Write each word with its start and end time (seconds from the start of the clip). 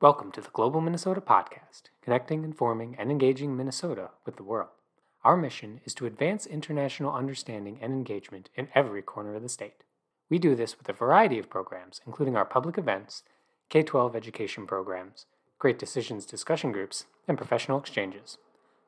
Welcome 0.00 0.30
to 0.32 0.40
the 0.40 0.50
Global 0.50 0.80
Minnesota 0.80 1.20
Podcast, 1.20 1.90
connecting, 2.02 2.44
informing, 2.44 2.94
and 2.96 3.10
engaging 3.10 3.56
Minnesota 3.56 4.10
with 4.24 4.36
the 4.36 4.44
world. 4.44 4.68
Our 5.24 5.36
mission 5.36 5.80
is 5.84 5.92
to 5.94 6.06
advance 6.06 6.46
international 6.46 7.12
understanding 7.12 7.80
and 7.82 7.92
engagement 7.92 8.48
in 8.54 8.68
every 8.76 9.02
corner 9.02 9.34
of 9.34 9.42
the 9.42 9.48
state. 9.48 9.82
We 10.30 10.38
do 10.38 10.54
this 10.54 10.78
with 10.78 10.88
a 10.88 10.92
variety 10.92 11.40
of 11.40 11.50
programs, 11.50 12.00
including 12.06 12.36
our 12.36 12.44
public 12.44 12.78
events, 12.78 13.24
K 13.70 13.82
12 13.82 14.14
education 14.14 14.68
programs, 14.68 15.26
Great 15.58 15.80
Decisions 15.80 16.26
discussion 16.26 16.70
groups, 16.70 17.06
and 17.26 17.36
professional 17.36 17.80
exchanges. 17.80 18.38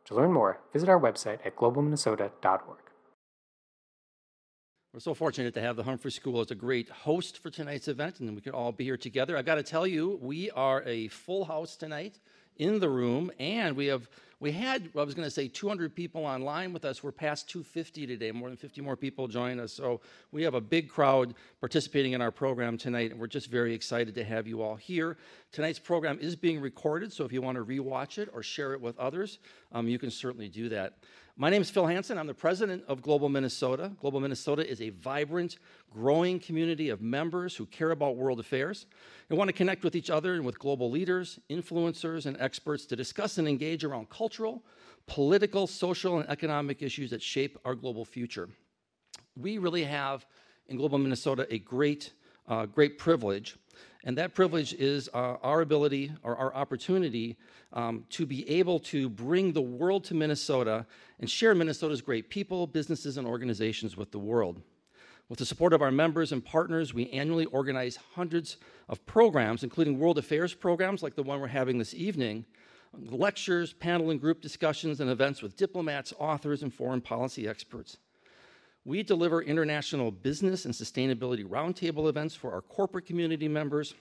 To 0.05 0.15
learn 0.15 0.33
more, 0.33 0.61
visit 0.73 0.89
our 0.89 1.01
website 1.01 1.45
at 1.45 1.57
globalminnesota.org. 1.57 2.90
We're 4.93 4.99
so 4.99 5.15
fortunate 5.15 5.55
to 5.55 5.61
have 5.61 5.77
the 5.77 5.85
Humphrey 5.85 6.11
School 6.11 6.41
as 6.41 6.51
a 6.51 6.57
great 6.57 6.89
host 6.89 7.41
for 7.41 7.49
tonight's 7.49 7.87
event, 7.87 8.19
and 8.19 8.35
we 8.35 8.41
could 8.41 8.55
all 8.55 8.73
be 8.73 8.83
here 8.83 8.97
together. 8.97 9.37
I've 9.37 9.47
got 9.47 9.55
to 9.55 9.63
tell 9.63 9.87
you, 9.87 10.19
we 10.21 10.51
are 10.51 10.83
a 10.83 11.07
full 11.07 11.45
house 11.45 11.77
tonight 11.77 12.19
in 12.57 12.81
the 12.81 12.89
room, 12.89 13.31
and 13.39 13.77
we 13.77 13.87
have 13.87 14.11
we 14.41 14.51
had 14.51 14.91
I 14.99 15.05
was 15.05 15.15
going 15.15 15.27
to 15.27 15.31
say 15.31 15.47
200 15.47 15.95
people 15.95 16.27
online 16.27 16.73
with 16.73 16.85
us. 16.85 17.05
We're 17.05 17.13
past 17.13 17.49
250 17.49 18.05
today. 18.05 18.33
More 18.33 18.49
than 18.49 18.57
50 18.57 18.81
more 18.81 18.97
people 18.97 19.29
join 19.29 19.61
us, 19.61 19.73
so 19.73 20.01
we 20.33 20.43
have 20.43 20.55
a 20.55 20.61
big 20.61 20.89
crowd 20.89 21.35
participating 21.61 22.15
in 22.15 22.21
our 22.21 22.33
program 22.33 22.77
tonight, 22.77 23.13
and 23.13 23.21
we're 23.21 23.29
just 23.29 23.49
very 23.49 23.73
excited 23.73 24.13
to 24.17 24.25
have 24.25 24.49
you 24.49 24.61
all 24.61 24.75
here. 24.75 25.19
Tonight's 25.53 25.79
program 25.79 26.19
is 26.21 26.35
being 26.35 26.61
recorded, 26.61 27.13
so 27.13 27.25
if 27.25 27.33
you 27.33 27.43
want 27.43 27.57
to 27.59 27.65
rewatch 27.65 28.19
it 28.19 28.29
or 28.33 28.43
share 28.43 28.73
it 28.73 28.81
with 28.81 28.99
others, 28.99 29.39
um, 29.71 29.87
you 29.87 30.01
can 30.01 30.11
certainly 30.11 30.49
do 30.49 30.69
that. 30.71 30.95
My 31.41 31.49
name 31.49 31.63
is 31.63 31.71
Phil 31.71 31.87
Hanson. 31.87 32.19
I'm 32.19 32.27
the 32.27 32.35
president 32.35 32.85
of 32.87 33.01
Global 33.01 33.31
Minnesota. 33.31 33.93
Global 33.99 34.21
Minnesota 34.21 34.71
is 34.71 34.83
a 34.83 34.91
vibrant, 34.91 35.57
growing 35.91 36.39
community 36.39 36.91
of 36.91 37.01
members 37.01 37.57
who 37.57 37.65
care 37.65 37.93
about 37.93 38.17
world 38.17 38.41
affairs 38.41 38.85
and 39.31 39.39
want 39.39 39.49
to 39.49 39.55
connect 39.55 39.83
with 39.83 39.97
each 39.97 40.11
other 40.11 40.35
and 40.35 40.45
with 40.45 40.59
global 40.59 40.91
leaders, 40.91 41.41
influencers, 41.49 42.27
and 42.27 42.37
experts 42.39 42.85
to 42.85 42.95
discuss 42.95 43.39
and 43.39 43.49
engage 43.49 43.85
around 43.85 44.11
cultural, 44.11 44.63
political, 45.07 45.67
social, 45.67 46.19
and 46.19 46.29
economic 46.29 46.83
issues 46.83 47.09
that 47.09 47.23
shape 47.23 47.57
our 47.65 47.75
global 47.75 48.05
future. 48.05 48.51
We 49.35 49.57
really 49.57 49.85
have 49.85 50.27
in 50.69 50.77
Global 50.77 50.99
Minnesota 50.99 51.47
a 51.49 51.59
great, 51.59 52.13
uh, 52.49 52.67
great 52.67 52.99
privilege 52.99 53.57
and 54.05 54.17
that 54.17 54.35
privilege 54.35 54.73
is 54.75 55.09
uh, 55.13 55.37
our 55.43 55.61
ability 55.61 56.13
or 56.23 56.37
our 56.37 56.55
opportunity 56.55 57.37
um, 57.73 58.05
to 58.11 58.25
be 58.25 58.49
able 58.49 58.79
to 58.81 59.09
bring 59.09 59.53
the 59.53 59.61
world 59.61 60.05
to 60.05 60.15
Minnesota 60.15 60.87
and 61.19 61.31
share 61.31 61.55
Minnesota's 61.55 62.01
great 62.01 62.31
people, 62.31 62.67
businesses, 62.67 63.19
and 63.19 63.27
organizations 63.27 63.97
with 63.97 64.11
the 64.11 64.19
world. 64.19 64.63
With 65.29 65.39
the 65.39 65.47
support 65.47 65.73
of 65.73 65.83
our 65.83 65.93
members 65.93 66.33
and 66.33 66.45
partners, 66.45 66.93
we 66.93 67.09
annually 67.11 67.45
organize 67.47 67.97
hundreds 68.15 68.57
of 68.89 69.05
programs, 69.07 69.63
including 69.63 69.99
world 69.99 70.19
affairs 70.19 70.55
programs 70.55 71.03
like 71.03 71.15
the 71.15 71.23
one 71.23 71.41
we're 71.41 71.47
having 71.47 71.79
this 71.79 71.95
evening, 71.95 72.45
lectures, 72.93 73.73
panel 73.73 74.11
and 74.11 74.21
group 74.21 74.41
discussions, 74.41 75.01
and 75.01 75.09
events 75.09 75.43
with 75.43 75.57
diplomats, 75.57 76.13
authors, 76.19 76.63
and 76.65 76.75
foreign 76.75 77.01
policy 77.01 77.47
experts. 77.47 77.99
We 78.85 79.03
deliver 79.03 79.43
international 79.43 80.11
business 80.11 80.65
and 80.65 80.73
sustainability 80.73 81.45
roundtable 81.45 82.09
events 82.09 82.35
for 82.35 82.53
our 82.53 82.63
corporate 82.63 83.05
community 83.05 83.47
members. 83.47 83.95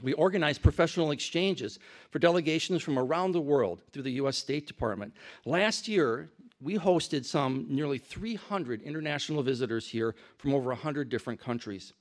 We 0.00 0.12
organize 0.12 0.58
professional 0.58 1.10
exchanges 1.10 1.78
for 2.10 2.18
delegations 2.18 2.82
from 2.82 2.98
around 2.98 3.32
the 3.32 3.40
world 3.40 3.82
through 3.92 4.04
the 4.04 4.12
US 4.12 4.36
State 4.36 4.66
Department. 4.66 5.12
Last 5.44 5.88
year, 5.88 6.30
we 6.60 6.78
hosted 6.78 7.24
some 7.24 7.66
nearly 7.68 7.98
300 7.98 8.82
international 8.82 9.42
visitors 9.42 9.88
here 9.88 10.14
from 10.38 10.54
over 10.54 10.68
100 10.68 11.08
different 11.08 11.40
countries. 11.40 11.92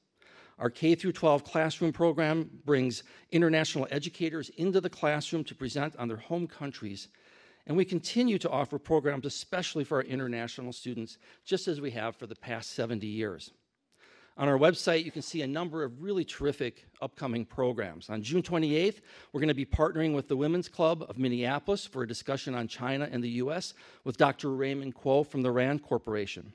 Our 0.59 0.69
K 0.69 0.94
through 0.94 1.14
12 1.14 1.44
classroom 1.44 1.92
program 1.92 2.47
brings 2.66 3.02
international 3.31 3.88
educators 3.89 4.49
into 4.58 4.80
the 4.80 4.92
classroom 4.92 5.44
to 5.45 5.55
present 5.55 5.95
on 5.95 6.08
their 6.08 6.17
home 6.17 6.45
countries 6.45 7.08
and 7.72 7.77
we 7.77 7.86
continue 7.86 8.38
to 8.38 8.50
offer 8.50 8.77
programs, 8.77 9.25
especially 9.25 9.86
for 9.86 10.00
our 10.00 10.03
international 10.03 10.73
students, 10.73 11.17
just 11.45 11.69
as 11.69 11.80
we 11.80 11.91
have 11.91 12.17
for 12.17 12.27
the 12.27 12.36
past 12.36 12.71
70 12.71 13.08
years. 13.08 13.52
On 14.36 14.49
our 14.49 14.58
website, 14.58 15.05
you 15.05 15.11
can 15.11 15.21
see 15.21 15.42
a 15.42 15.48
number 15.48 15.82
of 15.82 16.02
really 16.02 16.26
terrific 16.26 16.86
upcoming 17.02 17.45
programs. 17.45 18.09
On 18.09 18.21
June 18.21 18.43
28th, 18.43 18.99
we're 19.32 19.39
going 19.39 19.48
to 19.48 19.54
be 19.54 19.65
partnering 19.65 20.14
with 20.14 20.27
the 20.27 20.36
Women's 20.36 20.67
Club 20.67 21.05
of 21.08 21.17
Minneapolis 21.17 21.86
for 21.86 22.04
a 22.04 22.08
discussion 22.08 22.55
on 22.55 22.67
China 22.67 23.08
and 23.09 23.23
the 23.23 23.30
US 23.30 23.73
with 24.03 24.17
Dr. 24.17 24.49
Raymond 24.49 24.93
Kuo 24.93 25.26
from 25.26 25.42
the 25.42 25.52
RAND 25.52 25.82
Corporation. 25.82 26.52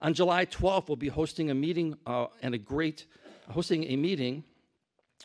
On 0.00 0.14
July 0.14 0.46
12th, 0.46 0.88
we'll 0.88 0.96
be 0.96 1.08
hosting 1.08 1.50
a 1.50 1.54
meeting 1.54 1.98
uh, 2.06 2.28
and 2.40 2.54
a 2.54 2.58
great, 2.58 3.04
hosting 3.50 3.84
a 3.84 3.96
meeting 3.96 4.42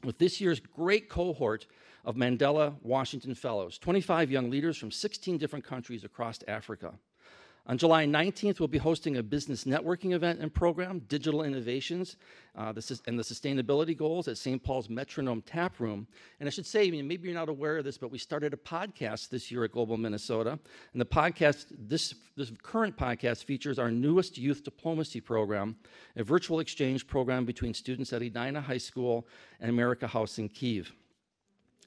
with 0.03 0.17
this 0.17 0.41
year's 0.41 0.59
great 0.59 1.07
cohort 1.07 1.67
of 2.05 2.15
Mandela 2.15 2.75
Washington 2.81 3.35
Fellows, 3.35 3.77
25 3.77 4.31
young 4.31 4.49
leaders 4.49 4.77
from 4.77 4.91
16 4.91 5.37
different 5.37 5.65
countries 5.65 6.03
across 6.03 6.39
Africa. 6.47 6.93
On 7.67 7.77
July 7.77 8.05
19th, 8.05 8.59
we'll 8.59 8.67
be 8.67 8.79
hosting 8.79 9.17
a 9.17 9.23
business 9.23 9.65
networking 9.65 10.13
event 10.13 10.39
and 10.39 10.51
program, 10.51 10.99
Digital 11.07 11.43
Innovations 11.43 12.15
uh, 12.57 12.73
and 13.05 13.19
the 13.19 13.23
Sustainability 13.23 13.95
Goals 13.95 14.27
at 14.27 14.37
St. 14.37 14.61
Paul's 14.63 14.89
Metronome 14.89 15.43
Tap 15.43 15.79
Room. 15.79 16.07
And 16.39 16.47
I 16.47 16.49
should 16.49 16.65
say, 16.65 16.89
maybe 16.89 17.27
you're 17.27 17.37
not 17.37 17.49
aware 17.49 17.77
of 17.77 17.85
this, 17.85 17.99
but 17.99 18.09
we 18.09 18.17
started 18.17 18.53
a 18.53 18.57
podcast 18.57 19.29
this 19.29 19.51
year 19.51 19.63
at 19.63 19.71
Global 19.71 19.95
Minnesota. 19.95 20.57
And 20.93 20.99
the 20.99 21.05
podcast, 21.05 21.67
this, 21.77 22.15
this 22.35 22.51
current 22.63 22.97
podcast 22.97 23.43
features 23.43 23.77
our 23.77 23.91
newest 23.91 24.39
youth 24.39 24.63
diplomacy 24.63 25.21
program, 25.21 25.75
a 26.15 26.23
virtual 26.23 26.61
exchange 26.61 27.05
program 27.05 27.45
between 27.45 27.75
students 27.75 28.11
at 28.11 28.23
Edina 28.23 28.59
High 28.59 28.79
School 28.79 29.27
and 29.59 29.69
America 29.69 30.07
House 30.07 30.39
in 30.39 30.49
Kiev. 30.49 30.91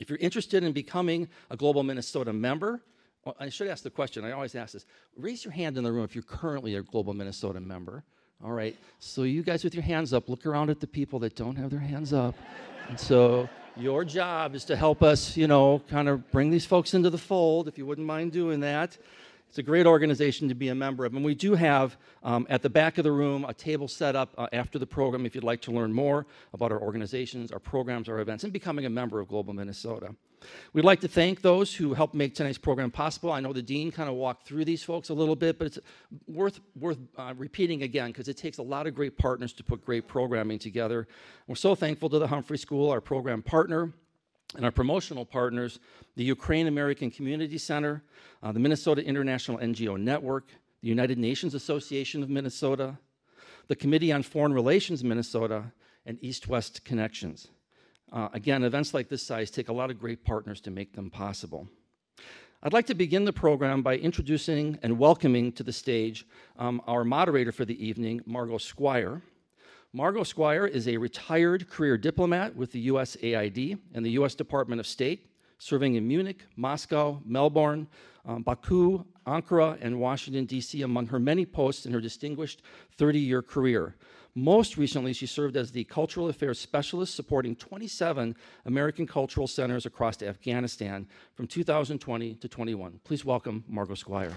If 0.00 0.10
you're 0.10 0.18
interested 0.18 0.64
in 0.64 0.72
becoming 0.72 1.28
a 1.50 1.56
Global 1.56 1.82
Minnesota 1.82 2.32
member, 2.32 2.82
well, 3.24 3.36
I 3.38 3.48
should 3.48 3.68
ask 3.68 3.82
the 3.82 3.90
question, 3.90 4.24
I 4.24 4.32
always 4.32 4.54
ask 4.54 4.72
this 4.72 4.86
raise 5.16 5.44
your 5.44 5.52
hand 5.52 5.78
in 5.78 5.84
the 5.84 5.92
room 5.92 6.04
if 6.04 6.14
you're 6.14 6.24
currently 6.24 6.74
a 6.74 6.82
Global 6.82 7.14
Minnesota 7.14 7.60
member. 7.60 8.04
All 8.44 8.52
right, 8.52 8.76
so 8.98 9.22
you 9.22 9.42
guys 9.42 9.64
with 9.64 9.74
your 9.74 9.84
hands 9.84 10.12
up, 10.12 10.28
look 10.28 10.44
around 10.44 10.68
at 10.68 10.80
the 10.80 10.86
people 10.86 11.18
that 11.20 11.34
don't 11.34 11.56
have 11.56 11.70
their 11.70 11.80
hands 11.80 12.12
up. 12.12 12.34
and 12.88 12.98
so 12.98 13.48
your 13.76 14.04
job 14.04 14.54
is 14.54 14.64
to 14.66 14.76
help 14.76 15.02
us, 15.02 15.36
you 15.36 15.46
know, 15.46 15.82
kind 15.88 16.08
of 16.08 16.30
bring 16.30 16.50
these 16.50 16.66
folks 16.66 16.94
into 16.94 17.10
the 17.10 17.18
fold, 17.18 17.66
if 17.68 17.78
you 17.78 17.86
wouldn't 17.86 18.06
mind 18.06 18.32
doing 18.32 18.60
that. 18.60 18.98
It's 19.54 19.60
a 19.60 19.62
great 19.62 19.86
organization 19.86 20.48
to 20.48 20.54
be 20.56 20.66
a 20.70 20.74
member 20.74 21.04
of. 21.04 21.14
And 21.14 21.24
we 21.24 21.36
do 21.36 21.54
have 21.54 21.96
um, 22.24 22.44
at 22.50 22.62
the 22.62 22.68
back 22.68 22.98
of 22.98 23.04
the 23.04 23.12
room 23.12 23.44
a 23.44 23.54
table 23.54 23.86
set 23.86 24.16
up 24.16 24.34
uh, 24.36 24.48
after 24.52 24.80
the 24.80 24.86
program 24.86 25.26
if 25.26 25.36
you'd 25.36 25.44
like 25.44 25.60
to 25.60 25.70
learn 25.70 25.92
more 25.92 26.26
about 26.52 26.72
our 26.72 26.80
organizations, 26.80 27.52
our 27.52 27.60
programs, 27.60 28.08
our 28.08 28.18
events, 28.18 28.42
and 28.42 28.52
becoming 28.52 28.84
a 28.84 28.90
member 28.90 29.20
of 29.20 29.28
Global 29.28 29.54
Minnesota. 29.54 30.16
We'd 30.72 30.84
like 30.84 30.98
to 31.02 31.08
thank 31.08 31.40
those 31.40 31.72
who 31.72 31.94
helped 31.94 32.14
make 32.16 32.34
tonight's 32.34 32.58
program 32.58 32.90
possible. 32.90 33.30
I 33.30 33.38
know 33.38 33.52
the 33.52 33.62
dean 33.62 33.92
kind 33.92 34.08
of 34.08 34.16
walked 34.16 34.44
through 34.44 34.64
these 34.64 34.82
folks 34.82 35.10
a 35.10 35.14
little 35.14 35.36
bit, 35.36 35.56
but 35.56 35.68
it's 35.68 35.78
worth, 36.26 36.58
worth 36.74 36.98
uh, 37.16 37.32
repeating 37.36 37.84
again 37.84 38.08
because 38.08 38.26
it 38.26 38.36
takes 38.36 38.58
a 38.58 38.62
lot 38.62 38.88
of 38.88 38.94
great 38.96 39.16
partners 39.16 39.52
to 39.52 39.62
put 39.62 39.84
great 39.84 40.08
programming 40.08 40.58
together. 40.58 41.06
We're 41.46 41.54
so 41.54 41.76
thankful 41.76 42.10
to 42.10 42.18
the 42.18 42.26
Humphrey 42.26 42.58
School, 42.58 42.90
our 42.90 43.00
program 43.00 43.40
partner, 43.40 43.92
and 44.56 44.64
our 44.64 44.70
promotional 44.70 45.24
partners, 45.24 45.80
the 46.16 46.24
Ukraine 46.24 46.66
American 46.66 47.10
Community 47.10 47.58
Center, 47.58 48.02
uh, 48.42 48.52
the 48.52 48.60
Minnesota 48.60 49.04
International 49.04 49.58
NGO 49.58 50.00
Network, 50.00 50.48
the 50.80 50.88
United 50.88 51.18
Nations 51.18 51.54
Association 51.54 52.22
of 52.22 52.30
Minnesota, 52.30 52.98
the 53.68 53.76
Committee 53.76 54.12
on 54.12 54.22
Foreign 54.22 54.52
Relations 54.52 55.02
Minnesota, 55.02 55.72
and 56.06 56.18
East 56.20 56.48
West 56.48 56.84
Connections. 56.84 57.48
Uh, 58.12 58.28
again, 58.32 58.62
events 58.62 58.94
like 58.94 59.08
this 59.08 59.22
size 59.22 59.50
take 59.50 59.68
a 59.68 59.72
lot 59.72 59.90
of 59.90 59.98
great 59.98 60.24
partners 60.24 60.60
to 60.60 60.70
make 60.70 60.94
them 60.94 61.10
possible. 61.10 61.66
I'd 62.62 62.72
like 62.72 62.86
to 62.86 62.94
begin 62.94 63.24
the 63.24 63.32
program 63.32 63.82
by 63.82 63.96
introducing 63.96 64.78
and 64.82 64.98
welcoming 64.98 65.52
to 65.52 65.62
the 65.62 65.72
stage 65.72 66.26
um, 66.58 66.80
our 66.86 67.04
moderator 67.04 67.52
for 67.52 67.64
the 67.64 67.84
evening, 67.84 68.22
Margot 68.24 68.58
Squire. 68.58 69.20
Margot 69.96 70.24
Squire 70.24 70.66
is 70.66 70.88
a 70.88 70.96
retired 70.96 71.70
career 71.70 71.96
diplomat 71.96 72.56
with 72.56 72.72
the 72.72 72.88
USAID 72.88 73.78
and 73.94 74.04
the 74.04 74.10
US 74.18 74.34
Department 74.34 74.80
of 74.80 74.88
State, 74.88 75.30
serving 75.58 75.94
in 75.94 76.08
Munich, 76.08 76.44
Moscow, 76.56 77.22
Melbourne, 77.24 77.86
um, 78.26 78.42
Baku, 78.42 79.04
Ankara, 79.24 79.78
and 79.80 80.00
Washington, 80.00 80.46
D.C., 80.46 80.82
among 80.82 81.06
her 81.06 81.20
many 81.20 81.46
posts 81.46 81.86
in 81.86 81.92
her 81.92 82.00
distinguished 82.00 82.62
30 82.98 83.20
year 83.20 83.40
career. 83.40 83.94
Most 84.34 84.76
recently, 84.76 85.12
she 85.12 85.26
served 85.26 85.56
as 85.56 85.70
the 85.70 85.84
Cultural 85.84 86.28
Affairs 86.28 86.58
Specialist 86.58 87.14
supporting 87.14 87.54
27 87.54 88.34
American 88.66 89.06
cultural 89.06 89.46
centers 89.46 89.86
across 89.86 90.20
Afghanistan 90.22 91.06
from 91.36 91.46
2020 91.46 92.34
to 92.34 92.48
21. 92.48 92.98
Please 93.04 93.24
welcome 93.24 93.62
Margot 93.68 93.94
Squire. 93.94 94.32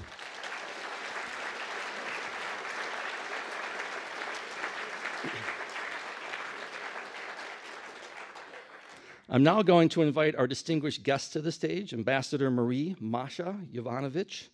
I'm 9.29 9.43
now 9.43 9.61
going 9.61 9.89
to 9.89 10.03
invite 10.03 10.37
our 10.37 10.47
distinguished 10.47 11.03
guest 11.03 11.33
to 11.33 11.41
the 11.41 11.51
stage, 11.51 11.93
Ambassador 11.93 12.49
Marie 12.49 12.95
Masha 13.01 13.57
Yovanovitch. 13.73 14.47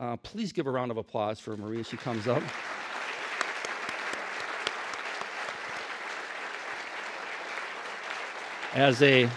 Uh, 0.00 0.16
please 0.16 0.52
give 0.52 0.66
a 0.66 0.70
round 0.72 0.90
of 0.90 0.96
applause 0.96 1.38
for 1.38 1.56
Marie 1.56 1.78
as 1.78 1.88
she 1.88 1.96
comes 1.96 2.26
up. 2.26 2.42
As 8.74 9.00
a 9.02 9.28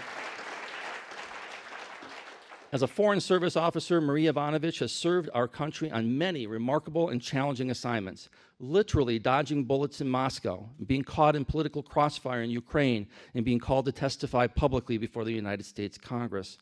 As 2.74 2.82
a 2.82 2.88
Foreign 2.88 3.20
Service 3.20 3.58
officer, 3.58 4.00
Marie 4.00 4.28
Yovanovitch 4.28 4.80
has 4.80 4.94
served 4.94 5.30
our 5.34 5.46
country 5.46 5.92
on 5.92 6.18
many 6.18 6.48
remarkable 6.48 7.10
and 7.10 7.22
challenging 7.22 7.70
assignments, 7.70 8.30
literally 8.62 9.20
dodging 9.20 9.66
bullets 9.66 10.00
in 10.00 10.08
Moscow, 10.08 10.70
being 10.86 11.04
caught 11.04 11.36
in 11.36 11.44
political 11.44 11.84
crossfire 11.84 12.44
in 12.44 12.50
Ukraine, 12.50 13.08
and 13.34 13.44
being 13.44 13.60
called 13.60 13.84
to 13.86 13.92
testify 13.92 14.48
publicly 14.48 14.98
before 14.98 15.26
the 15.26 15.34
United 15.34 15.66
States 15.66 15.98
Congress. 15.98 16.58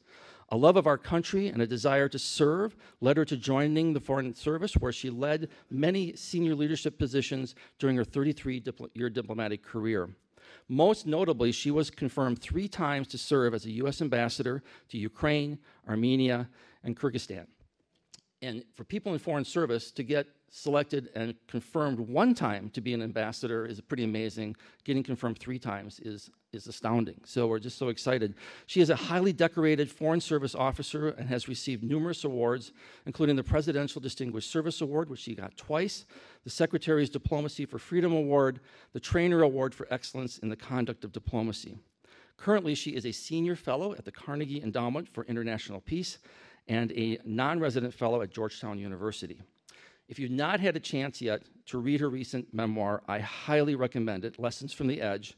A 0.51 0.57
love 0.57 0.77
of 0.77 0.87
our 0.87 0.97
country 0.97 1.47
and 1.49 1.61
a 1.61 1.67
desire 1.67 2.09
to 2.09 2.17
serve 2.17 2.75
led 3.01 3.17
her 3.17 3.25
to 3.25 3.37
joining 3.37 3.93
the 3.93 3.99
Foreign 3.99 4.33
Service, 4.33 4.73
where 4.73 4.91
she 4.91 5.11
led 5.11 5.47
many 5.69 6.15
senior 6.15 6.55
leadership 6.55 6.97
positions 6.97 7.53
during 7.77 7.95
her 7.95 8.03
33 8.03 8.63
year 8.95 9.11
diplomatic 9.11 9.61
career. 9.61 10.09
Most 10.71 11.07
notably, 11.07 11.51
she 11.51 11.71
was 11.71 11.89
confirmed 11.89 12.39
three 12.39 12.67
times 12.67 13.07
to 13.09 13.17
serve 13.17 13.55
as 13.55 13.65
a 13.65 13.71
U.S. 13.71 14.01
ambassador 14.01 14.61
to 14.89 14.99
Ukraine, 14.99 15.57
Armenia, 15.87 16.47
and 16.83 16.95
Kyrgyzstan. 16.95 17.47
And 18.43 18.63
for 18.75 18.83
people 18.83 19.11
in 19.13 19.19
foreign 19.19 19.45
service 19.45 19.91
to 19.93 20.03
get 20.03 20.27
selected 20.51 21.09
and 21.15 21.35
confirmed 21.47 21.99
one 21.99 22.33
time 22.33 22.69
to 22.71 22.81
be 22.81 22.93
an 22.93 23.01
ambassador 23.01 23.65
is 23.65 23.79
pretty 23.81 24.03
amazing. 24.03 24.55
Getting 24.83 25.03
confirmed 25.03 25.39
three 25.39 25.59
times 25.59 25.99
is, 25.99 26.29
is 26.53 26.67
astounding. 26.67 27.21
So 27.25 27.47
we're 27.47 27.59
just 27.59 27.77
so 27.77 27.89
excited. 27.89 28.35
She 28.65 28.81
is 28.81 28.89
a 28.89 28.95
highly 28.95 29.33
decorated 29.33 29.91
Foreign 29.91 30.21
Service 30.21 30.55
officer 30.55 31.09
and 31.09 31.29
has 31.29 31.47
received 31.47 31.83
numerous 31.83 32.23
awards, 32.23 32.71
including 33.05 33.35
the 33.35 33.43
Presidential 33.43 34.01
Distinguished 34.01 34.51
Service 34.51 34.81
Award, 34.81 35.09
which 35.09 35.21
she 35.21 35.35
got 35.35 35.55
twice, 35.57 36.05
the 36.43 36.49
Secretary's 36.49 37.09
Diplomacy 37.09 37.65
for 37.65 37.77
Freedom 37.77 38.13
Award, 38.13 38.59
the 38.93 38.99
Trainor 38.99 39.43
Award 39.43 39.75
for 39.75 39.87
Excellence 39.91 40.39
in 40.39 40.49
the 40.49 40.55
Conduct 40.55 41.03
of 41.03 41.11
Diplomacy. 41.11 41.77
Currently, 42.37 42.73
she 42.73 42.91
is 42.91 43.05
a 43.05 43.11
senior 43.11 43.55
fellow 43.55 43.93
at 43.93 44.05
the 44.05 44.11
Carnegie 44.11 44.63
Endowment 44.63 45.09
for 45.09 45.25
International 45.25 45.81
Peace 45.81 46.19
and 46.69 46.91
a 46.93 47.19
non 47.25 47.59
resident 47.59 47.93
fellow 47.93 48.21
at 48.21 48.31
Georgetown 48.31 48.79
University. 48.79 49.41
If 50.09 50.17
you've 50.17 50.31
not 50.31 50.59
had 50.59 50.75
a 50.75 50.79
chance 50.79 51.21
yet 51.21 51.43
to 51.67 51.77
read 51.77 52.01
her 52.01 52.09
recent 52.09 52.51
memoir, 52.51 53.03
I 53.07 53.19
highly 53.19 53.75
recommend 53.75 54.25
it 54.25 54.39
Lessons 54.39 54.73
from 54.73 54.87
the 54.87 55.01
Edge. 55.01 55.35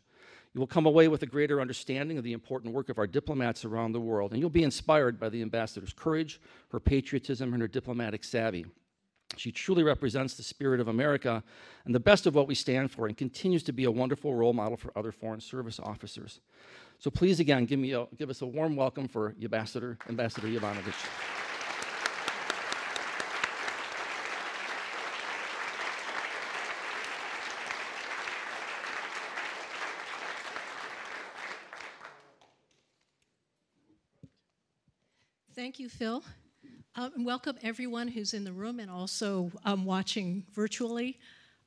You 0.54 0.60
will 0.60 0.68
come 0.68 0.86
away 0.86 1.10
with 1.10 1.24
a 1.24 1.28
greater 1.28 1.60
understanding 1.60 2.18
of 2.18 2.24
the 2.24 2.32
important 2.32 2.74
work 2.74 2.88
of 2.88 2.98
our 2.98 3.06
diplomats 3.06 3.66
around 3.66 3.92
the 3.92 4.00
world, 4.00 4.32
and 4.32 4.40
you'll 4.40 4.50
be 4.50 4.64
inspired 4.64 5.20
by 5.20 5.28
the 5.28 5.42
ambassador's 5.42 5.92
courage, 5.92 6.40
her 6.72 6.80
patriotism, 6.80 7.52
and 7.52 7.62
her 7.62 7.68
diplomatic 7.68 8.24
savvy. 8.24 8.66
She 9.36 9.52
truly 9.52 9.84
represents 9.84 10.36
the 10.36 10.44
spirit 10.44 10.80
of 10.80 10.88
America 10.88 11.44
and 11.86 11.94
the 11.94 12.00
best 12.00 12.26
of 12.26 12.36
what 12.36 12.48
we 12.48 12.56
stand 12.56 12.92
for, 12.92 13.08
and 13.08 13.18
continues 13.18 13.64
to 13.64 13.74
be 13.74 13.84
a 13.84 13.92
wonderful 13.92 14.34
role 14.34 14.54
model 14.54 14.78
for 14.78 14.98
other 14.98 15.12
foreign 15.12 15.42
service 15.42 15.82
officers. 15.82 16.40
So 16.98 17.12
please, 17.12 17.42
again, 17.42 17.66
give, 17.66 17.80
me 17.80 17.92
a, 17.92 18.08
give 18.18 18.30
us 18.30 18.42
a 18.42 18.46
warm 18.46 18.78
welcome 18.78 19.10
for 19.10 19.36
Ambassador, 19.42 19.98
Ambassador 20.08 20.48
Yovanovitch. 20.48 21.41
Thank 35.72 35.80
you, 35.80 35.88
Phil. 35.88 36.22
Um, 36.96 37.14
and 37.16 37.26
welcome 37.26 37.58
everyone 37.64 38.10
who's 38.10 38.34
in 38.34 38.44
the 38.44 38.52
room 38.52 38.82
and 38.82 38.92
also 38.92 39.50
um, 39.64 39.86
watching 39.86 40.44
virtually. 40.52 41.18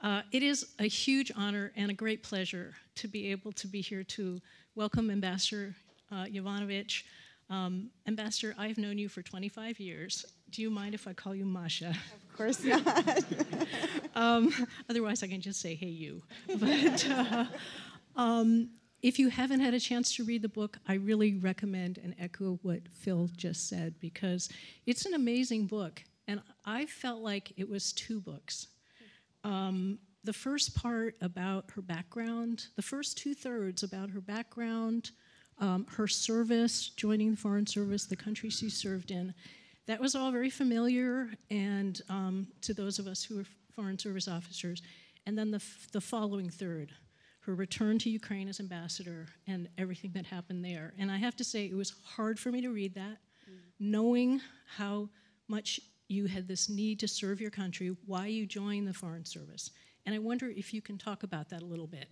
Uh, 0.02 0.20
it 0.30 0.42
is 0.42 0.74
a 0.78 0.84
huge 0.84 1.32
honor 1.34 1.72
and 1.74 1.90
a 1.90 1.94
great 1.94 2.22
pleasure 2.22 2.74
to 2.96 3.08
be 3.08 3.30
able 3.30 3.50
to 3.52 3.66
be 3.66 3.80
here 3.80 4.04
to 4.04 4.42
welcome 4.74 5.10
Ambassador 5.10 5.74
uh, 6.12 6.26
Yovanovitch. 6.26 7.04
Um, 7.48 7.88
Ambassador, 8.06 8.54
I've 8.58 8.76
known 8.76 8.98
you 8.98 9.08
for 9.08 9.22
25 9.22 9.80
years. 9.80 10.26
Do 10.50 10.60
you 10.60 10.68
mind 10.68 10.94
if 10.94 11.08
I 11.08 11.14
call 11.14 11.34
you 11.34 11.46
Masha? 11.46 11.88
Of 12.28 12.36
course 12.36 12.62
not. 12.62 13.24
um, 14.14 14.52
otherwise, 14.90 15.22
I 15.22 15.28
can 15.28 15.40
just 15.40 15.62
say, 15.62 15.74
hey, 15.74 15.86
you. 15.86 16.22
But 16.58 17.08
uh, 17.08 17.46
um, 18.16 18.68
if 19.04 19.18
you 19.18 19.28
haven't 19.28 19.60
had 19.60 19.74
a 19.74 19.80
chance 19.80 20.16
to 20.16 20.24
read 20.24 20.40
the 20.40 20.48
book, 20.48 20.78
I 20.88 20.94
really 20.94 21.34
recommend 21.34 21.98
and 21.98 22.14
echo 22.18 22.58
what 22.62 22.80
Phil 22.90 23.28
just 23.36 23.68
said 23.68 24.00
because 24.00 24.48
it's 24.86 25.04
an 25.04 25.12
amazing 25.12 25.66
book. 25.66 26.02
And 26.26 26.40
I 26.64 26.86
felt 26.86 27.20
like 27.20 27.52
it 27.58 27.68
was 27.68 27.92
two 27.92 28.18
books. 28.18 28.68
Um, 29.44 29.98
the 30.24 30.32
first 30.32 30.74
part 30.74 31.16
about 31.20 31.66
her 31.74 31.82
background, 31.82 32.68
the 32.76 32.82
first 32.82 33.18
two 33.18 33.34
thirds 33.34 33.82
about 33.82 34.08
her 34.08 34.22
background, 34.22 35.10
um, 35.58 35.86
her 35.90 36.08
service, 36.08 36.88
joining 36.96 37.32
the 37.32 37.36
Foreign 37.36 37.66
Service, 37.66 38.06
the 38.06 38.16
country 38.16 38.48
she 38.48 38.70
served 38.70 39.10
in, 39.10 39.34
that 39.86 40.00
was 40.00 40.14
all 40.14 40.32
very 40.32 40.48
familiar 40.48 41.28
and 41.50 42.00
um, 42.08 42.46
to 42.62 42.72
those 42.72 42.98
of 42.98 43.06
us 43.06 43.22
who 43.22 43.38
are 43.38 43.44
Foreign 43.74 43.98
Service 43.98 44.28
officers. 44.28 44.80
And 45.26 45.36
then 45.36 45.50
the, 45.50 45.62
the 45.92 46.00
following 46.00 46.48
third, 46.48 46.90
her 47.46 47.54
return 47.54 47.98
to 47.98 48.10
Ukraine 48.10 48.48
as 48.48 48.58
ambassador 48.60 49.26
and 49.46 49.68
everything 49.76 50.12
that 50.14 50.24
happened 50.26 50.64
there. 50.64 50.94
And 50.98 51.10
I 51.10 51.18
have 51.18 51.36
to 51.36 51.44
say, 51.44 51.66
it 51.66 51.74
was 51.74 51.94
hard 52.02 52.38
for 52.38 52.50
me 52.50 52.62
to 52.62 52.70
read 52.70 52.94
that, 52.94 53.18
mm. 53.50 53.58
knowing 53.78 54.40
how 54.76 55.10
much 55.48 55.80
you 56.08 56.26
had 56.26 56.48
this 56.48 56.68
need 56.68 57.00
to 57.00 57.08
serve 57.08 57.40
your 57.40 57.50
country, 57.50 57.94
why 58.06 58.26
you 58.26 58.46
joined 58.46 58.88
the 58.88 58.94
Foreign 58.94 59.24
Service. 59.24 59.70
And 60.06 60.14
I 60.14 60.18
wonder 60.18 60.48
if 60.48 60.72
you 60.72 60.80
can 60.80 60.96
talk 60.96 61.22
about 61.22 61.50
that 61.50 61.62
a 61.62 61.66
little 61.66 61.86
bit. 61.86 62.08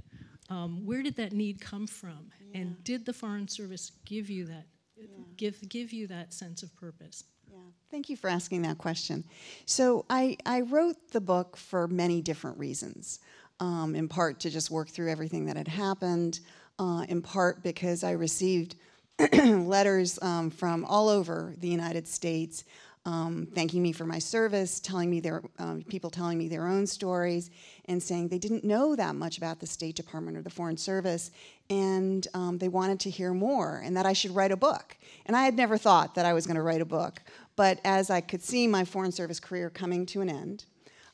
Um, 0.51 0.85
where 0.85 1.03
did 1.03 1.17
that 1.17 1.33
need 1.33 1.61
come 1.61 1.87
from? 1.87 2.31
Yeah. 2.41 2.61
And 2.61 2.85
did 2.85 3.07
the 3.07 3.13
Foreign 3.13 3.49
Service 3.49 3.93
give 4.05 4.29
you 4.29 4.45
that, 4.47 4.67
yeah. 4.97 5.07
give, 5.37 5.67
give 5.69 5.93
you 5.93 6.07
that 6.09 6.35
sense 6.35 6.63
of 6.63 6.75
purpose? 6.77 7.25
Yeah, 7.51 7.59
thank 7.91 8.09
you 8.09 8.17
for 8.17 8.29
asking 8.29 8.63
that 8.63 8.79
question. 8.79 9.25
So 9.67 10.05
I, 10.09 10.37
I 10.47 10.63
wrote 10.63 10.97
the 11.13 11.21
book 11.21 11.57
for 11.57 11.87
many 11.87 12.23
different 12.23 12.59
reasons 12.59 13.19
um, 13.63 13.95
in 13.95 14.09
part 14.09 14.41
to 14.41 14.51
just 14.51 14.73
work 14.73 14.89
through 14.89 15.09
everything 15.09 15.47
that 15.47 15.57
had 15.57 15.69
happened, 15.69 16.41
uh, 16.81 17.07
in 17.09 17.23
part 17.23 17.63
because 17.63 18.03
I 18.03 18.11
received 18.11 18.75
letters 19.33 20.19
um, 20.21 20.51
from 20.51 20.85
all 20.85 21.09
over 21.09 21.55
the 21.59 21.69
United 21.69 22.09
States 22.09 22.65
um, 23.05 23.49
thanking 23.55 23.83
me 23.83 23.93
for 23.93 24.05
my 24.05 24.19
service, 24.19 24.79
telling 24.79 25.11
me 25.11 25.21
their 25.21 25.43
um, 25.59 25.83
people 25.89 26.11
telling 26.11 26.39
me 26.39 26.49
their 26.49 26.67
own 26.67 26.87
stories, 26.87 27.51
and 27.87 28.03
saying 28.03 28.29
they 28.29 28.39
didn't 28.39 28.65
know 28.65 28.95
that 28.95 29.17
much 29.17 29.39
about 29.39 29.59
the 29.59 29.67
State 29.67 29.97
Department 29.97 30.37
or 30.37 30.43
the 30.43 30.51
Foreign 30.51 30.77
Service, 30.77 31.31
and 31.69 32.29
um, 32.35 32.59
they 32.59 32.69
wanted 32.69 33.01
to 33.01 33.11
hear 33.11 33.33
more, 33.33 33.83
and 33.85 33.97
that 33.97 34.07
I 34.07 34.13
should 34.13 34.33
write 34.33 34.53
a 34.53 34.57
book. 34.57 34.97
And 35.27 35.37
I 35.37 35.43
had 35.43 35.57
never 35.57 35.77
thought 35.79 36.15
that 36.15 36.27
I 36.27 36.33
was 36.33 36.47
going 36.47 36.57
to 36.57 36.63
write 36.63 36.81
a 36.81 36.85
book, 36.87 37.23
but 37.57 37.81
as 37.85 38.09
I 38.09 38.21
could 38.21 38.43
see 38.43 38.67
my 38.67 38.85
Foreign 38.85 39.13
Service 39.13 39.41
career 39.41 39.69
coming 39.69 40.07
to 40.07 40.21
an 40.21 40.29
end, 40.29 40.65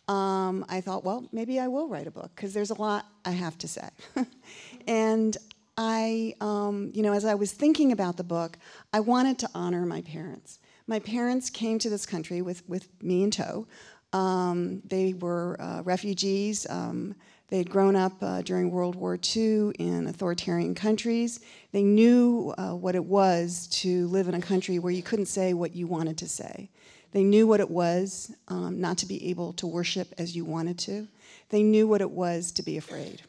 um, 0.08 0.64
I 0.68 0.80
thought, 0.80 1.04
well, 1.04 1.28
maybe 1.32 1.60
I 1.60 1.68
will 1.68 1.88
write 1.88 2.06
a 2.06 2.10
book 2.10 2.30
because 2.34 2.54
there's 2.54 2.70
a 2.70 2.80
lot 2.80 3.06
I 3.24 3.32
have 3.32 3.58
to 3.58 3.68
say. 3.68 3.88
and 4.86 5.36
I, 5.76 6.34
um, 6.40 6.90
you 6.94 7.02
know, 7.02 7.12
as 7.12 7.24
I 7.24 7.34
was 7.34 7.52
thinking 7.52 7.92
about 7.92 8.16
the 8.16 8.24
book, 8.24 8.58
I 8.92 9.00
wanted 9.00 9.38
to 9.40 9.50
honor 9.54 9.84
my 9.86 10.00
parents. 10.02 10.58
My 10.86 10.98
parents 10.98 11.50
came 11.50 11.78
to 11.80 11.90
this 11.90 12.06
country 12.06 12.42
with, 12.42 12.66
with 12.68 12.88
me 13.02 13.22
in 13.22 13.30
tow. 13.30 13.66
Um, 14.14 14.82
they 14.86 15.12
were 15.12 15.56
uh, 15.60 15.82
refugees. 15.82 16.66
Um, 16.68 17.14
they 17.48 17.58
had 17.58 17.70
grown 17.70 17.96
up 17.96 18.12
uh, 18.22 18.42
during 18.42 18.70
World 18.70 18.96
War 18.96 19.18
II 19.36 19.72
in 19.78 20.06
authoritarian 20.06 20.74
countries. 20.74 21.40
They 21.72 21.82
knew 21.82 22.54
uh, 22.58 22.74
what 22.74 22.94
it 22.94 23.04
was 23.04 23.68
to 23.82 24.06
live 24.08 24.28
in 24.28 24.34
a 24.34 24.40
country 24.40 24.78
where 24.78 24.92
you 24.92 25.02
couldn't 25.02 25.26
say 25.26 25.54
what 25.54 25.74
you 25.74 25.86
wanted 25.86 26.18
to 26.18 26.28
say. 26.28 26.70
They 27.12 27.24
knew 27.24 27.46
what 27.46 27.60
it 27.60 27.70
was 27.70 28.32
um, 28.48 28.80
not 28.80 28.98
to 28.98 29.06
be 29.06 29.30
able 29.30 29.52
to 29.54 29.66
worship 29.66 30.12
as 30.18 30.36
you 30.36 30.44
wanted 30.44 30.78
to. 30.80 31.08
They 31.50 31.62
knew 31.62 31.88
what 31.88 32.00
it 32.00 32.10
was 32.10 32.52
to 32.52 32.62
be 32.62 32.76
afraid. 32.76 33.22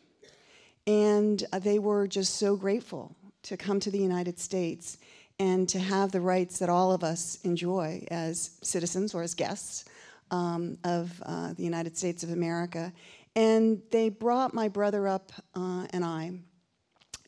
And 0.86 1.44
uh, 1.54 1.60
they 1.60 1.80
were 1.80 2.08
just 2.08 2.36
so 2.36 2.56
grateful 2.56 3.16
to 3.44 3.58
come 3.58 3.80
to 3.80 3.92
the 3.92 4.00
United 4.00 4.40
States 4.40 4.98
and 5.40 5.70
to 5.70 5.80
have 5.80 6.12
the 6.12 6.20
rights 6.20 6.60
that 6.60 6.70
all 6.70 6.92
of 6.92 7.04
us 7.04 7.40
enjoy 7.44 8.06
as 8.12 8.52
citizens 8.62 9.14
or 9.14 9.24
as 9.24 9.34
guests 9.34 9.86
um, 10.32 10.78
of 10.84 11.22
uh, 11.26 11.54
the 11.54 11.64
United 11.64 11.98
States 11.98 12.24
of 12.24 12.32
America. 12.32 12.92
And 13.36 13.82
they 13.92 14.10
brought 14.10 14.54
my 14.54 14.68
brother 14.68 15.08
up 15.08 15.32
uh, 15.56 15.88
and 15.92 16.04
I 16.04 16.34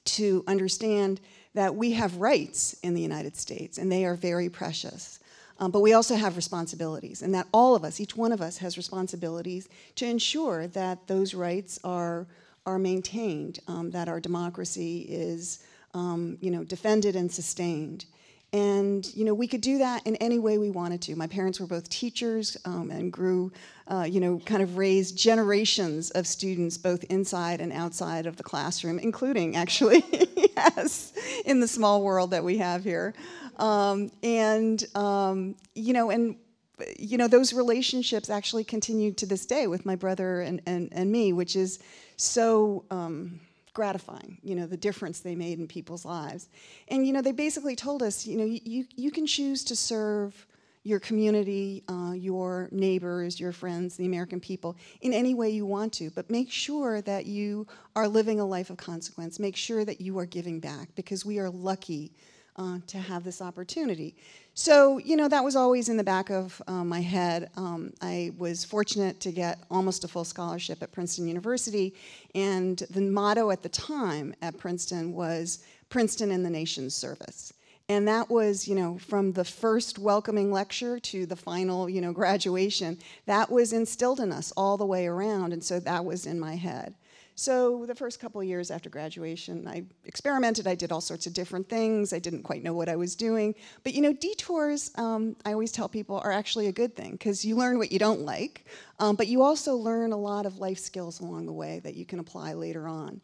to 0.03 0.43
understand 0.47 1.21
that 1.53 1.75
we 1.75 1.91
have 1.91 2.17
rights 2.17 2.73
in 2.83 2.93
the 2.93 3.01
United 3.01 3.35
States, 3.35 3.77
and 3.77 3.91
they 3.91 4.05
are 4.05 4.15
very 4.15 4.49
precious. 4.49 5.19
Um, 5.61 5.69
but 5.69 5.81
we 5.81 5.93
also 5.93 6.15
have 6.15 6.35
responsibilities, 6.35 7.21
and 7.21 7.35
that 7.35 7.47
all 7.53 7.75
of 7.75 7.83
us, 7.83 7.99
each 7.99 8.17
one 8.17 8.31
of 8.31 8.41
us, 8.41 8.57
has 8.57 8.77
responsibilities 8.77 9.69
to 9.95 10.07
ensure 10.07 10.65
that 10.67 11.05
those 11.07 11.35
rights 11.35 11.79
are, 11.83 12.25
are 12.65 12.79
maintained, 12.79 13.59
um, 13.67 13.91
that 13.91 14.09
our 14.09 14.19
democracy 14.19 15.05
is 15.07 15.63
um, 15.93 16.37
you 16.41 16.49
know, 16.49 16.63
defended 16.63 17.15
and 17.15 17.31
sustained. 17.31 18.05
And 18.53 19.05
you 19.15 19.23
know, 19.23 19.33
we 19.33 19.47
could 19.47 19.61
do 19.61 19.77
that 19.77 20.05
in 20.05 20.17
any 20.17 20.37
way 20.37 20.57
we 20.57 20.69
wanted 20.69 21.01
to. 21.03 21.15
My 21.15 21.27
parents 21.27 21.59
were 21.59 21.67
both 21.67 21.87
teachers 21.87 22.57
um, 22.65 22.91
and 22.91 23.11
grew, 23.11 23.51
uh, 23.87 24.05
you 24.09 24.19
know, 24.19 24.39
kind 24.39 24.61
of 24.61 24.75
raised 24.75 25.17
generations 25.17 26.11
of 26.11 26.27
students 26.27 26.77
both 26.77 27.05
inside 27.05 27.61
and 27.61 27.71
outside 27.71 28.25
of 28.25 28.35
the 28.35 28.43
classroom, 28.43 28.99
including 28.99 29.55
actually, 29.55 30.03
yes, 30.57 31.13
in 31.45 31.61
the 31.61 31.67
small 31.67 32.01
world 32.03 32.31
that 32.31 32.43
we 32.43 32.57
have 32.57 32.83
here. 32.83 33.13
Um, 33.57 34.11
and 34.21 34.85
um, 34.95 35.55
you 35.73 35.93
know, 35.93 36.09
and 36.09 36.35
you 36.99 37.17
know, 37.17 37.27
those 37.27 37.53
relationships 37.53 38.29
actually 38.29 38.63
continue 38.63 39.13
to 39.13 39.25
this 39.25 39.45
day 39.45 39.67
with 39.67 39.85
my 39.85 39.95
brother 39.95 40.41
and, 40.41 40.61
and, 40.65 40.89
and 40.91 41.11
me, 41.11 41.31
which 41.31 41.55
is 41.55 41.79
so 42.17 42.85
um, 42.91 43.39
gratifying, 43.73 44.37
you 44.43 44.55
know, 44.55 44.65
the 44.65 44.77
difference 44.77 45.19
they 45.19 45.35
made 45.35 45.59
in 45.59 45.67
people's 45.67 46.05
lives. 46.05 46.49
And, 46.87 47.07
you 47.07 47.13
know, 47.13 47.21
they 47.21 47.31
basically 47.31 47.75
told 47.75 48.03
us, 48.03 48.25
you 48.25 48.37
know, 48.37 48.45
you, 48.45 48.85
you 48.95 49.11
can 49.11 49.25
choose 49.25 49.63
to 49.65 49.75
serve 49.75 50.47
your 50.83 50.99
community, 50.99 51.83
uh, 51.87 52.11
your 52.13 52.67
neighbors, 52.71 53.39
your 53.39 53.51
friends, 53.51 53.95
the 53.97 54.05
American 54.05 54.39
people, 54.39 54.75
in 55.01 55.13
any 55.13 55.33
way 55.33 55.49
you 55.49 55.65
want 55.65 55.93
to, 55.93 56.09
but 56.09 56.29
make 56.29 56.51
sure 56.51 57.01
that 57.03 57.27
you 57.27 57.67
are 57.95 58.07
living 58.07 58.39
a 58.39 58.45
life 58.45 58.69
of 58.71 58.77
consequence. 58.77 59.39
Make 59.39 59.55
sure 59.55 59.85
that 59.85 60.01
you 60.01 60.17
are 60.17 60.25
giving 60.25 60.59
back 60.59 60.89
because 60.95 61.23
we 61.23 61.37
are 61.37 61.49
lucky 61.49 62.11
uh, 62.55 62.79
to 62.87 62.97
have 62.97 63.23
this 63.23 63.41
opportunity. 63.41 64.15
So, 64.53 64.97
you 64.97 65.15
know, 65.15 65.29
that 65.29 65.43
was 65.43 65.55
always 65.55 65.87
in 65.87 65.95
the 65.95 66.03
back 66.03 66.29
of 66.29 66.61
uh, 66.67 66.83
my 66.83 66.99
head. 66.99 67.49
Um, 67.55 67.93
I 68.01 68.33
was 68.37 68.65
fortunate 68.65 69.19
to 69.21 69.31
get 69.31 69.59
almost 69.71 70.03
a 70.03 70.09
full 70.09 70.25
scholarship 70.25 70.83
at 70.83 70.91
Princeton 70.91 71.27
University, 71.27 71.93
and 72.35 72.77
the 72.89 73.01
motto 73.01 73.49
at 73.51 73.63
the 73.63 73.69
time 73.69 74.35
at 74.41 74.57
Princeton 74.57 75.13
was 75.13 75.63
Princeton 75.89 76.31
in 76.31 76.43
the 76.43 76.49
nation's 76.49 76.93
service. 76.93 77.53
And 77.87 78.07
that 78.09 78.29
was, 78.29 78.67
you 78.67 78.75
know, 78.75 78.97
from 78.97 79.31
the 79.31 79.45
first 79.45 79.97
welcoming 79.97 80.51
lecture 80.51 80.99
to 80.99 81.25
the 81.25 81.35
final, 81.35 81.89
you 81.89 82.01
know, 82.01 82.11
graduation, 82.21 82.97
that 83.27 83.49
was 83.49 83.71
instilled 83.71 84.19
in 84.19 84.33
us 84.33 84.51
all 84.57 84.75
the 84.75 84.85
way 84.85 85.07
around, 85.07 85.53
and 85.53 85.63
so 85.63 85.79
that 85.79 86.03
was 86.03 86.25
in 86.25 86.39
my 86.39 86.55
head. 86.55 86.93
So 87.41 87.87
the 87.87 87.95
first 87.95 88.19
couple 88.19 88.43
years 88.43 88.69
after 88.69 88.87
graduation, 88.87 89.67
I 89.67 89.85
experimented. 90.05 90.67
I 90.67 90.75
did 90.75 90.91
all 90.91 91.01
sorts 91.01 91.25
of 91.25 91.33
different 91.33 91.67
things. 91.67 92.13
I 92.13 92.19
didn't 92.19 92.43
quite 92.43 92.61
know 92.61 92.75
what 92.75 92.87
I 92.87 92.95
was 92.95 93.15
doing. 93.15 93.55
But 93.83 93.95
you 93.95 94.01
know, 94.03 94.13
detours, 94.13 94.91
um, 94.93 95.35
I 95.43 95.53
always 95.53 95.71
tell 95.71 95.89
people, 95.89 96.21
are 96.23 96.31
actually 96.31 96.67
a 96.67 96.71
good 96.71 96.95
thing 96.95 97.13
because 97.13 97.43
you 97.43 97.55
learn 97.55 97.79
what 97.79 97.91
you 97.91 97.97
don't 97.97 98.21
like, 98.21 98.65
um, 98.99 99.15
but 99.15 99.25
you 99.25 99.41
also 99.41 99.75
learn 99.75 100.11
a 100.11 100.17
lot 100.17 100.45
of 100.45 100.59
life 100.59 100.77
skills 100.77 101.19
along 101.19 101.47
the 101.47 101.51
way 101.51 101.79
that 101.79 101.95
you 101.95 102.05
can 102.05 102.19
apply 102.19 102.53
later 102.53 102.87
on. 102.87 103.19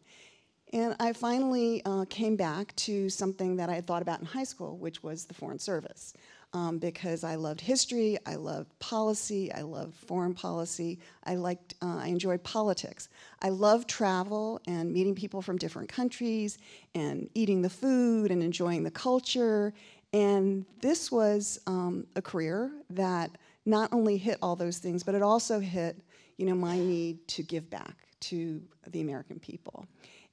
And 0.72 0.96
I 0.98 1.12
finally 1.12 1.82
uh, 1.84 2.04
came 2.10 2.34
back 2.34 2.74
to 2.88 3.08
something 3.08 3.54
that 3.58 3.70
I 3.70 3.76
had 3.76 3.86
thought 3.86 4.02
about 4.02 4.18
in 4.18 4.26
high 4.26 4.42
school, 4.42 4.78
which 4.78 5.00
was 5.00 5.26
the 5.26 5.34
Foreign 5.34 5.60
Service 5.60 6.12
um, 6.52 6.78
because 6.78 7.24
I 7.24 7.34
loved 7.34 7.60
history, 7.60 8.16
I 8.24 8.36
loved 8.36 8.76
policy, 8.78 9.52
I 9.52 9.62
loved 9.62 9.94
foreign 9.94 10.34
policy, 10.34 10.98
I 11.24 11.34
liked, 11.34 11.74
uh, 11.82 11.98
I 11.98 12.08
enjoyed 12.08 12.42
politics. 12.42 13.08
I 13.42 13.50
loved 13.50 13.88
travel 13.88 14.60
and 14.66 14.92
meeting 14.92 15.14
people 15.14 15.42
from 15.42 15.58
different 15.58 15.88
countries 15.88 16.58
and 16.94 17.28
eating 17.34 17.62
the 17.62 17.70
food 17.70 18.30
and 18.30 18.42
enjoying 18.42 18.82
the 18.82 18.90
culture. 18.90 19.74
And 20.12 20.64
this 20.80 21.12
was 21.12 21.60
um, 21.66 22.06
a 22.16 22.22
career 22.22 22.70
that 22.90 23.30
not 23.66 23.92
only 23.92 24.16
hit 24.16 24.38
all 24.40 24.56
those 24.56 24.78
things, 24.78 25.02
but 25.02 25.14
it 25.14 25.22
also 25.22 25.60
hit, 25.60 25.96
you 26.38 26.46
know, 26.46 26.54
my 26.54 26.78
need 26.78 27.28
to 27.28 27.42
give 27.42 27.68
back 27.68 27.94
to 28.20 28.62
the 28.86 29.02
American 29.02 29.38
people 29.38 29.86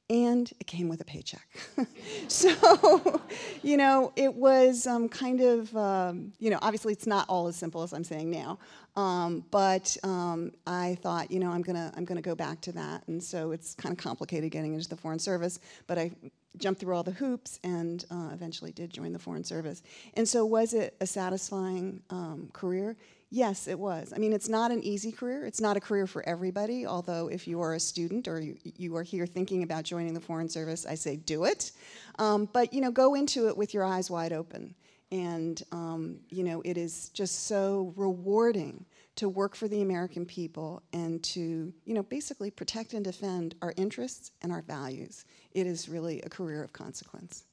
and 0.10 0.52
it 0.60 0.68
came 0.68 0.88
with 0.88 1.02
a 1.02 1.06
paycheck. 1.06 1.48
so, 2.28 3.22
you 3.64 3.78
know, 3.78 4.14
it 4.16 4.34
was 4.34 4.86
um, 4.86 5.10
kind 5.10 5.42
of, 5.42 5.76
um, 5.76 6.34
you 6.40 6.50
know, 6.50 6.60
obviously 6.62 6.94
it's 6.94 7.08
not 7.08 7.28
all 7.28 7.48
as 7.48 7.56
simple 7.56 7.82
as 7.82 7.94
I'm 7.94 8.04
saying 8.04 8.30
now, 8.30 8.60
um, 8.96 9.44
but 9.52 9.98
um, 10.04 10.52
I 10.68 10.98
thought, 11.02 11.32
you 11.32 11.40
know, 11.40 11.50
I'm 11.50 11.62
gonna, 11.62 11.92
I'm 11.98 12.06
gonna 12.06 12.22
go 12.22 12.36
back 12.36 12.62
to 12.62 12.72
that, 12.74 13.08
and 13.08 13.22
so 13.24 13.52
it's 13.52 13.74
kind 13.76 13.92
of 13.92 13.98
complicated 13.98 14.52
getting 14.52 14.74
into 14.74 14.88
the 14.88 14.98
Foreign 14.98 15.20
Service, 15.20 15.60
but 15.88 15.98
I 15.98 16.12
jumped 16.58 16.80
through 16.80 16.96
all 16.96 17.04
the 17.04 17.12
hoops 17.12 17.60
and 17.64 18.06
uh, 18.10 18.30
eventually 18.32 18.72
did 18.72 18.92
join 18.92 19.12
the 19.12 19.20
Foreign 19.20 19.44
Service. 19.44 19.84
And 20.14 20.28
so, 20.28 20.46
was 20.46 20.74
it 20.74 20.96
a 21.02 21.08
satisfying 21.08 22.02
um, 22.10 22.50
career? 22.54 22.96
Yes, 23.32 23.68
it 23.68 23.78
was. 23.78 24.14
I 24.16 24.20
mean, 24.20 24.34
it's 24.34 24.48
not 24.48 24.72
an 24.72 24.84
easy 24.84 25.12
career. 25.12 25.46
It's 25.46 25.60
not 25.60 25.76
a 25.76 25.80
career 25.80 26.08
for 26.08 26.28
everybody, 26.28 26.86
although 26.86 27.28
if 27.28 27.48
you 27.48 27.60
are 27.60 27.74
a 27.74 27.80
student 27.80 28.28
or 28.28 28.40
you, 28.40 28.58
you 28.64 28.96
are 28.96 29.04
here 29.04 29.26
thinking 29.26 29.64
about 29.64 29.84
joining 29.84 30.14
the 30.14 30.22
Foreign 30.22 30.48
Service, 30.48 30.86
I 30.86 30.96
say 30.96 31.16
do 31.16 31.46
it. 31.46 31.72
Um, 32.20 32.48
but, 32.54 32.74
you 32.74 32.82
know, 32.82 32.92
go 32.92 33.16
into 33.16 33.48
it 33.48 33.58
with 33.58 33.74
your 33.74 33.84
eyes 33.84 34.10
wide 34.10 34.32
open. 34.32 34.76
And, 35.12 35.62
um, 35.72 36.20
you 36.30 36.44
know, 36.44 36.62
it 36.64 36.78
is 36.78 37.10
just 37.10 37.48
so 37.48 37.94
rewarding 37.96 38.86
to 39.16 39.30
work 39.30 39.56
for 39.56 39.68
the 39.68 39.82
American 39.82 40.26
people 40.26 40.84
and 40.94 41.24
to, 41.24 41.74
you 41.86 41.94
know, 41.94 42.04
basically 42.04 42.52
protect 42.52 42.94
and 42.94 43.04
defend 43.04 43.56
our 43.62 43.74
interests 43.78 44.32
and 44.42 44.52
our 44.52 44.62
values. 44.62 45.26
It 45.52 45.68
is 45.68 45.90
really 45.90 46.22
a 46.22 46.30
career 46.30 46.64
of 46.64 46.74
consequence. 46.74 47.44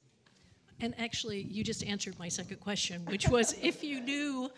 And 0.80 0.94
actually, 0.98 1.42
you 1.42 1.62
just 1.62 1.84
answered 1.84 2.18
my 2.18 2.28
second 2.28 2.58
question, 2.58 3.04
which 3.04 3.28
was 3.28 3.54
if 3.62 3.84
you 3.84 4.00
knew 4.00 4.50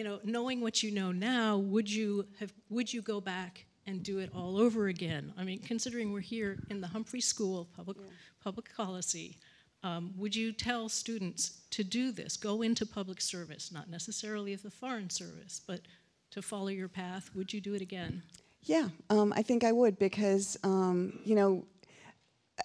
you 0.00 0.04
know, 0.04 0.18
knowing 0.24 0.62
what 0.62 0.82
you 0.82 0.90
know 0.90 1.12
now, 1.12 1.58
would 1.58 1.92
you 1.92 2.24
have 2.38 2.50
would 2.70 2.90
you 2.90 3.02
go 3.02 3.20
back 3.20 3.66
and 3.86 4.02
do 4.02 4.18
it 4.18 4.30
all 4.34 4.56
over 4.56 4.88
again? 4.88 5.30
I 5.36 5.44
mean, 5.44 5.58
considering 5.58 6.10
we're 6.10 6.20
here 6.20 6.58
in 6.70 6.80
the 6.80 6.86
Humphrey 6.86 7.20
School 7.20 7.60
of 7.60 7.72
Public 7.74 7.98
yeah. 8.00 8.06
Public 8.42 8.74
Policy, 8.74 9.36
um, 9.82 10.14
would 10.16 10.34
you 10.34 10.52
tell 10.52 10.88
students 10.88 11.60
to 11.72 11.84
do 11.84 12.12
this? 12.12 12.38
Go 12.38 12.62
into 12.62 12.86
public 12.86 13.20
service, 13.20 13.70
not 13.70 13.90
necessarily 13.90 14.54
the 14.54 14.70
foreign 14.70 15.10
service, 15.10 15.60
but 15.66 15.82
to 16.30 16.40
follow 16.40 16.68
your 16.68 16.88
path. 16.88 17.28
Would 17.34 17.52
you 17.52 17.60
do 17.60 17.74
it 17.74 17.82
again? 17.82 18.22
Yeah, 18.62 18.88
um, 19.10 19.34
I 19.36 19.42
think 19.42 19.64
I 19.64 19.72
would 19.72 19.98
because 19.98 20.56
um, 20.64 21.18
you 21.26 21.34
know 21.34 21.66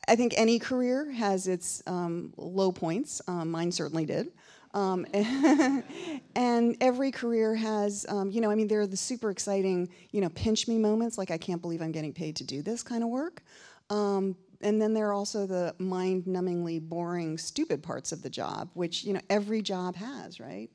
I 0.08 0.15
think 0.15 0.36
any 0.38 0.58
career 0.58 1.12
has 1.12 1.50
its 1.50 1.84
um, 1.86 2.34
low 2.38 2.72
points. 2.72 3.22
Um, 3.27 3.51
mine 3.51 3.74
certainly 3.74 4.06
did. 4.06 4.32
Um, 4.75 5.05
and 6.36 6.77
every 6.82 7.10
career 7.10 7.55
has, 7.55 8.05
um, 8.10 8.29
you 8.29 8.41
know, 8.41 8.51
I 8.51 8.55
mean, 8.55 8.67
there 8.67 8.82
are 8.82 8.88
the 8.88 8.98
super 8.98 9.32
exciting, 9.32 9.89
you 10.12 10.20
know, 10.20 10.29
pinch 10.29 10.67
me 10.67 10.77
moments, 10.77 11.17
like 11.17 11.32
I 11.32 11.38
can't 11.38 11.62
believe 11.62 11.82
I'm 11.82 11.94
getting 11.94 12.13
paid 12.13 12.36
to 12.36 12.44
do 12.44 12.62
this 12.62 12.84
kind 12.84 13.01
of 13.01 13.10
work. 13.10 13.41
Um, 13.89 14.36
and 14.62 14.82
then 14.82 14.94
there 14.94 15.08
are 15.08 15.13
also 15.13 15.48
the 15.48 15.74
mind 15.79 16.25
numbingly 16.25 16.82
boring, 16.82 17.38
stupid 17.38 17.82
parts 17.82 18.12
of 18.12 18.22
the 18.22 18.29
job, 18.29 18.70
which, 18.74 19.05
you 19.05 19.13
know, 19.13 19.22
every 19.29 19.62
job 19.62 19.96
has, 19.96 20.39
right? 20.39 20.70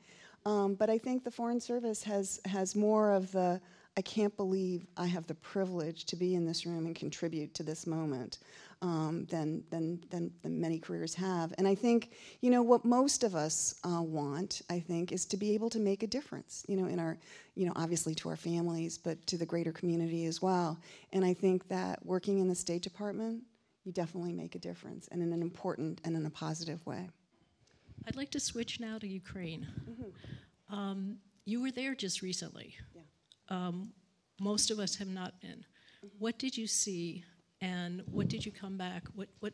Um, 0.46 0.74
but 0.74 0.88
I 0.88 0.96
think 0.96 1.22
the 1.22 1.30
Foreign 1.30 1.60
Service 1.60 2.02
has, 2.04 2.40
has 2.46 2.74
more 2.74 3.12
of 3.12 3.30
the, 3.32 3.60
I 3.96 4.02
can't 4.02 4.34
believe 4.36 4.86
I 4.96 5.06
have 5.06 5.26
the 5.26 5.34
privilege 5.34 6.04
to 6.06 6.16
be 6.16 6.34
in 6.34 6.46
this 6.46 6.64
room 6.64 6.86
and 6.86 6.94
contribute 6.94 7.54
to 7.54 7.62
this 7.62 7.86
moment 7.86 8.38
um, 8.82 9.26
than, 9.28 9.62
than, 9.70 10.02
than, 10.10 10.30
than, 10.42 10.60
many 10.60 10.78
careers 10.78 11.14
have. 11.14 11.52
And 11.58 11.68
I 11.68 11.74
think, 11.74 12.12
you 12.40 12.50
know, 12.50 12.62
what 12.62 12.84
most 12.84 13.24
of 13.24 13.34
us 13.34 13.74
uh, 13.84 14.00
want, 14.00 14.62
I 14.70 14.80
think, 14.80 15.12
is 15.12 15.26
to 15.26 15.36
be 15.36 15.52
able 15.54 15.68
to 15.70 15.78
make 15.78 16.02
a 16.02 16.06
difference, 16.06 16.64
you 16.66 16.76
know, 16.76 16.86
in 16.86 16.98
our, 16.98 17.18
you 17.56 17.66
know, 17.66 17.72
obviously 17.76 18.14
to 18.16 18.28
our 18.30 18.36
families, 18.36 18.96
but 18.96 19.26
to 19.26 19.36
the 19.36 19.44
greater 19.44 19.72
community 19.72 20.24
as 20.24 20.40
well. 20.40 20.78
And 21.12 21.24
I 21.24 21.34
think 21.34 21.68
that 21.68 22.04
working 22.06 22.38
in 22.38 22.48
the 22.48 22.54
State 22.54 22.82
Department, 22.82 23.42
you 23.84 23.92
definitely 23.92 24.32
make 24.32 24.54
a 24.54 24.58
difference, 24.58 25.08
and 25.08 25.22
in 25.22 25.32
an 25.32 25.42
important 25.42 26.00
and 26.04 26.16
in 26.16 26.24
a 26.26 26.30
positive 26.30 26.84
way. 26.86 27.08
I'd 28.06 28.16
like 28.16 28.30
to 28.30 28.40
switch 28.40 28.80
now 28.80 28.98
to 28.98 29.06
Ukraine. 29.06 29.66
Mm-hmm. 29.90 30.74
Um, 30.74 31.16
you 31.44 31.60
were 31.60 31.70
there 31.70 31.94
just 31.94 32.22
recently. 32.22 32.76
Yeah. 32.94 32.99
Um, 33.50 33.92
most 34.40 34.70
of 34.70 34.78
us 34.78 34.94
have 34.96 35.08
not 35.08 35.40
been. 35.40 35.64
What 36.18 36.38
did 36.38 36.56
you 36.56 36.66
see 36.66 37.24
and 37.60 38.02
what 38.10 38.28
did 38.28 38.44
you 38.46 38.52
come 38.52 38.78
back? 38.78 39.04
What, 39.14 39.28
what, 39.40 39.52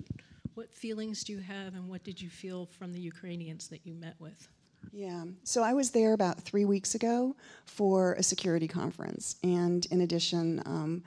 what 0.54 0.74
feelings 0.74 1.24
do 1.24 1.32
you 1.32 1.40
have, 1.40 1.74
and 1.74 1.88
what 1.88 2.04
did 2.04 2.20
you 2.20 2.30
feel 2.30 2.66
from 2.66 2.92
the 2.92 3.00
Ukrainians 3.00 3.68
that 3.68 3.84
you 3.84 3.94
met 3.94 4.14
with? 4.18 4.48
Yeah, 4.92 5.24
so 5.42 5.62
I 5.62 5.72
was 5.72 5.90
there 5.90 6.12
about 6.12 6.40
three 6.40 6.64
weeks 6.64 6.94
ago 6.94 7.34
for 7.64 8.14
a 8.14 8.22
security 8.22 8.68
conference, 8.68 9.36
and 9.42 9.84
in 9.86 10.00
addition, 10.02 10.62
um, 10.64 11.02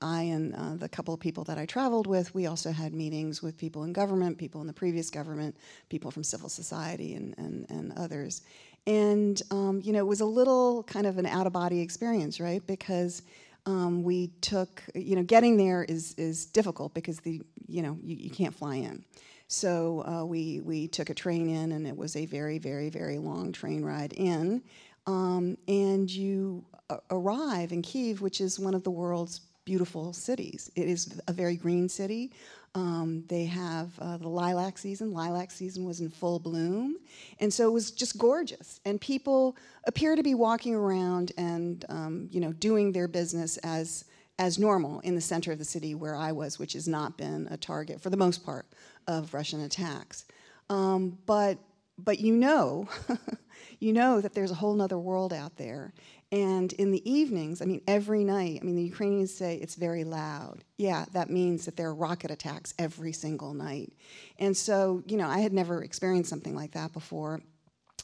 I 0.00 0.22
and 0.22 0.54
uh, 0.54 0.74
the 0.74 0.88
couple 0.88 1.14
of 1.14 1.20
people 1.20 1.44
that 1.44 1.58
I 1.58 1.66
traveled 1.66 2.06
with, 2.06 2.34
we 2.34 2.46
also 2.46 2.72
had 2.72 2.92
meetings 2.92 3.42
with 3.42 3.56
people 3.56 3.84
in 3.84 3.92
government, 3.92 4.38
people 4.38 4.60
in 4.60 4.66
the 4.66 4.72
previous 4.72 5.10
government, 5.10 5.56
people 5.88 6.10
from 6.10 6.24
civil 6.24 6.48
society, 6.48 7.14
and, 7.14 7.34
and, 7.38 7.66
and 7.70 7.92
others. 7.96 8.42
And, 8.86 9.40
um, 9.50 9.80
you 9.82 9.92
know, 9.92 10.00
it 10.00 10.06
was 10.06 10.20
a 10.20 10.26
little 10.26 10.82
kind 10.84 11.06
of 11.06 11.18
an 11.18 11.26
out 11.26 11.46
of 11.46 11.52
body 11.52 11.80
experience, 11.80 12.38
right? 12.38 12.64
Because 12.66 13.22
um, 13.66 14.02
we 14.02 14.28
took, 14.40 14.82
you 14.94 15.16
know, 15.16 15.22
getting 15.22 15.56
there 15.56 15.84
is, 15.84 16.14
is 16.18 16.44
difficult 16.46 16.92
because 16.92 17.18
the, 17.20 17.40
you 17.66 17.82
know, 17.82 17.98
you, 18.02 18.16
you 18.16 18.30
can't 18.30 18.54
fly 18.54 18.76
in. 18.76 19.04
So 19.48 20.04
uh, 20.06 20.24
we, 20.24 20.60
we 20.60 20.88
took 20.88 21.10
a 21.10 21.14
train 21.14 21.48
in, 21.48 21.72
and 21.72 21.86
it 21.86 21.96
was 21.96 22.16
a 22.16 22.26
very, 22.26 22.58
very, 22.58 22.90
very 22.90 23.18
long 23.18 23.52
train 23.52 23.82
ride 23.82 24.12
in. 24.12 24.62
Um, 25.06 25.56
and 25.68 26.10
you 26.10 26.64
arrive 27.10 27.72
in 27.72 27.82
Kiev, 27.82 28.20
which 28.20 28.40
is 28.40 28.58
one 28.58 28.74
of 28.74 28.84
the 28.84 28.90
world's 28.90 29.40
beautiful 29.64 30.12
cities. 30.12 30.70
It 30.76 30.88
is 30.88 31.20
a 31.28 31.32
very 31.32 31.56
green 31.56 31.88
city. 31.88 32.32
Um, 32.76 33.24
they 33.28 33.44
have 33.44 33.96
uh, 34.00 34.16
the 34.16 34.28
lilac 34.28 34.78
season. 34.78 35.12
Lilac 35.12 35.50
season 35.52 35.84
was 35.84 36.00
in 36.00 36.10
full 36.10 36.40
bloom. 36.40 36.96
And 37.38 37.52
so 37.52 37.68
it 37.68 37.72
was 37.72 37.92
just 37.92 38.18
gorgeous. 38.18 38.80
And 38.84 39.00
people 39.00 39.56
appear 39.86 40.16
to 40.16 40.22
be 40.22 40.34
walking 40.34 40.74
around 40.74 41.32
and, 41.38 41.84
um, 41.88 42.28
you 42.32 42.40
know, 42.40 42.52
doing 42.52 42.90
their 42.90 43.06
business 43.06 43.58
as, 43.58 44.06
as 44.40 44.58
normal 44.58 44.98
in 45.00 45.14
the 45.14 45.20
center 45.20 45.52
of 45.52 45.58
the 45.58 45.64
city 45.64 45.94
where 45.94 46.16
I 46.16 46.32
was, 46.32 46.58
which 46.58 46.72
has 46.72 46.88
not 46.88 47.16
been 47.16 47.46
a 47.50 47.56
target, 47.56 48.00
for 48.00 48.10
the 48.10 48.16
most 48.16 48.44
part, 48.44 48.66
of 49.06 49.32
Russian 49.32 49.60
attacks. 49.60 50.24
Um, 50.68 51.18
but, 51.26 51.58
but 51.96 52.18
you 52.18 52.34
know, 52.34 52.88
you 53.78 53.92
know 53.92 54.20
that 54.20 54.34
there's 54.34 54.50
a 54.50 54.54
whole 54.54 54.80
other 54.82 54.98
world 54.98 55.32
out 55.32 55.56
there. 55.56 55.92
And 56.34 56.72
in 56.72 56.90
the 56.90 57.08
evenings, 57.08 57.62
I 57.62 57.64
mean, 57.64 57.80
every 57.86 58.24
night, 58.24 58.58
I 58.60 58.64
mean, 58.64 58.74
the 58.74 58.82
Ukrainians 58.82 59.32
say 59.32 59.54
it's 59.54 59.76
very 59.76 60.02
loud. 60.02 60.64
Yeah, 60.78 61.04
that 61.12 61.30
means 61.30 61.64
that 61.64 61.76
there 61.76 61.86
are 61.86 61.94
rocket 61.94 62.32
attacks 62.32 62.74
every 62.76 63.12
single 63.12 63.54
night. 63.54 63.92
And 64.40 64.56
so, 64.56 65.04
you 65.06 65.16
know, 65.16 65.28
I 65.28 65.38
had 65.38 65.52
never 65.52 65.84
experienced 65.84 66.28
something 66.28 66.56
like 66.56 66.72
that 66.72 66.92
before. 66.92 67.40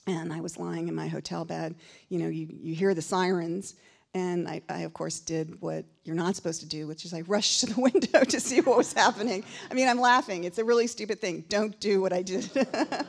And 0.06 0.32
I 0.32 0.42
was 0.42 0.58
lying 0.58 0.86
in 0.86 0.94
my 0.94 1.08
hotel 1.08 1.44
bed. 1.44 1.74
You 2.08 2.20
know, 2.20 2.28
you, 2.28 2.46
you 2.52 2.72
hear 2.72 2.94
the 2.94 3.02
sirens. 3.02 3.74
And 4.14 4.46
I, 4.46 4.62
I, 4.68 4.82
of 4.82 4.92
course, 4.92 5.18
did 5.18 5.60
what 5.60 5.84
you're 6.04 6.14
not 6.14 6.36
supposed 6.36 6.60
to 6.60 6.68
do, 6.68 6.86
which 6.86 7.04
is 7.04 7.12
I 7.12 7.22
rushed 7.22 7.58
to 7.60 7.66
the 7.66 7.80
window 7.92 8.22
to 8.22 8.38
see 8.38 8.60
what 8.60 8.76
was 8.76 8.92
happening. 8.92 9.42
I 9.72 9.74
mean, 9.74 9.88
I'm 9.88 10.00
laughing. 10.00 10.44
It's 10.44 10.58
a 10.58 10.64
really 10.64 10.86
stupid 10.86 11.20
thing. 11.20 11.46
Don't 11.48 11.78
do 11.80 12.00
what 12.00 12.12
I 12.12 12.22
did. 12.22 12.48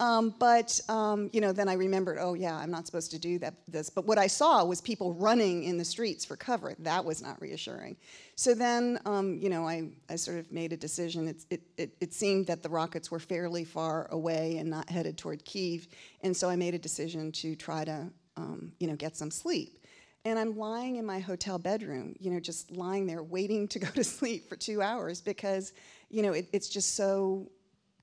Um, 0.00 0.34
but 0.38 0.80
um, 0.88 1.28
you 1.32 1.42
know, 1.42 1.52
then 1.52 1.68
I 1.68 1.74
remembered, 1.74 2.16
oh 2.18 2.32
yeah, 2.32 2.56
I'm 2.56 2.70
not 2.70 2.86
supposed 2.86 3.10
to 3.10 3.18
do 3.18 3.38
that. 3.40 3.54
This, 3.68 3.90
but 3.90 4.06
what 4.06 4.16
I 4.16 4.26
saw 4.26 4.64
was 4.64 4.80
people 4.80 5.12
running 5.12 5.64
in 5.64 5.76
the 5.76 5.84
streets 5.84 6.24
for 6.24 6.36
cover. 6.36 6.74
That 6.78 7.04
was 7.04 7.22
not 7.22 7.40
reassuring. 7.40 7.96
So 8.34 8.54
then, 8.54 8.98
um, 9.04 9.38
you 9.38 9.50
know, 9.50 9.68
I, 9.68 9.90
I 10.08 10.16
sort 10.16 10.38
of 10.38 10.50
made 10.50 10.72
a 10.72 10.76
decision. 10.76 11.28
It, 11.28 11.44
it, 11.50 11.60
it, 11.76 11.96
it, 12.00 12.14
seemed 12.14 12.46
that 12.46 12.62
the 12.62 12.70
rockets 12.70 13.10
were 13.10 13.18
fairly 13.18 13.64
far 13.64 14.08
away 14.10 14.56
and 14.56 14.70
not 14.70 14.88
headed 14.88 15.18
toward 15.18 15.44
Kiev, 15.44 15.86
and 16.22 16.34
so 16.34 16.48
I 16.48 16.56
made 16.56 16.74
a 16.74 16.78
decision 16.78 17.30
to 17.32 17.54
try 17.54 17.84
to, 17.84 18.10
um, 18.38 18.72
you 18.80 18.86
know, 18.86 18.96
get 18.96 19.18
some 19.18 19.30
sleep. 19.30 19.84
And 20.24 20.38
I'm 20.38 20.56
lying 20.56 20.96
in 20.96 21.04
my 21.04 21.18
hotel 21.18 21.58
bedroom, 21.58 22.14
you 22.18 22.30
know, 22.30 22.40
just 22.40 22.70
lying 22.70 23.06
there 23.06 23.22
waiting 23.22 23.68
to 23.68 23.78
go 23.78 23.88
to 23.88 24.04
sleep 24.18 24.48
for 24.48 24.56
two 24.56 24.80
hours 24.80 25.20
because, 25.20 25.74
you 26.08 26.22
know, 26.22 26.32
it, 26.32 26.48
it's 26.52 26.68
just 26.68 26.94
so 26.94 27.50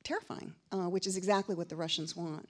terrifying, 0.04 0.54
uh, 0.72 0.90
which 0.90 1.08
is 1.08 1.18
exactly 1.18 1.56
what 1.56 1.70
the 1.70 1.76
Russians 1.76 2.16
want. 2.16 2.48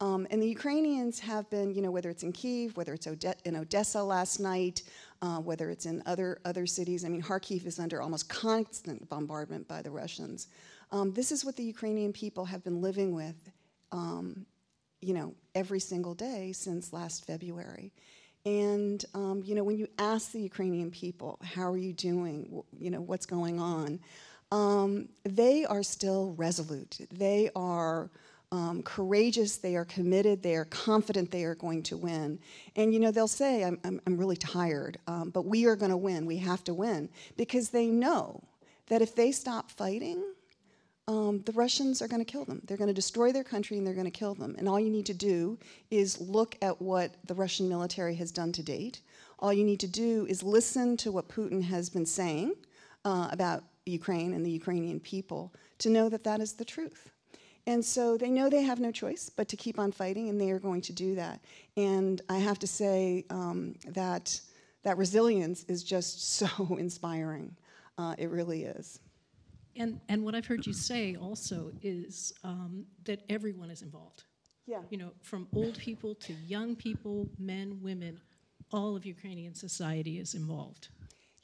Um, 0.00 0.26
and 0.30 0.42
the 0.42 0.48
Ukrainians 0.48 1.20
have 1.20 1.48
been, 1.50 1.70
you 1.70 1.80
know, 1.80 1.90
whether 1.90 2.10
it's 2.10 2.24
in 2.24 2.32
Kiev, 2.32 2.76
whether 2.76 2.94
it's 2.94 3.06
Ode- 3.06 3.36
in 3.44 3.56
Odessa 3.56 4.02
last 4.02 4.40
night, 4.40 4.82
uh, 5.22 5.38
whether 5.38 5.70
it's 5.70 5.86
in 5.86 6.02
other, 6.04 6.40
other 6.44 6.66
cities. 6.66 7.04
I 7.04 7.08
mean, 7.08 7.22
Kharkiv 7.22 7.64
is 7.64 7.78
under 7.78 8.02
almost 8.02 8.28
constant 8.28 9.08
bombardment 9.08 9.68
by 9.68 9.82
the 9.82 9.90
Russians. 9.90 10.48
Um, 10.90 11.12
this 11.12 11.30
is 11.30 11.44
what 11.44 11.56
the 11.56 11.62
Ukrainian 11.62 12.12
people 12.12 12.44
have 12.44 12.64
been 12.64 12.80
living 12.80 13.14
with, 13.14 13.36
um, 13.92 14.46
you 15.00 15.14
know, 15.14 15.34
every 15.54 15.80
single 15.80 16.14
day 16.14 16.52
since 16.52 16.92
last 16.92 17.24
February. 17.24 17.92
And, 18.44 19.02
um, 19.14 19.42
you 19.44 19.54
know, 19.54 19.64
when 19.64 19.78
you 19.78 19.86
ask 19.98 20.32
the 20.32 20.40
Ukrainian 20.40 20.90
people, 20.90 21.38
how 21.42 21.70
are 21.70 21.78
you 21.78 21.92
doing? 21.92 22.62
You 22.78 22.90
know, 22.90 23.00
what's 23.00 23.26
going 23.26 23.58
on? 23.58 24.00
Um, 24.54 25.08
they 25.24 25.64
are 25.64 25.82
still 25.82 26.32
resolute. 26.36 26.98
They 27.10 27.50
are 27.56 28.08
um, 28.52 28.84
courageous, 28.84 29.56
they 29.56 29.74
are 29.74 29.84
committed, 29.84 30.44
they 30.44 30.54
are 30.54 30.66
confident 30.66 31.32
they 31.32 31.42
are 31.42 31.56
going 31.56 31.82
to 31.84 31.96
win. 31.96 32.38
And 32.76 32.94
you 32.94 33.00
know, 33.00 33.10
they'll 33.10 33.26
say, 33.26 33.64
I'm, 33.64 33.80
I'm, 33.82 34.00
I'm 34.06 34.16
really 34.16 34.36
tired, 34.36 34.96
um, 35.08 35.30
but 35.30 35.44
we 35.44 35.66
are 35.66 35.74
going 35.74 35.90
to 35.90 35.96
win. 35.96 36.24
We 36.24 36.36
have 36.36 36.62
to 36.64 36.74
win. 36.74 37.08
Because 37.36 37.70
they 37.70 37.88
know 37.88 38.44
that 38.86 39.02
if 39.02 39.16
they 39.16 39.32
stop 39.32 39.72
fighting, 39.72 40.22
um, 41.08 41.42
the 41.44 41.52
Russians 41.52 42.00
are 42.00 42.06
going 42.06 42.24
to 42.24 42.32
kill 42.32 42.44
them. 42.44 42.62
They're 42.64 42.76
going 42.76 42.88
to 42.88 42.94
destroy 42.94 43.32
their 43.32 43.42
country 43.42 43.76
and 43.76 43.84
they're 43.84 43.92
going 43.92 44.04
to 44.04 44.10
kill 44.12 44.36
them. 44.36 44.54
And 44.56 44.68
all 44.68 44.78
you 44.78 44.88
need 44.88 45.06
to 45.06 45.14
do 45.14 45.58
is 45.90 46.20
look 46.20 46.56
at 46.62 46.80
what 46.80 47.16
the 47.26 47.34
Russian 47.34 47.68
military 47.68 48.14
has 48.14 48.30
done 48.30 48.52
to 48.52 48.62
date. 48.62 49.00
All 49.40 49.52
you 49.52 49.64
need 49.64 49.80
to 49.80 49.88
do 49.88 50.26
is 50.28 50.44
listen 50.44 50.96
to 50.98 51.10
what 51.10 51.28
Putin 51.28 51.60
has 51.64 51.90
been 51.90 52.06
saying 52.06 52.54
uh, 53.04 53.28
about 53.32 53.64
Ukraine 53.86 54.32
and 54.32 54.44
the 54.44 54.50
Ukrainian 54.50 55.00
people 55.00 55.52
to 55.78 55.90
know 55.90 56.08
that 56.08 56.24
that 56.24 56.40
is 56.40 56.54
the 56.54 56.64
truth. 56.64 57.10
And 57.66 57.84
so 57.84 58.16
they 58.16 58.30
know 58.30 58.50
they 58.50 58.62
have 58.62 58.80
no 58.80 58.92
choice 58.92 59.30
but 59.30 59.48
to 59.48 59.56
keep 59.56 59.78
on 59.78 59.90
fighting, 59.90 60.28
and 60.28 60.38
they 60.38 60.50
are 60.50 60.58
going 60.58 60.82
to 60.82 60.92
do 60.92 61.14
that. 61.14 61.40
And 61.76 62.20
I 62.28 62.38
have 62.38 62.58
to 62.58 62.66
say 62.66 63.24
um, 63.30 63.74
that 63.88 64.40
that 64.82 64.98
resilience 64.98 65.64
is 65.64 65.82
just 65.82 66.34
so 66.38 66.76
inspiring. 66.78 67.56
Uh, 67.96 68.14
it 68.18 68.30
really 68.30 68.64
is. 68.64 69.00
And, 69.76 70.00
and 70.08 70.24
what 70.24 70.34
I've 70.34 70.46
heard 70.46 70.66
you 70.66 70.72
say 70.72 71.16
also 71.16 71.72
is 71.82 72.32
um, 72.44 72.86
that 73.04 73.22
everyone 73.28 73.70
is 73.70 73.82
involved. 73.82 74.24
Yeah. 74.66 74.82
You 74.90 74.98
know, 74.98 75.10
from 75.22 75.48
old 75.54 75.78
people 75.78 76.14
to 76.16 76.32
young 76.46 76.76
people, 76.76 77.28
men, 77.38 77.80
women, 77.82 78.20
all 78.72 78.96
of 78.96 79.04
Ukrainian 79.04 79.54
society 79.54 80.18
is 80.18 80.34
involved. 80.34 80.88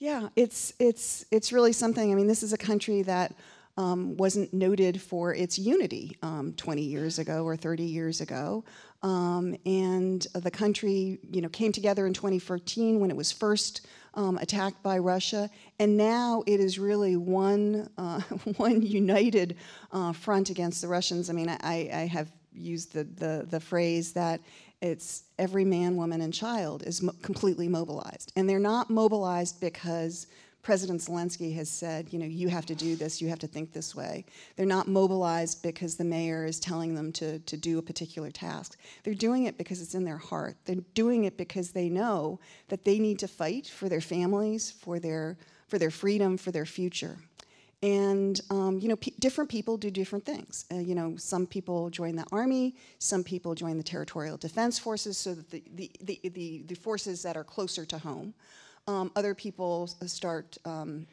Yeah, 0.01 0.31
it's 0.35 0.73
it's 0.79 1.27
it's 1.31 1.53
really 1.53 1.75
something. 1.75 2.11
I 2.11 2.15
mean, 2.15 2.27
this 2.27 2.43
is 2.43 2.55
a 2.55 2.59
country 2.59 3.03
that 3.03 3.35
um, 3.77 4.17
wasn't 4.17 4.53
noted 4.55 5.01
for 5.01 5.35
its 5.35 5.59
unity 5.59 6.17
um, 6.23 6.55
20 6.55 6.81
years 6.81 7.19
ago 7.19 7.45
or 7.45 7.55
30 7.55 7.85
years 7.85 8.23
ago, 8.23 8.65
um, 9.03 9.55
and 9.67 10.27
the 10.35 10.51
country, 10.51 11.19
you 11.31 11.43
know, 11.43 11.51
came 11.51 11.71
together 11.71 12.07
in 12.07 12.15
2014 12.15 12.99
when 12.99 13.11
it 13.11 13.17
was 13.17 13.31
first 13.31 13.87
um, 14.15 14.39
attacked 14.39 14.83
by 14.83 14.97
Russia, 14.97 15.51
and 15.79 15.99
now 15.99 16.43
it 16.47 16.61
is 16.61 16.79
really 16.79 17.17
one 17.17 17.91
uh, 17.99 18.21
one 18.57 18.81
united 18.81 19.57
uh, 19.93 20.15
front 20.15 20.49
against 20.49 20.81
the 20.81 20.89
Russians. 20.89 21.29
I 21.29 21.35
mean, 21.35 21.51
I, 21.51 21.91
I 21.93 22.07
have 22.07 22.33
used 22.55 22.95
the, 22.95 23.05
the 23.05 23.47
the 23.51 23.61
phrase 23.61 24.15
that 24.15 24.41
it's 24.81 25.25
every 25.39 25.65
man, 25.65 25.97
woman, 25.97 26.21
and 26.21 26.33
child 26.33 26.83
is 26.87 27.03
mo- 27.03 27.15
completely 27.23 27.69
mobilized. 27.69 28.33
And 28.37 28.49
they're 28.49 28.59
not 28.59 28.91
mobilized 28.91 29.61
because 29.61 30.27
President 30.63 31.01
Zelensky 31.01 31.55
has 31.55 31.71
said, 31.71 32.13
you 32.13 32.19
know, 32.19 32.27
you 32.27 32.49
have 32.49 32.67
to 32.67 32.75
do 32.75 32.95
this, 32.95 33.21
you 33.21 33.29
have 33.29 33.39
to 33.39 33.47
think 33.47 33.73
this 33.73 33.95
way. 33.95 34.25
They're 34.57 34.67
not 34.67 34.89
mobilized 34.89 35.63
because 35.63 35.97
the 35.97 36.05
mayor 36.05 36.45
is 36.45 36.61
telling 36.61 36.95
them 36.95 37.13
to, 37.13 37.39
to 37.39 37.57
do 37.57 37.79
a 37.79 37.83
particular 37.83 38.31
task. 38.31 38.79
They're 39.03 39.15
doing 39.15 39.45
it 39.45 39.57
because 39.57 39.81
it's 39.81 39.95
in 39.95 40.05
their 40.05 40.19
heart. 40.19 40.57
They're 40.67 40.77
doing 40.95 41.25
it 41.25 41.39
because 41.39 41.71
they 41.71 41.89
know 41.89 42.41
that 42.69 42.85
they 42.85 42.99
need 42.99 43.19
to 43.21 43.29
fight 43.29 43.67
for 43.67 43.89
their 43.89 44.03
families, 44.03 44.71
for 44.71 44.99
their, 44.99 45.39
for 45.69 45.79
their 45.79 45.91
freedom, 45.91 46.37
for 46.37 46.51
their 46.51 46.67
future. 46.67 47.17
And 47.83 48.39
um, 48.51 48.79
you 48.79 48.89
know, 48.89 48.97
different 49.21 49.49
people 49.49 49.79
do 49.79 49.91
different 49.91 50.27
things. 50.27 50.67
Uh, 50.71 50.77
you 50.77 50.95
know, 50.95 51.17
some 51.17 51.47
people 51.47 51.89
join 51.89 52.15
the 52.15 52.27
army, 52.31 52.77
some 52.99 53.25
people 53.25 53.55
join 53.55 53.79
the 53.79 53.83
territorial 53.83 54.37
defense 54.37 54.79
forces, 54.79 55.17
so 55.17 55.35
that 55.35 55.51
the 55.51 55.63
the, 55.75 55.91
the, 56.03 56.21
the, 56.29 56.63
the 56.67 56.75
forces 56.75 57.23
that 57.23 57.37
are 57.37 57.45
closer 57.45 57.87
to 57.87 57.99
home. 57.99 58.35
Um, 58.87 59.11
other 59.17 59.35
people 59.35 59.87
start 60.07 60.59
um, 60.65 61.07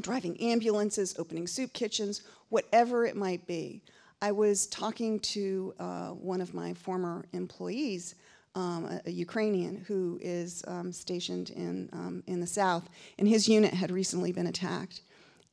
driving 0.00 0.40
ambulances, 0.40 1.14
opening 1.18 1.46
soup 1.46 1.72
kitchens, 1.72 2.22
whatever 2.48 3.04
it 3.04 3.16
might 3.16 3.46
be. 3.46 3.82
I 4.20 4.32
was 4.32 4.66
talking 4.66 5.20
to 5.20 5.74
uh, 5.78 6.08
one 6.08 6.40
of 6.40 6.54
my 6.54 6.74
former 6.74 7.24
employees, 7.32 8.14
um, 8.54 8.86
a, 8.86 9.08
a, 9.08 9.10
Ukrainian 9.10 9.84
who 9.86 10.18
is 10.20 10.64
um, 10.66 10.90
stationed 10.90 11.50
in 11.50 11.88
um, 11.92 12.22
in 12.26 12.40
the 12.40 12.46
south, 12.46 12.88
and 13.18 13.28
his 13.28 13.48
unit 13.48 13.74
had 13.74 13.90
recently 13.90 14.32
been 14.32 14.46
attacked. 14.46 15.02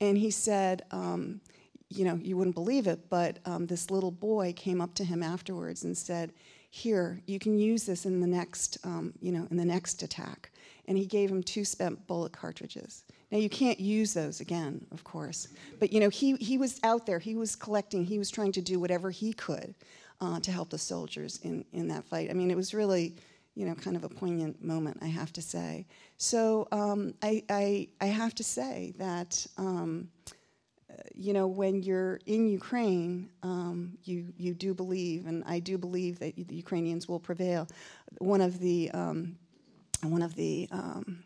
And 0.02 0.18
he 0.18 0.32
said, 0.32 0.84
um, 0.92 1.42
you 1.90 2.06
know, 2.06 2.16
you 2.16 2.36
wouldn't 2.38 2.56
believe 2.56 2.88
it, 2.88 3.10
but 3.10 3.40
um, 3.46 3.68
this 3.68 3.90
little 3.92 4.12
boy 4.12 4.54
came 4.56 4.82
up 4.82 4.94
to 4.96 5.04
him 5.04 5.22
afterwards 5.24 5.84
and 5.84 5.98
said, 5.98 6.34
"Here, 6.70 7.22
you 7.28 7.40
can 7.40 7.58
use 7.58 7.86
this 7.86 8.06
in 8.06 8.20
the 8.22 8.28
next, 8.28 8.78
um, 8.84 9.14
you 9.22 9.32
know, 9.32 9.48
in 9.52 9.58
the 9.58 9.66
next 9.66 10.02
attack." 10.04 10.52
And 10.88 10.98
he 10.98 11.06
gave 11.06 11.30
him 11.30 11.42
two 11.42 11.64
spent 11.66 12.06
bullet 12.08 12.32
cartridges. 12.32 13.04
Now 13.32 13.38
you 13.38 13.50
can't 13.50 13.80
use 13.80 14.14
those 14.14 14.40
again, 14.40 14.86
of 14.92 15.04
course, 15.04 15.48
but 15.80 15.94
you 15.94 16.00
know, 16.00 16.10
he 16.10 16.36
he 16.36 16.58
was 16.58 16.80
out 16.84 17.06
there. 17.06 17.20
He 17.20 17.36
was 17.36 17.56
collecting. 17.56 18.04
He 18.04 18.18
was 18.18 18.30
trying 18.30 18.52
to 18.54 18.62
do 18.62 18.80
whatever 18.80 19.12
he 19.12 19.34
could 19.34 19.76
uh, 20.22 20.40
to 20.40 20.52
help 20.52 20.70
the 20.70 20.78
soldiers 20.78 21.40
in 21.44 21.66
in 21.72 21.88
that 21.90 22.04
fight. 22.06 22.30
I 22.30 22.34
mean, 22.34 22.52
it 22.52 22.58
was 22.58 22.74
really 22.74 23.16
you 23.56 23.66
know, 23.66 23.74
kind 23.74 23.96
of 23.96 24.04
a 24.04 24.10
poignant 24.10 24.64
moment, 24.64 24.98
I 25.02 25.08
have 25.08 25.32
to 25.34 25.42
say. 25.42 25.88
So 26.18 26.68
um, 26.72 27.14
I, 27.22 27.44
I, 27.50 27.88
I, 28.02 28.08
have 28.08 28.36
to 28.36 28.44
say 28.44 28.94
that, 28.98 29.48
um, 29.58 30.10
you 31.14 31.32
know, 31.32 31.48
when 31.48 31.82
you're 31.82 32.20
in 32.26 32.48
Ukraine, 32.48 33.30
um, 33.44 33.98
you, 34.04 34.34
you 34.38 34.54
do 34.54 34.74
believe, 34.74 35.26
and 35.26 35.44
I 35.46 35.60
do 35.60 35.78
believe 35.78 36.20
that 36.20 36.36
the 36.36 36.56
Ukrainians 36.56 37.08
will 37.08 37.20
prevail. 37.20 37.68
One 38.20 38.42
of 38.42 38.60
the, 38.60 38.92
um, 38.92 39.38
one 40.04 40.22
of 40.22 40.36
the, 40.36 40.68
um, 40.72 41.24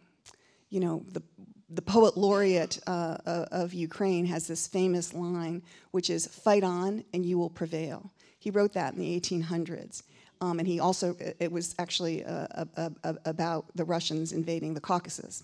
you 0.70 0.80
know, 0.80 1.04
the, 1.12 1.24
the 1.72 1.82
poet 1.82 2.16
laureate 2.16 2.80
uh, 2.86 3.18
of 3.26 3.74
Ukraine 3.74 4.26
has 4.28 4.48
this 4.48 4.68
famous 4.68 5.14
line, 5.14 5.64
which 5.92 6.10
is, 6.12 6.28
fight 6.28 6.64
on 6.64 7.04
and 7.14 7.26
you 7.26 7.40
will 7.40 7.50
prevail. 7.50 8.12
He 8.40 8.52
wrote 8.52 8.74
that 8.74 8.94
in 8.94 9.00
the 9.00 9.20
1800s. 9.20 10.04
Um, 10.42 10.60
and 10.60 10.68
he 10.68 10.80
also, 10.80 11.16
it 11.40 11.52
was 11.52 11.76
actually 11.80 12.24
uh, 12.24 12.48
about 13.26 13.66
the 13.76 13.84
Russians 13.84 14.32
invading 14.32 14.74
the 14.74 14.80
Caucasus. 14.80 15.44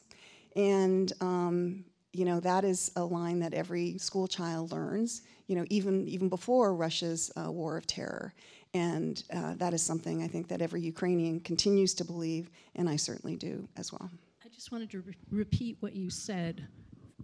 And, 0.55 1.11
um, 1.19 1.83
you 2.13 2.23
know, 2.23 2.39
that 2.39 2.63
is 2.63 2.91
a 2.95 3.03
line 3.03 3.39
that 3.39 3.53
every 3.53 3.97
school 3.97 4.27
child 4.27 4.71
learns, 4.71 5.23
you 5.47 5.55
know, 5.55 5.65
even, 5.69 6.07
even 6.07 6.29
before 6.29 6.73
Russia's 6.73 7.29
uh, 7.35 7.51
war 7.51 7.75
of 7.75 7.85
terror. 7.87 8.33
And 8.73 9.21
uh, 9.33 9.55
that 9.55 9.73
is 9.73 9.81
something 9.81 10.23
I 10.23 10.27
think 10.27 10.47
that 10.47 10.61
every 10.61 10.81
Ukrainian 10.81 11.41
continues 11.41 11.93
to 11.95 12.05
believe, 12.05 12.49
and 12.75 12.89
I 12.89 12.95
certainly 12.95 13.35
do 13.35 13.67
as 13.77 13.91
well. 13.91 14.09
I 14.43 14.49
just 14.49 14.71
wanted 14.71 14.91
to 14.91 15.01
re- 15.01 15.15
repeat 15.29 15.77
what 15.81 15.93
you 15.93 16.09
said. 16.09 16.67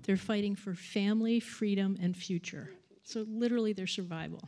They're 0.04 0.18
fighting 0.18 0.56
for 0.56 0.74
family, 0.74 1.40
freedom, 1.40 1.98
and 2.02 2.16
future. 2.16 2.72
So, 3.04 3.26
literally, 3.28 3.74
their 3.74 3.88
survival 3.88 4.42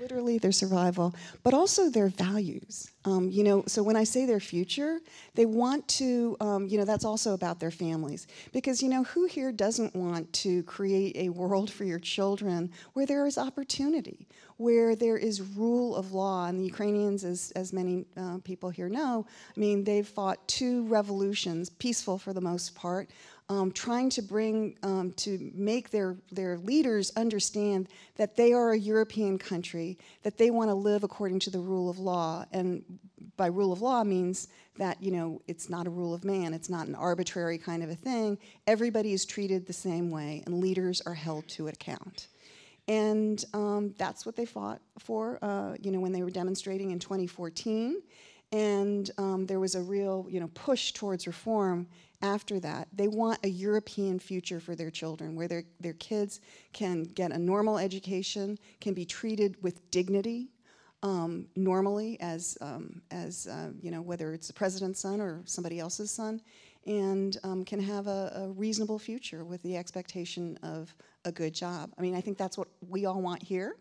literally 0.00 0.38
their 0.38 0.52
survival, 0.52 1.14
but 1.42 1.52
also 1.52 1.90
their 1.90 2.08
values. 2.08 2.90
Um, 3.04 3.30
you 3.30 3.44
know, 3.44 3.64
so 3.66 3.82
when 3.82 3.96
I 3.96 4.04
say 4.04 4.24
their 4.24 4.40
future, 4.40 5.00
they 5.34 5.44
want 5.44 5.86
to, 5.88 6.36
um, 6.40 6.66
you 6.66 6.78
know, 6.78 6.84
that's 6.84 7.04
also 7.04 7.34
about 7.34 7.60
their 7.60 7.70
families. 7.70 8.26
Because, 8.52 8.82
you 8.82 8.88
know, 8.88 9.04
who 9.04 9.26
here 9.26 9.52
doesn't 9.52 9.94
want 9.94 10.32
to 10.34 10.62
create 10.62 11.16
a 11.16 11.28
world 11.28 11.70
for 11.70 11.84
your 11.84 11.98
children 11.98 12.70
where 12.94 13.06
there 13.06 13.26
is 13.26 13.36
opportunity, 13.36 14.26
where 14.56 14.96
there 14.96 15.16
is 15.16 15.42
rule 15.42 15.94
of 15.96 16.12
law? 16.12 16.46
And 16.46 16.58
the 16.58 16.64
Ukrainians, 16.64 17.24
as, 17.24 17.52
as 17.54 17.72
many 17.72 18.06
uh, 18.16 18.38
people 18.42 18.70
here 18.70 18.88
know, 18.88 19.26
I 19.54 19.60
mean, 19.60 19.84
they've 19.84 20.06
fought 20.06 20.46
two 20.48 20.86
revolutions, 20.86 21.68
peaceful 21.68 22.16
for 22.18 22.32
the 22.32 22.40
most 22.40 22.74
part, 22.74 23.10
um, 23.50 23.72
trying 23.72 24.08
to 24.10 24.22
bring, 24.22 24.78
um, 24.84 25.12
to 25.14 25.50
make 25.52 25.90
their, 25.90 26.16
their 26.30 26.56
leaders 26.56 27.10
understand 27.16 27.88
that 28.14 28.36
they 28.36 28.52
are 28.52 28.70
a 28.70 28.78
European 28.78 29.38
country, 29.38 29.98
that 30.22 30.38
they 30.38 30.52
want 30.52 30.70
to 30.70 30.74
live 30.74 31.02
according 31.02 31.40
to 31.40 31.50
the 31.50 31.58
rule 31.58 31.90
of 31.90 31.98
law. 31.98 32.44
And 32.52 32.84
by 33.36 33.46
rule 33.46 33.72
of 33.72 33.82
law 33.82 34.04
means 34.04 34.46
that, 34.78 35.02
you 35.02 35.10
know, 35.10 35.42
it's 35.48 35.68
not 35.68 35.88
a 35.88 35.90
rule 35.90 36.14
of 36.14 36.24
man, 36.24 36.54
it's 36.54 36.70
not 36.70 36.86
an 36.86 36.94
arbitrary 36.94 37.58
kind 37.58 37.82
of 37.82 37.90
a 37.90 37.94
thing. 37.96 38.38
Everybody 38.68 39.12
is 39.12 39.24
treated 39.26 39.66
the 39.66 39.72
same 39.72 40.12
way, 40.12 40.44
and 40.46 40.60
leaders 40.60 41.02
are 41.04 41.14
held 41.14 41.48
to 41.48 41.66
account. 41.66 42.28
And 42.86 43.44
um, 43.52 43.94
that's 43.98 44.24
what 44.24 44.36
they 44.36 44.46
fought 44.46 44.80
for, 45.00 45.40
uh, 45.42 45.74
you 45.82 45.90
know, 45.90 45.98
when 45.98 46.12
they 46.12 46.22
were 46.22 46.30
demonstrating 46.30 46.92
in 46.92 47.00
2014. 47.00 48.00
And 48.52 49.10
um, 49.18 49.46
there 49.46 49.60
was 49.60 49.74
a 49.74 49.82
real, 49.82 50.26
you 50.28 50.38
know, 50.38 50.50
push 50.54 50.92
towards 50.92 51.26
reform 51.26 51.88
after 52.22 52.60
that. 52.60 52.88
They 52.92 53.08
want 53.08 53.38
a 53.44 53.48
European 53.48 54.18
future 54.18 54.60
for 54.60 54.74
their 54.74 54.90
children 54.90 55.34
where 55.34 55.48
their, 55.48 55.64
their 55.80 55.94
kids 55.94 56.40
can 56.72 57.04
get 57.04 57.32
a 57.32 57.38
normal 57.38 57.78
education, 57.78 58.58
can 58.80 58.94
be 58.94 59.04
treated 59.04 59.62
with 59.62 59.90
dignity 59.90 60.50
um, 61.02 61.46
normally 61.56 62.20
as, 62.20 62.58
um, 62.60 63.00
as 63.10 63.46
uh, 63.46 63.70
you 63.80 63.90
know, 63.90 64.02
whether 64.02 64.34
it's 64.34 64.48
the 64.48 64.52
president's 64.52 65.00
son 65.00 65.20
or 65.20 65.42
somebody 65.46 65.78
else's 65.78 66.10
son, 66.10 66.40
and 66.86 67.38
um, 67.42 67.64
can 67.64 67.80
have 67.80 68.06
a, 68.06 68.32
a 68.36 68.48
reasonable 68.50 68.98
future 68.98 69.44
with 69.44 69.62
the 69.62 69.76
expectation 69.76 70.58
of 70.62 70.94
a 71.24 71.32
good 71.32 71.54
job. 71.54 71.90
I 71.98 72.02
mean, 72.02 72.14
I 72.14 72.20
think 72.20 72.38
that's 72.38 72.58
what 72.58 72.68
we 72.88 73.06
all 73.06 73.20
want 73.20 73.42
here. 73.42 73.76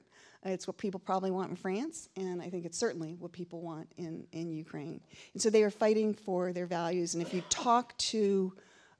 It's 0.45 0.67
what 0.67 0.77
people 0.77 0.99
probably 0.99 1.31
want 1.31 1.49
in 1.49 1.55
France, 1.57 2.07
and 2.15 2.41
I 2.41 2.49
think 2.49 2.65
it's 2.65 2.77
certainly 2.77 3.15
what 3.19 3.33
people 3.33 3.61
want 3.61 3.91
in, 3.97 4.25
in 4.31 4.53
Ukraine. 4.53 5.01
And 5.33 5.41
so 5.41 5.49
they 5.49 5.63
are 5.63 5.69
fighting 5.69 6.13
for 6.13 6.53
their 6.53 6.65
values. 6.65 7.13
And 7.13 7.21
if 7.21 7.33
you 7.33 7.41
talk 7.49 7.97
to, 7.97 8.53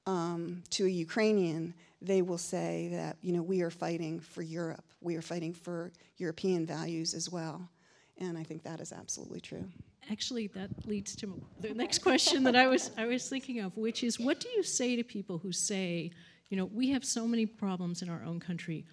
um, 0.06 0.64
to 0.72 0.86
a 0.86 0.90
Ukrainian, 0.90 1.74
they 2.02 2.22
will 2.22 2.38
say 2.38 2.90
that, 2.92 3.18
you 3.22 3.32
know, 3.32 3.42
we 3.42 3.62
are 3.62 3.70
fighting 3.70 4.20
for 4.20 4.42
Europe. 4.42 4.84
We 5.00 5.16
are 5.16 5.22
fighting 5.22 5.54
for 5.54 5.94
European 6.18 6.66
values 6.66 7.14
as 7.14 7.30
well. 7.30 7.70
And 8.18 8.38
I 8.38 8.44
think 8.44 8.64
that 8.64 8.82
is 8.82 8.92
absolutely 8.92 9.40
true. 9.40 9.66
Actually, 10.12 10.48
that 10.48 10.70
leads 10.86 11.16
to 11.18 11.42
the 11.62 11.74
next 11.74 12.00
question 12.00 12.44
that 12.44 12.56
I 12.56 12.68
was, 12.68 12.92
I 12.98 13.06
was 13.06 13.30
thinking 13.30 13.60
of, 13.60 13.78
which 13.78 14.04
is 14.04 14.20
what 14.20 14.42
do 14.42 14.50
you 14.50 14.64
say 14.64 14.98
to 14.98 15.04
people 15.04 15.38
who 15.38 15.54
say, 15.54 16.12
you 16.50 16.58
know, 16.58 16.66
we 16.66 16.90
have 16.90 17.06
so 17.06 17.26
many 17.26 17.46
problems 17.46 18.02
in 18.02 18.10
our 18.10 18.24
own 18.26 18.40
country. 18.40 18.86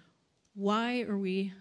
Why 0.53 1.01
are 1.01 1.17
we 1.17 1.53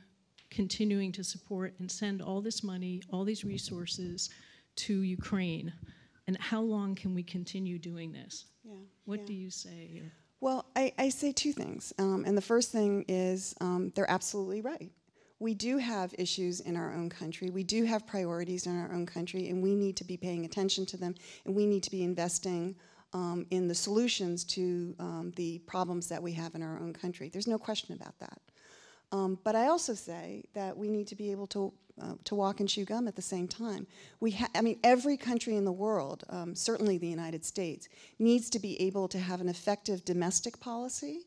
continuing 0.51 1.13
to 1.13 1.25
support 1.25 1.75
and 1.79 1.91
send 1.91 2.23
all 2.23 2.41
this 2.41 2.63
money, 2.63 3.03
all 3.11 3.25
these 3.25 3.45
resources 3.45 4.31
to 4.77 5.01
Ukraine? 5.01 5.73
And 6.27 6.37
how 6.41 6.61
long 6.61 6.95
can 6.95 7.15
we 7.15 7.23
continue 7.23 7.79
doing 7.79 8.13
this? 8.13 8.47
Yeah. 8.65 8.75
What 9.05 9.21
yeah. 9.21 9.27
do 9.27 9.35
you 9.35 9.51
say? 9.51 9.89
Here? 9.93 10.13
Well, 10.41 10.67
I, 10.75 10.93
I, 10.99 11.09
say 11.09 11.33
two 11.33 11.53
things. 11.53 11.93
Um, 11.99 12.25
and 12.27 12.37
the 12.37 12.43
first 12.43 12.71
thing 12.73 13.05
is 13.09 13.55
um, 13.61 13.93
they're 13.95 14.11
absolutely 14.11 14.61
right. 14.61 14.91
We 15.39 15.55
do 15.55 15.79
have 15.79 16.15
issues 16.19 16.61
in 16.61 16.77
our 16.77 16.93
own 16.95 17.11
country. 17.11 17.51
We 17.51 17.63
do 17.63 17.85
have 17.85 18.07
priorities 18.07 18.67
in 18.67 18.79
our 18.79 18.93
own 18.93 19.07
country, 19.07 19.49
and 19.49 19.63
we 19.63 19.75
need 19.75 19.97
to 19.99 20.05
be 20.05 20.17
paying 20.17 20.45
attention 20.45 20.87
to 20.87 20.97
them, 20.97 21.15
and 21.45 21.55
we 21.55 21.67
need 21.67 21.83
to 21.85 21.91
be 21.91 22.03
investing 22.03 22.75
um, 23.13 23.47
in 23.51 23.69
the 23.69 23.75
solutions 23.75 24.45
to 24.45 24.95
um, 24.99 25.33
the 25.37 25.59
problems 25.61 26.09
that 26.09 26.23
we 26.23 26.33
have 26.33 26.55
in 26.55 26.63
our 26.63 26.79
own 26.79 26.93
country. 26.93 27.29
There's 27.29 27.47
no 27.47 27.59
question 27.59 27.95
about 27.95 28.19
that. 28.19 28.41
Um, 29.17 29.39
but 29.45 29.57
I 29.57 29.69
also 29.69 29.95
say 29.95 30.45
that 30.53 30.77
we 30.77 30.89
need 30.89 31.07
to 31.09 31.17
be 31.17 31.31
able 31.31 31.47
to 31.49 31.73
uh, 31.99 32.13
to 32.25 32.35
walk 32.35 32.61
and 32.61 32.69
chew 32.69 32.85
gum 32.85 33.09
at 33.09 33.17
the 33.17 33.23
same 33.23 33.49
time. 33.49 33.87
We, 34.21 34.39
I 34.55 34.61
mean, 34.61 34.79
every 34.85 35.17
country 35.17 35.57
in 35.57 35.65
the 35.65 35.73
world, 35.73 36.25
um, 36.29 36.55
certainly 36.55 36.99
the 36.99 37.07
United 37.07 37.43
States, 37.43 37.89
needs 38.19 38.51
to 38.51 38.59
be 38.59 38.79
able 38.83 39.09
to 39.09 39.19
have 39.19 39.41
an 39.41 39.49
effective 39.49 40.05
domestic 40.05 40.61
policy, 40.61 41.21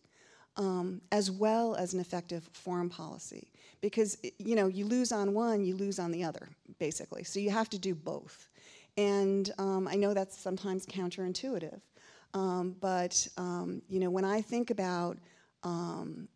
um, 0.57 1.01
as 1.11 1.31
well 1.31 1.73
as 1.73 1.95
an 1.95 1.99
effective 1.99 2.47
foreign 2.53 2.87
policy. 2.87 3.47
Because 3.81 4.17
you 4.37 4.55
know, 4.55 4.67
you 4.67 4.85
lose 4.85 5.11
on 5.11 5.33
one, 5.33 5.65
you 5.65 5.75
lose 5.75 5.97
on 5.97 6.11
the 6.11 6.23
other, 6.23 6.49
basically. 6.77 7.23
So 7.23 7.39
you 7.39 7.49
have 7.49 7.69
to 7.71 7.79
do 7.79 7.95
both. 7.95 8.49
And 8.95 9.51
um, 9.57 9.87
I 9.87 9.95
know 9.95 10.13
that's 10.13 10.37
sometimes 10.37 10.85
counterintuitive, 10.85 11.81
um, 12.35 12.75
but 12.79 13.27
um, 13.37 13.81
you 13.89 13.99
know, 13.99 14.11
when 14.11 14.25
I 14.25 14.41
think 14.41 14.69
about 14.69 15.17
um, 15.63 16.27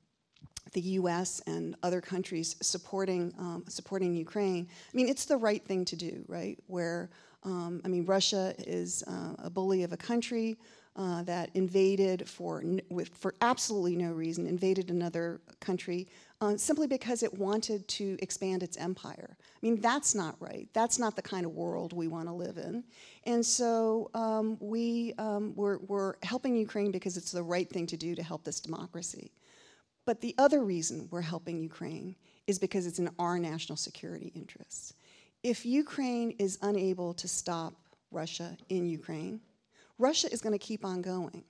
the 0.72 0.82
U.S. 0.82 1.42
and 1.46 1.76
other 1.84 2.02
countries 2.02 2.56
supporting 2.62 3.34
um, 3.38 3.66
supporting 3.68 4.16
Ukraine. 4.16 4.68
I 4.72 4.96
mean, 4.96 5.10
it's 5.10 5.26
the 5.26 5.38
right 5.38 5.64
thing 5.64 5.86
to 5.86 5.96
do, 5.96 6.24
right? 6.28 6.58
Where 6.68 7.10
um, 7.44 7.82
I 7.84 7.88
mean, 7.90 8.06
Russia 8.06 8.56
is 8.60 9.04
uh, 9.08 9.36
a 9.40 9.50
bully 9.50 9.84
of 9.84 9.92
a 9.92 9.98
country 9.98 10.58
uh, 10.96 11.24
that 11.24 11.50
invaded 11.56 12.30
for 12.30 12.64
with, 12.90 13.10
for 13.10 13.36
absolutely 13.42 13.96
no 13.96 14.12
reason, 14.12 14.46
invaded 14.46 14.92
another 14.92 15.42
country 15.60 16.08
uh, 16.40 16.56
simply 16.56 16.88
because 16.88 17.24
it 17.24 17.34
wanted 17.38 17.88
to 17.88 18.18
expand 18.22 18.64
its 18.64 18.78
empire. 18.78 19.36
I 19.40 19.60
mean, 19.62 19.82
that's 19.82 20.14
not 20.14 20.36
right. 20.40 20.68
That's 20.74 21.00
not 21.00 21.16
the 21.16 21.22
kind 21.22 21.46
of 21.46 21.54
world 21.54 21.94
we 21.94 22.08
want 22.08 22.28
to 22.28 22.34
live 22.34 22.58
in. 22.58 22.84
And 23.26 23.46
so 23.46 24.12
um, 24.14 24.58
we 24.60 25.14
um, 25.18 25.54
we're, 25.56 25.80
we're 25.80 26.16
helping 26.22 26.56
Ukraine 26.56 26.92
because 26.92 27.18
it's 27.18 27.32
the 27.32 27.44
right 27.44 27.70
thing 27.70 27.88
to 27.88 27.98
do 27.98 28.14
to 28.16 28.24
help 28.24 28.44
this 28.44 28.60
democracy. 28.60 29.32
But 30.06 30.22
the 30.22 30.36
other 30.38 30.64
reason 30.64 31.08
we're 31.12 31.22
helping 31.22 31.62
Ukraine 31.62 32.16
is 32.48 32.60
because 32.60 32.86
it's 32.86 33.00
in 33.00 33.10
our 33.20 33.40
national 33.40 33.78
security 33.78 34.32
interests. 34.36 34.94
If 35.44 35.66
Ukraine 35.66 36.32
is 36.40 36.58
unable 36.62 37.14
to 37.16 37.28
stop 37.28 37.74
Russia 38.12 38.58
in 38.70 38.86
Ukraine, 38.86 39.40
Russia 39.98 40.32
is 40.32 40.42
going 40.42 40.58
to 40.58 40.66
keep 40.66 40.84
on 40.86 41.02
going. 41.02 41.44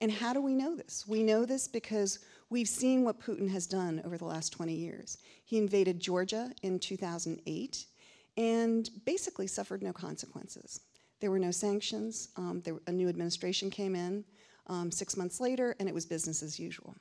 And 0.00 0.10
how 0.10 0.32
do 0.32 0.40
we 0.40 0.54
know 0.54 0.74
this? 0.74 1.04
We 1.06 1.22
know 1.22 1.44
this 1.44 1.68
because 1.68 2.20
we've 2.48 2.68
seen 2.68 3.04
what 3.04 3.20
Putin 3.20 3.48
has 3.50 3.66
done 3.66 4.00
over 4.04 4.16
the 4.16 4.24
last 4.24 4.50
20 4.50 4.72
years. 4.72 5.18
He 5.44 5.58
invaded 5.58 6.00
Georgia 6.00 6.50
in 6.62 6.78
2008 6.78 7.84
and 8.36 8.90
basically 9.04 9.46
suffered 9.46 9.82
no 9.82 9.92
consequences. 9.92 10.80
There 11.20 11.30
were 11.30 11.38
no 11.38 11.50
sanctions. 11.50 12.30
Um, 12.36 12.62
there, 12.64 12.76
a 12.86 12.92
new 12.92 13.08
administration 13.08 13.68
came 13.68 13.94
in 13.94 14.24
um, 14.68 14.90
six 14.90 15.16
months 15.16 15.38
later, 15.38 15.76
and 15.78 15.88
it 15.88 15.94
was 15.94 16.06
business 16.06 16.42
as 16.42 16.58
usual. 16.58 16.94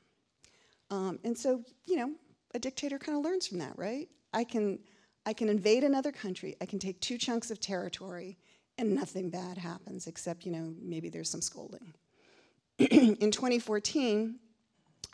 Um, 0.91 1.19
and 1.23 1.38
so, 1.38 1.63
you 1.86 1.97
know, 1.97 2.12
a 2.54 2.60
dictator 2.60 2.97
kind 2.97 3.17
of 3.17 3.23
learns 3.23 3.47
from 3.47 3.60
that, 3.60 3.78
right? 3.78 4.08
I 4.34 4.43
can, 4.43 4.80
I 5.25 5.34
can 5.34 5.49
invade 5.49 5.84
another 5.84 6.12
country, 6.12 6.56
I 6.62 6.65
can 6.65 6.80
take 6.80 6.99
two 6.99 7.17
chunks 7.17 7.52
of 7.52 7.60
territory, 7.60 8.38
and 8.78 8.95
nothing 8.95 9.30
bad 9.30 9.58
happens, 9.58 10.08
except, 10.08 10.45
you 10.45 10.52
know, 10.52 10.73
maybe 10.82 11.10
there's 11.10 11.30
some 11.30 11.41
scolding. 11.41 11.93
in 12.80 13.32
2014, 13.32 14.39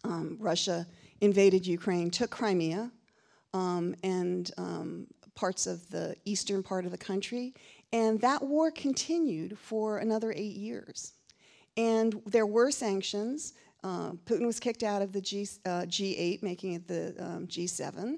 um, 0.04 0.38
Russia 0.40 0.86
invaded 1.22 1.66
Ukraine, 1.66 2.12
took 2.12 2.30
Crimea 2.30 2.92
um, 3.54 3.96
and 4.04 4.52
um, 4.58 5.08
parts 5.34 5.66
of 5.66 5.90
the 5.90 6.16
eastern 6.26 6.62
part 6.62 6.86
of 6.86 6.92
the 6.92 6.98
country, 6.98 7.54
and 7.92 8.20
that 8.22 8.44
war 8.44 8.72
continued 8.72 9.58
for 9.58 9.98
another 9.98 10.32
eight 10.32 10.56
years. 10.56 11.14
And 11.78 12.22
there 12.26 12.46
were 12.46 12.72
sanctions. 12.72 13.54
Uh, 13.86 14.14
Putin 14.26 14.48
was 14.48 14.60
kicked 14.60 14.82
out 14.82 15.04
of 15.04 15.14
the 15.14 15.22
G, 15.22 15.48
uh, 15.64 15.84
G8, 15.84 16.42
making 16.42 16.74
it 16.74 16.88
the 16.88 17.14
um, 17.20 17.46
G7, 17.46 18.18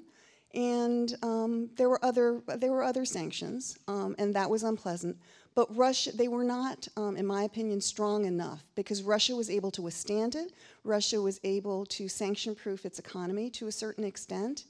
and 0.54 1.14
um, 1.22 1.68
there 1.76 1.90
were 1.90 2.02
other 2.02 2.40
there 2.56 2.72
were 2.72 2.82
other 2.82 3.04
sanctions, 3.04 3.78
um, 3.86 4.16
and 4.18 4.34
that 4.34 4.48
was 4.48 4.62
unpleasant. 4.62 5.18
But 5.54 5.76
Russia, 5.76 6.16
they 6.16 6.28
were 6.28 6.44
not, 6.44 6.88
um, 6.96 7.18
in 7.18 7.26
my 7.26 7.42
opinion, 7.42 7.82
strong 7.82 8.24
enough 8.24 8.64
because 8.76 9.02
Russia 9.02 9.36
was 9.36 9.50
able 9.50 9.70
to 9.72 9.82
withstand 9.82 10.36
it. 10.36 10.52
Russia 10.84 11.20
was 11.20 11.38
able 11.44 11.84
to 11.86 12.08
sanction-proof 12.08 12.86
its 12.86 12.98
economy 12.98 13.50
to 13.50 13.66
a 13.66 13.72
certain 13.72 14.04
extent, 14.04 14.64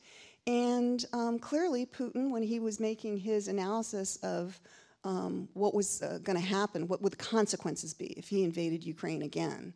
and 0.49 1.05
um, 1.13 1.39
clearly, 1.39 1.87
Putin, 1.87 2.33
when 2.33 2.43
he 2.43 2.59
was 2.59 2.81
making 2.81 3.19
his 3.19 3.47
analysis 3.47 4.17
of 4.25 4.59
um, 5.05 5.49
what 5.55 5.75
was 5.75 6.03
uh, 6.03 6.19
going 6.25 6.37
to 6.37 6.45
happen, 6.45 6.89
what 6.89 7.01
would 7.03 7.13
the 7.13 7.17
consequences 7.17 7.95
be 7.95 8.07
if 8.17 8.29
he 8.29 8.43
invaded 8.43 8.83
Ukraine 8.83 9.23
again 9.23 9.73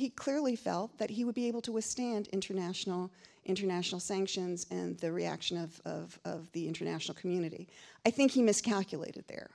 he 0.00 0.08
clearly 0.08 0.56
felt 0.56 0.96
that 0.98 1.10
he 1.10 1.24
would 1.24 1.34
be 1.34 1.46
able 1.46 1.60
to 1.60 1.72
withstand 1.72 2.26
international 2.28 3.10
international 3.44 4.00
sanctions 4.00 4.66
and 4.70 4.98
the 4.98 5.10
reaction 5.10 5.56
of, 5.56 5.80
of, 5.84 6.18
of 6.24 6.50
the 6.52 6.68
international 6.68 7.14
community. 7.14 7.66
I 8.06 8.10
think 8.10 8.30
he 8.30 8.42
miscalculated 8.42 9.24
there. 9.28 9.50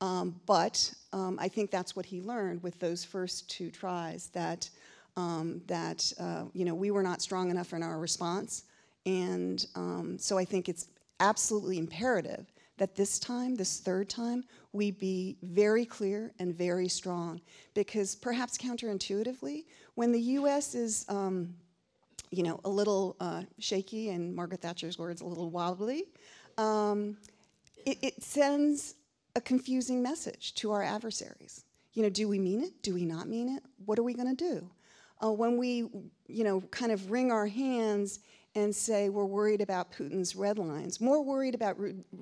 Um, 0.00 0.40
but 0.46 0.92
um, 1.12 1.38
I 1.40 1.48
think 1.48 1.70
that's 1.70 1.96
what 1.96 2.06
he 2.06 2.20
learned 2.20 2.62
with 2.62 2.78
those 2.78 3.02
first 3.02 3.48
two 3.50 3.70
tries 3.70 4.28
that, 4.28 4.68
um, 5.16 5.62
that 5.66 6.12
uh, 6.20 6.44
you 6.52 6.64
know, 6.64 6.74
we 6.74 6.90
were 6.90 7.02
not 7.02 7.22
strong 7.22 7.50
enough 7.50 7.72
in 7.72 7.82
our 7.82 7.98
response. 7.98 8.64
And 9.06 9.66
um, 9.74 10.18
so 10.18 10.36
I 10.36 10.44
think 10.44 10.68
it's 10.68 10.88
absolutely 11.18 11.78
imperative 11.78 12.52
that 12.76 12.96
this 12.96 13.18
time, 13.18 13.54
this 13.54 13.80
third 13.80 14.08
time, 14.08 14.44
we 14.72 14.90
be 14.90 15.36
very 15.42 15.84
clear 15.84 16.32
and 16.38 16.54
very 16.54 16.88
strong. 16.88 17.40
Because 17.74 18.14
perhaps 18.14 18.58
counterintuitively, 18.58 19.64
when 19.94 20.10
the 20.10 20.20
US 20.20 20.74
is 20.74 21.04
um, 21.08 21.54
you 22.34 22.42
know, 22.42 22.60
a 22.64 22.68
little 22.68 23.16
uh, 23.20 23.42
shaky, 23.58 24.10
and 24.10 24.34
Margaret 24.34 24.60
Thatcher's 24.60 24.98
words, 24.98 25.20
a 25.20 25.24
little 25.24 25.50
wobbly, 25.50 26.04
um, 26.58 27.16
it, 27.86 27.98
it, 28.02 28.22
sends 28.22 28.94
a 29.36 29.40
confusing 29.40 30.02
message 30.02 30.54
to 30.56 30.72
our 30.72 30.82
adversaries. 30.82 31.64
You 31.92 32.02
know, 32.02 32.10
do 32.10 32.28
we 32.28 32.38
mean 32.38 32.62
it? 32.62 32.82
Do 32.82 32.94
we 32.94 33.04
not 33.04 33.28
mean 33.28 33.48
it? 33.48 33.62
What 33.86 33.98
are 33.98 34.02
we 34.02 34.14
going 34.14 34.34
to 34.34 34.44
do? 34.44 34.68
Uh, 35.22 35.30
when 35.30 35.56
we, 35.56 35.88
you 36.26 36.44
know, 36.44 36.60
kind 36.70 36.90
of 36.90 37.10
wring 37.10 37.30
our 37.30 37.46
hands 37.46 38.20
and 38.54 38.74
say 38.74 39.08
we're 39.08 39.24
worried 39.24 39.60
about 39.60 39.92
Putin's 39.92 40.36
red 40.36 40.58
lines, 40.58 41.00
more 41.00 41.22
worried 41.22 41.54
about 41.54 41.76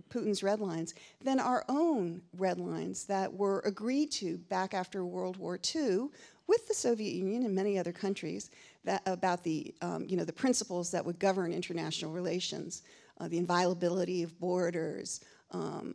Putin's 0.09 0.43
red 0.43 0.61
lines 0.61 0.95
than 1.23 1.39
our 1.39 1.65
own 1.69 2.23
red 2.37 2.59
lines 2.59 3.05
that 3.05 3.33
were 3.33 3.61
agreed 3.61 4.11
to 4.13 4.39
back 4.39 4.73
after 4.73 5.05
World 5.05 5.37
War 5.37 5.59
II 5.75 6.09
with 6.47 6.67
the 6.69 6.75
Soviet 6.75 7.13
Union 7.13 7.45
and 7.45 7.55
many 7.55 7.79
other 7.79 7.93
countries 7.93 8.51
that, 8.85 9.03
about 9.07 9.45
the, 9.45 9.75
um, 9.83 10.07
you 10.09 10.17
know, 10.17 10.25
the 10.25 10.33
principles 10.33 10.91
that 10.91 11.05
would 11.05 11.19
govern 11.19 11.53
international 11.53 12.13
relations, 12.13 12.83
uh, 13.21 13.29
the 13.29 13.39
inviolability 13.39 14.23
of 14.23 14.39
borders, 14.41 15.21
um, 15.51 15.95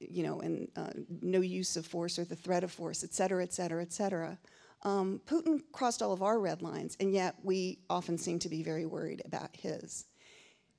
you 0.00 0.22
know, 0.22 0.40
and 0.40 0.68
uh, 0.76 0.90
no 1.22 1.40
use 1.40 1.76
of 1.76 1.86
force 1.86 2.18
or 2.18 2.24
the 2.24 2.36
threat 2.36 2.64
of 2.64 2.72
force, 2.72 3.02
et 3.04 3.14
cetera, 3.14 3.42
et 3.42 3.52
cetera, 3.52 3.82
et 3.82 3.92
cetera. 3.92 4.36
Um, 4.82 5.20
Putin 5.26 5.62
crossed 5.72 6.02
all 6.02 6.12
of 6.12 6.22
our 6.22 6.38
red 6.38 6.62
lines, 6.62 6.96
and 7.00 7.12
yet 7.12 7.34
we 7.42 7.78
often 7.90 8.18
seem 8.18 8.38
to 8.40 8.48
be 8.48 8.62
very 8.62 8.86
worried 8.86 9.22
about 9.24 9.50
his. 9.52 10.04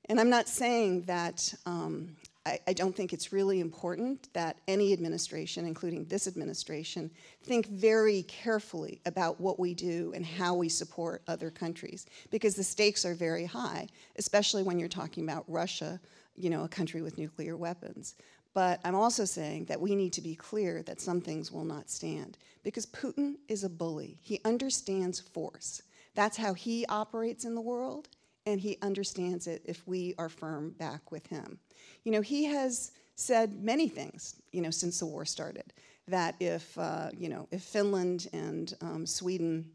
And 0.08 0.18
I'm 0.18 0.30
not 0.30 0.48
saying 0.48 1.02
that 1.02 1.52
um, 1.66 2.16
I, 2.46 2.58
I, 2.68 2.72
don't 2.72 2.96
think 2.96 3.12
it's 3.12 3.30
really 3.30 3.60
important 3.60 4.32
that 4.32 4.56
any 4.66 4.94
administration, 4.94 5.66
including 5.66 6.06
this 6.06 6.26
administration, 6.26 7.10
think 7.42 7.66
very 7.66 8.22
carefully 8.22 9.02
about 9.04 9.38
what 9.38 9.60
we 9.60 9.74
do 9.74 10.12
and 10.14 10.24
how 10.24 10.54
we 10.54 10.70
support 10.70 11.22
other 11.28 11.50
countries, 11.50 12.06
because 12.30 12.54
the 12.54 12.64
stakes 12.64 13.04
are 13.04 13.14
very 13.14 13.44
high, 13.44 13.88
especially 14.16 14.62
when 14.62 14.78
you're 14.78 14.88
talking 14.88 15.24
about 15.24 15.44
Russia, 15.46 16.00
you 16.36 16.48
know, 16.48 16.64
a 16.64 16.68
country 16.68 17.02
with 17.02 17.18
nuclear 17.18 17.56
weapons. 17.56 18.14
But 18.58 18.80
I'm 18.82 18.96
also 18.96 19.24
saying 19.24 19.66
that 19.66 19.80
we 19.80 19.94
need 19.94 20.12
to 20.14 20.20
be 20.20 20.34
clear 20.34 20.82
that 20.82 21.00
some 21.00 21.20
things 21.20 21.52
will 21.52 21.64
not 21.64 21.88
stand 21.88 22.38
because 22.64 22.86
Putin 22.86 23.36
is 23.46 23.62
a 23.62 23.68
bully. 23.68 24.18
He 24.20 24.40
understands 24.44 25.20
force. 25.20 25.80
That's 26.16 26.36
how 26.36 26.54
he 26.54 26.84
operates 26.86 27.44
in 27.44 27.54
the 27.54 27.60
world, 27.60 28.08
and 28.46 28.58
he 28.60 28.76
understands 28.82 29.46
it 29.46 29.62
if 29.64 29.86
we 29.86 30.16
are 30.18 30.28
firm 30.28 30.70
back 30.70 31.12
with 31.12 31.24
him. 31.28 31.60
You 32.02 32.10
know, 32.10 32.20
he 32.20 32.46
has 32.46 32.90
said 33.14 33.62
many 33.62 33.86
things, 33.86 34.42
you 34.50 34.60
know, 34.60 34.72
since 34.72 34.98
the 34.98 35.06
war 35.06 35.24
started. 35.24 35.72
That 36.08 36.34
if, 36.40 36.76
uh, 36.76 37.10
you 37.16 37.28
know, 37.28 37.46
if 37.52 37.62
Finland 37.62 38.26
and 38.32 38.74
um, 38.80 39.06
Sweden 39.06 39.70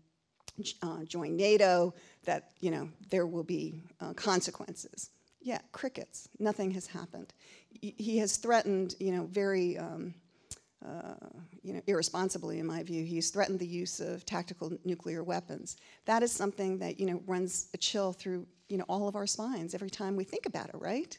uh, 0.82 1.06
join 1.06 1.38
NATO, 1.38 1.94
that, 2.26 2.50
you 2.60 2.70
know, 2.70 2.90
there 3.10 3.28
will 3.28 3.46
be 3.46 3.82
uh, 4.02 4.12
consequences. 4.12 5.10
Yeah, 5.44 5.60
crickets. 5.74 6.30
Nothing 6.40 6.72
has 6.72 6.88
happened. 6.88 7.34
He 7.82 8.18
has 8.18 8.38
threatened, 8.38 8.96
you 9.00 9.12
know, 9.12 9.26
very, 9.26 9.78
um, 9.78 10.14
uh, 10.86 11.16
you 11.62 11.74
know, 11.74 11.82
irresponsibly, 11.88 12.60
in 12.60 12.66
my 12.66 12.84
view, 12.84 13.04
he's 13.04 13.30
threatened 13.30 13.60
the 13.60 13.68
use 13.68 14.00
of 14.00 14.26
tactical 14.26 14.72
nuclear 14.84 15.24
weapons. 15.24 15.78
That 16.06 16.24
is 16.24 16.32
something 16.32 16.78
that, 16.80 17.00
you 17.00 17.06
know, 17.06 17.22
runs 17.26 17.68
a 17.74 17.78
chill 17.78 18.14
through, 18.14 18.46
you 18.70 18.78
know, 18.78 18.86
all 18.90 19.08
of 19.08 19.16
our 19.16 19.28
spines 19.28 19.74
every 19.74 19.90
time 19.90 20.16
we 20.16 20.24
think 20.24 20.46
about 20.46 20.70
it, 20.70 20.76
right? 20.76 21.18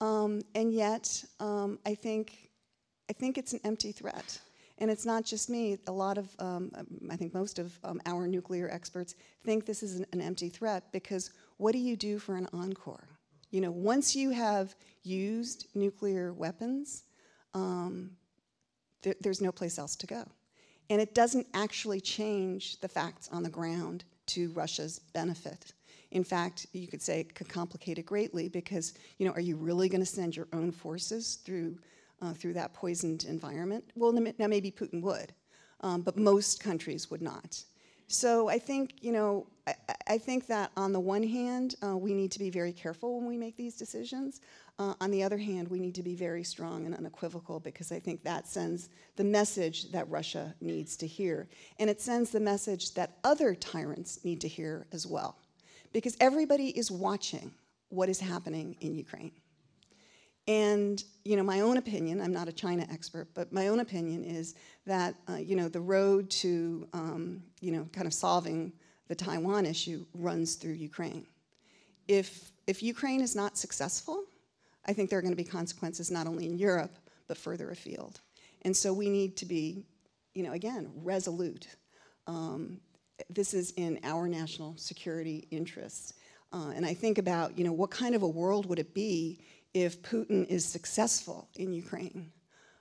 Um, 0.00 0.42
and 0.54 0.72
yet, 0.72 1.24
um, 1.40 1.78
I 1.84 1.94
think, 1.94 2.50
I 3.08 3.12
think 3.12 3.36
it's 3.36 3.52
an 3.52 3.60
empty 3.64 3.92
threat. 3.92 4.40
And 4.78 4.90
it's 4.90 5.04
not 5.04 5.24
just 5.24 5.50
me. 5.50 5.78
A 5.86 5.92
lot 5.92 6.16
of, 6.16 6.34
um, 6.38 6.72
I 7.10 7.16
think 7.16 7.34
most 7.34 7.58
of 7.58 7.78
um, 7.84 8.00
our 8.06 8.26
nuclear 8.26 8.70
experts 8.70 9.14
think 9.44 9.66
this 9.66 9.82
is 9.82 9.98
an, 9.98 10.06
an 10.12 10.22
empty 10.22 10.48
threat 10.48 10.84
because 10.90 11.30
what 11.58 11.72
do 11.72 11.78
you 11.78 11.96
do 11.96 12.18
for 12.18 12.36
an 12.36 12.48
encore? 12.54 13.04
You 13.50 13.60
know, 13.60 13.70
once 13.70 14.14
you 14.14 14.30
have 14.30 14.74
used 15.02 15.66
nuclear 15.74 16.32
weapons, 16.32 17.04
um, 17.54 18.10
th- 19.02 19.16
there's 19.20 19.40
no 19.40 19.52
place 19.52 19.78
else 19.78 19.96
to 19.96 20.06
go. 20.06 20.24
And 20.88 21.00
it 21.00 21.14
doesn't 21.14 21.46
actually 21.54 22.00
change 22.00 22.80
the 22.80 22.88
facts 22.88 23.28
on 23.32 23.42
the 23.42 23.50
ground 23.50 24.04
to 24.26 24.50
Russia's 24.50 24.98
benefit. 25.12 25.72
In 26.10 26.24
fact, 26.24 26.66
you 26.72 26.88
could 26.88 27.02
say 27.02 27.20
it 27.20 27.34
could 27.34 27.48
complicate 27.48 27.98
it 27.98 28.06
greatly 28.06 28.48
because, 28.48 28.94
you 29.18 29.26
know, 29.26 29.32
are 29.32 29.40
you 29.40 29.56
really 29.56 29.88
going 29.88 30.00
to 30.00 30.06
send 30.06 30.36
your 30.36 30.48
own 30.52 30.72
forces 30.72 31.36
through, 31.44 31.78
uh, 32.20 32.32
through 32.32 32.54
that 32.54 32.74
poisoned 32.74 33.24
environment? 33.24 33.84
Well, 33.94 34.12
now 34.12 34.46
maybe 34.48 34.72
Putin 34.72 35.02
would, 35.02 35.32
um, 35.82 36.02
but 36.02 36.16
most 36.16 36.60
countries 36.60 37.10
would 37.10 37.22
not. 37.22 37.62
So 38.12 38.48
I 38.48 38.58
think, 38.58 38.94
you 39.02 39.12
know, 39.12 39.46
I, 40.08 40.18
think 40.18 40.48
that 40.48 40.72
on 40.76 40.92
the 40.92 40.98
one 40.98 41.22
hand, 41.22 41.76
uh, 41.80 41.96
we 41.96 42.12
need 42.12 42.32
to 42.32 42.40
be 42.40 42.50
very 42.50 42.72
careful 42.72 43.20
when 43.20 43.28
we 43.28 43.36
make 43.36 43.56
these 43.56 43.76
decisions. 43.76 44.40
Uh, 44.80 44.94
on 45.00 45.12
the 45.12 45.22
other 45.22 45.38
hand, 45.38 45.68
we 45.68 45.78
need 45.78 45.94
to 45.94 46.02
be 46.02 46.16
very 46.16 46.42
strong 46.42 46.86
and 46.86 46.94
unequivocal 46.96 47.60
because 47.60 47.92
I 47.92 48.00
think 48.00 48.24
that 48.24 48.48
sends 48.48 48.88
the 49.14 49.22
message 49.22 49.92
that 49.92 50.10
Russia 50.10 50.52
needs 50.60 50.96
to 50.96 51.06
hear. 51.06 51.48
And 51.78 51.88
it 51.88 52.00
sends 52.00 52.30
the 52.30 52.40
message 52.40 52.94
that 52.94 53.18
other 53.22 53.54
tyrants 53.54 54.24
need 54.24 54.40
to 54.40 54.48
hear 54.48 54.88
as 54.90 55.06
well. 55.06 55.36
Because 55.92 56.16
everybody 56.18 56.70
is 56.70 56.90
watching 56.90 57.52
what 57.90 58.08
is 58.08 58.18
happening 58.18 58.76
in 58.80 58.96
Ukraine. 58.96 59.30
And 60.48 61.02
you 61.24 61.36
know, 61.36 61.42
my 61.42 61.60
own 61.60 61.76
opinion, 61.76 62.20
I'm 62.20 62.32
not 62.32 62.48
a 62.48 62.52
China 62.52 62.86
expert, 62.90 63.28
but 63.34 63.52
my 63.52 63.68
own 63.68 63.80
opinion 63.80 64.24
is 64.24 64.54
that 64.86 65.14
uh, 65.28 65.36
you 65.36 65.56
know, 65.56 65.68
the 65.68 65.80
road 65.80 66.30
to 66.30 66.88
um, 66.92 67.42
you 67.60 67.72
know, 67.72 67.88
kind 67.92 68.06
of 68.06 68.14
solving 68.14 68.72
the 69.08 69.14
Taiwan 69.14 69.66
issue 69.66 70.06
runs 70.14 70.54
through 70.54 70.74
Ukraine. 70.74 71.26
If, 72.06 72.52
if 72.68 72.80
Ukraine 72.82 73.20
is 73.20 73.34
not 73.34 73.58
successful, 73.58 74.24
I 74.86 74.92
think 74.92 75.10
there 75.10 75.18
are 75.18 75.22
going 75.22 75.32
to 75.32 75.36
be 75.36 75.44
consequences 75.44 76.10
not 76.12 76.26
only 76.28 76.46
in 76.46 76.56
Europe, 76.56 76.96
but 77.26 77.36
further 77.36 77.70
afield. 77.70 78.20
And 78.62 78.76
so 78.76 78.92
we 78.92 79.08
need 79.10 79.36
to 79.38 79.46
be, 79.46 79.84
you 80.34 80.44
know, 80.44 80.52
again, 80.52 80.90
resolute. 80.94 81.66
Um, 82.28 82.80
this 83.28 83.52
is 83.52 83.72
in 83.72 83.98
our 84.04 84.28
national 84.28 84.76
security 84.76 85.48
interests. 85.50 86.14
Uh, 86.52 86.70
and 86.74 86.86
I 86.86 86.94
think 86.94 87.18
about, 87.18 87.58
you 87.58 87.64
know, 87.64 87.72
what 87.72 87.90
kind 87.90 88.14
of 88.14 88.22
a 88.22 88.28
world 88.28 88.66
would 88.66 88.78
it 88.78 88.94
be 88.94 89.40
if 89.74 90.02
Putin 90.02 90.46
is 90.46 90.64
successful 90.64 91.48
in 91.56 91.72
Ukraine? 91.72 92.32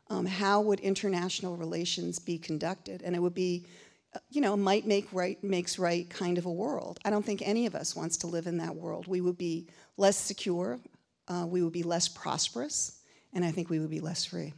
Um, 0.09 0.25
how 0.25 0.61
would 0.61 0.79
international 0.79 1.55
relations 1.55 2.17
be 2.17 2.37
conducted? 2.37 3.03
And 3.03 3.15
it 3.15 3.19
would 3.19 3.35
be, 3.35 3.67
uh, 4.15 4.19
you 4.31 4.41
know, 4.41 4.57
might 4.57 4.87
make 4.87 5.07
right 5.13 5.41
makes 5.43 5.77
right 5.77 6.09
kind 6.09 6.37
of 6.37 6.45
a 6.45 6.51
world. 6.51 6.99
I 7.05 7.11
don't 7.11 7.23
think 7.23 7.41
any 7.43 7.67
of 7.67 7.75
us 7.75 7.95
wants 7.95 8.17
to 8.17 8.27
live 8.27 8.47
in 8.47 8.57
that 8.57 8.75
world. 8.75 9.07
We 9.07 9.21
would 9.21 9.37
be 9.37 9.67
less 9.97 10.17
secure, 10.17 10.79
uh, 11.27 11.45
we 11.47 11.61
would 11.61 11.73
be 11.73 11.83
less 11.83 12.07
prosperous, 12.07 13.01
and 13.33 13.45
I 13.45 13.51
think 13.51 13.69
we 13.69 13.79
would 13.79 13.91
be 13.91 13.99
less 13.99 14.25
free. 14.25 14.53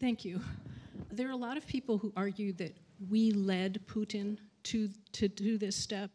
Thank 0.00 0.24
you. 0.24 0.40
There 1.12 1.28
are 1.28 1.32
a 1.32 1.36
lot 1.36 1.56
of 1.56 1.66
people 1.66 1.98
who 1.98 2.12
argue 2.16 2.52
that 2.54 2.76
we 3.08 3.30
led 3.30 3.80
Putin 3.86 4.38
to, 4.64 4.88
to 5.12 5.28
do 5.28 5.56
this 5.56 5.76
step 5.76 6.10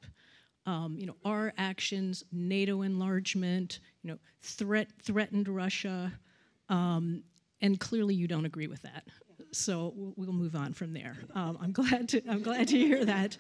um, 0.66 0.96
you 0.98 1.06
know, 1.06 1.16
our 1.26 1.54
actions, 1.58 2.24
NATO 2.32 2.82
enlargement, 2.84 3.80
you 4.04 4.12
know, 4.12 4.20
threat 4.42 4.90
threatened 5.02 5.48
Russia, 5.48 6.12
um, 6.70 7.24
and 7.62 7.80
clearly 7.80 8.14
you 8.14 8.28
don't 8.28 8.46
agree 8.46 8.68
with 8.68 8.82
that. 8.84 9.08
So 9.52 9.94
we'll 9.96 10.34
move 10.34 10.56
on 10.56 10.74
from 10.74 10.94
there. 10.94 11.18
Um, 11.34 11.58
I'm 11.62 11.72
glad 11.72 12.10
to 12.10 12.22
I'm 12.30 12.44
glad 12.44 12.68
to 12.70 12.78
hear 12.78 13.06
that. 13.06 13.38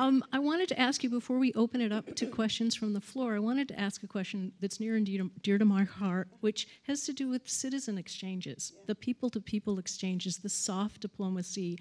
Um, 0.00 0.24
I 0.32 0.38
wanted 0.38 0.68
to 0.68 0.78
ask 0.78 1.02
you 1.02 1.10
before 1.10 1.38
we 1.38 1.52
open 1.54 1.80
it 1.80 1.90
up 1.90 2.14
to 2.14 2.26
questions 2.26 2.76
from 2.76 2.92
the 2.92 3.00
floor. 3.00 3.34
I 3.34 3.40
wanted 3.40 3.66
to 3.68 3.80
ask 3.80 4.04
a 4.04 4.06
question 4.06 4.52
that's 4.60 4.78
near 4.78 4.94
and 4.94 5.04
dear 5.42 5.58
to, 5.58 5.64
my 5.64 5.82
heart, 5.82 6.28
which 6.40 6.68
has 6.84 7.04
to 7.06 7.12
do 7.12 7.28
with 7.28 7.48
citizen 7.48 7.98
exchanges, 7.98 8.74
the 8.86 8.94
people-to-people 8.94 9.80
exchanges, 9.80 10.36
the 10.36 10.48
soft 10.48 11.00
diplomacy, 11.00 11.80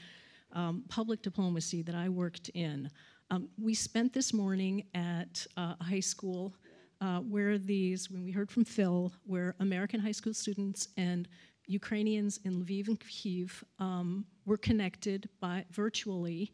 um, 0.54 0.84
public 0.90 1.22
diplomacy 1.22 1.84
that 1.84 1.94
I 1.94 2.10
worked 2.10 2.50
in. 2.56 2.90
Um, 3.30 3.50
we 3.62 3.76
spent 3.76 4.13
this 4.13 4.34
morning 4.34 4.86
at 4.96 5.46
uh, 5.56 5.76
a 5.80 5.84
high 5.84 6.00
school 6.00 6.56
uh, 7.01 7.19
where 7.19 7.57
these, 7.57 8.10
when 8.12 8.23
we 8.23 8.31
heard 8.31 8.49
from 8.51 8.65
Phil, 8.65 9.12
where 9.25 9.55
American 9.60 9.99
high 9.99 10.12
school 10.12 10.33
students 10.33 10.89
and 10.97 11.27
Ukrainians 11.65 12.39
in 12.45 12.63
Lviv 12.63 12.88
and 12.88 12.99
Kyiv 12.99 13.63
um, 13.79 14.25
were 14.45 14.57
connected 14.57 15.29
by 15.39 15.65
virtually 15.71 16.51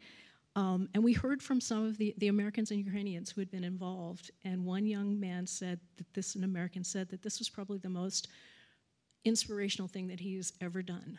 Um, 0.56 0.88
and 0.94 1.02
we 1.02 1.12
heard 1.12 1.42
from 1.42 1.60
some 1.60 1.84
of 1.84 1.98
the, 1.98 2.14
the 2.18 2.28
Americans 2.28 2.70
and 2.70 2.78
Ukrainians 2.78 3.30
who 3.30 3.40
had 3.40 3.50
been 3.50 3.64
involved, 3.64 4.30
and 4.44 4.64
one 4.64 4.86
young 4.86 5.18
man 5.18 5.46
said 5.46 5.80
that 5.96 6.06
this, 6.14 6.36
an 6.36 6.44
American 6.44 6.84
said 6.84 7.08
that 7.08 7.22
this 7.22 7.38
was 7.40 7.48
probably 7.48 7.78
the 7.78 7.88
most 7.88 8.28
inspirational 9.24 9.88
thing 9.88 10.06
that 10.08 10.20
he's 10.20 10.52
ever 10.60 10.80
done. 10.82 11.18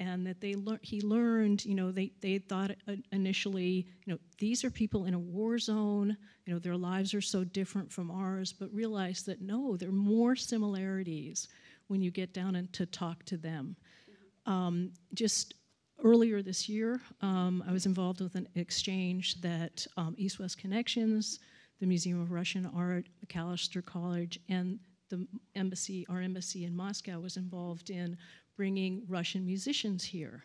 And 0.00 0.26
that 0.26 0.40
they 0.40 0.54
lear- 0.54 0.80
he 0.82 1.00
learned, 1.00 1.64
you 1.64 1.74
know, 1.74 1.92
they, 1.92 2.12
they 2.20 2.38
thought 2.38 2.72
initially, 3.12 3.86
you 4.04 4.12
know, 4.12 4.18
these 4.38 4.64
are 4.64 4.70
people 4.70 5.04
in 5.04 5.14
a 5.14 5.18
war 5.18 5.58
zone, 5.58 6.16
you 6.44 6.52
know, 6.52 6.58
their 6.58 6.76
lives 6.76 7.14
are 7.14 7.20
so 7.20 7.44
different 7.44 7.92
from 7.92 8.10
ours, 8.10 8.52
but 8.52 8.74
realized 8.74 9.26
that 9.26 9.40
no, 9.40 9.76
there 9.76 9.88
are 9.88 9.92
more 9.92 10.34
similarities 10.34 11.48
when 11.86 12.02
you 12.02 12.10
get 12.10 12.32
down 12.32 12.56
and 12.56 12.72
to 12.72 12.86
talk 12.86 13.24
to 13.24 13.36
them. 13.36 13.76
Um, 14.46 14.90
just 15.14 15.54
earlier 16.02 16.42
this 16.42 16.68
year, 16.68 17.00
um, 17.20 17.62
I 17.66 17.72
was 17.72 17.86
involved 17.86 18.20
with 18.20 18.34
an 18.34 18.48
exchange 18.54 19.40
that 19.40 19.86
um, 19.96 20.14
East 20.18 20.38
West 20.38 20.58
Connections, 20.58 21.38
the 21.80 21.86
Museum 21.86 22.20
of 22.20 22.32
Russian 22.32 22.70
Art, 22.74 23.06
Macalester 23.24 23.84
College, 23.84 24.40
and 24.48 24.78
the 25.10 25.26
embassy, 25.54 26.06
our 26.08 26.20
embassy 26.20 26.64
in 26.64 26.74
Moscow, 26.74 27.20
was 27.20 27.36
involved 27.36 27.90
in 27.90 28.16
bringing 28.56 29.02
Russian 29.08 29.44
musicians 29.44 30.04
here. 30.04 30.44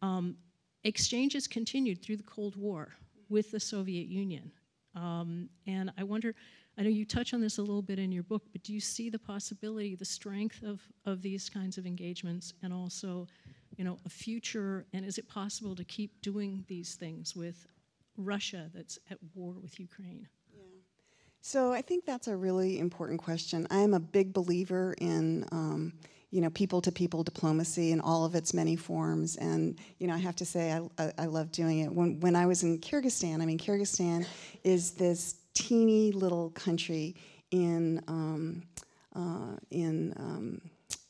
Um, 0.00 0.36
exchanges 0.84 1.46
continued 1.46 2.02
through 2.02 2.16
the 2.16 2.22
Cold 2.24 2.56
War 2.56 2.94
with 3.28 3.50
the 3.50 3.60
Soviet 3.60 4.08
Union. 4.08 4.50
Um, 4.94 5.48
and 5.66 5.92
I 5.96 6.04
wonder, 6.04 6.34
I 6.76 6.82
know 6.82 6.90
you 6.90 7.04
touch 7.04 7.32
on 7.34 7.40
this 7.40 7.58
a 7.58 7.62
little 7.62 7.82
bit 7.82 7.98
in 7.98 8.12
your 8.12 8.24
book, 8.24 8.42
but 8.52 8.62
do 8.62 8.72
you 8.72 8.80
see 8.80 9.08
the 9.08 9.18
possibility, 9.18 9.94
the 9.94 10.04
strength 10.04 10.62
of, 10.62 10.80
of 11.06 11.22
these 11.22 11.48
kinds 11.48 11.78
of 11.78 11.86
engagements 11.86 12.54
and 12.62 12.72
also, 12.72 13.26
you 13.76 13.84
know, 13.84 13.98
a 14.04 14.08
future, 14.08 14.86
and 14.92 15.04
is 15.04 15.18
it 15.18 15.28
possible 15.28 15.74
to 15.76 15.84
keep 15.84 16.20
doing 16.20 16.64
these 16.68 16.94
things 16.94 17.34
with 17.34 17.66
Russia 18.16 18.70
that's 18.74 18.98
at 19.10 19.18
war 19.34 19.54
with 19.62 19.80
Ukraine? 19.80 20.28
So 21.44 21.72
I 21.72 21.82
think 21.82 22.04
that's 22.04 22.28
a 22.28 22.36
really 22.36 22.78
important 22.78 23.20
question. 23.20 23.66
I 23.68 23.78
am 23.78 23.94
a 23.94 24.00
big 24.00 24.32
believer 24.32 24.94
in 24.98 25.44
um, 25.50 25.92
you 26.32 26.40
know 26.40 26.50
people-to-people 26.50 27.22
diplomacy 27.22 27.92
in 27.92 28.00
all 28.00 28.24
of 28.24 28.34
its 28.34 28.52
many 28.52 28.74
forms, 28.74 29.36
and 29.36 29.78
you 29.98 30.08
know 30.08 30.14
I 30.14 30.18
have 30.18 30.34
to 30.36 30.44
say 30.44 30.72
I, 30.72 30.80
I, 30.98 31.12
I 31.18 31.26
love 31.26 31.52
doing 31.52 31.80
it. 31.80 31.92
When 31.92 32.18
when 32.20 32.34
I 32.34 32.46
was 32.46 32.64
in 32.64 32.78
Kyrgyzstan, 32.78 33.40
I 33.40 33.46
mean 33.46 33.58
Kyrgyzstan 33.58 34.26
is 34.64 34.92
this 34.92 35.36
teeny 35.54 36.10
little 36.10 36.50
country 36.50 37.14
in 37.50 38.02
um, 38.08 38.62
uh, 39.14 39.56
in 39.70 40.14
um, 40.18 40.60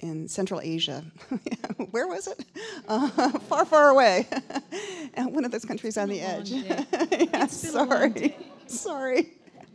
in 0.01 0.29
Central 0.29 0.61
Asia. 0.61 1.05
Where 1.93 2.09
was 2.09 2.27
it? 2.27 2.45
Uh, 2.89 3.09
far, 3.49 3.65
far 3.65 3.91
away. 3.91 4.27
One 5.17 5.45
of 5.45 5.53
those 5.53 5.65
countries 5.65 5.97
on 5.97 6.09
the 6.09 6.21
edge. 6.21 6.51
yeah, 7.33 7.47
sorry, 7.47 8.37
sorry. 8.67 9.31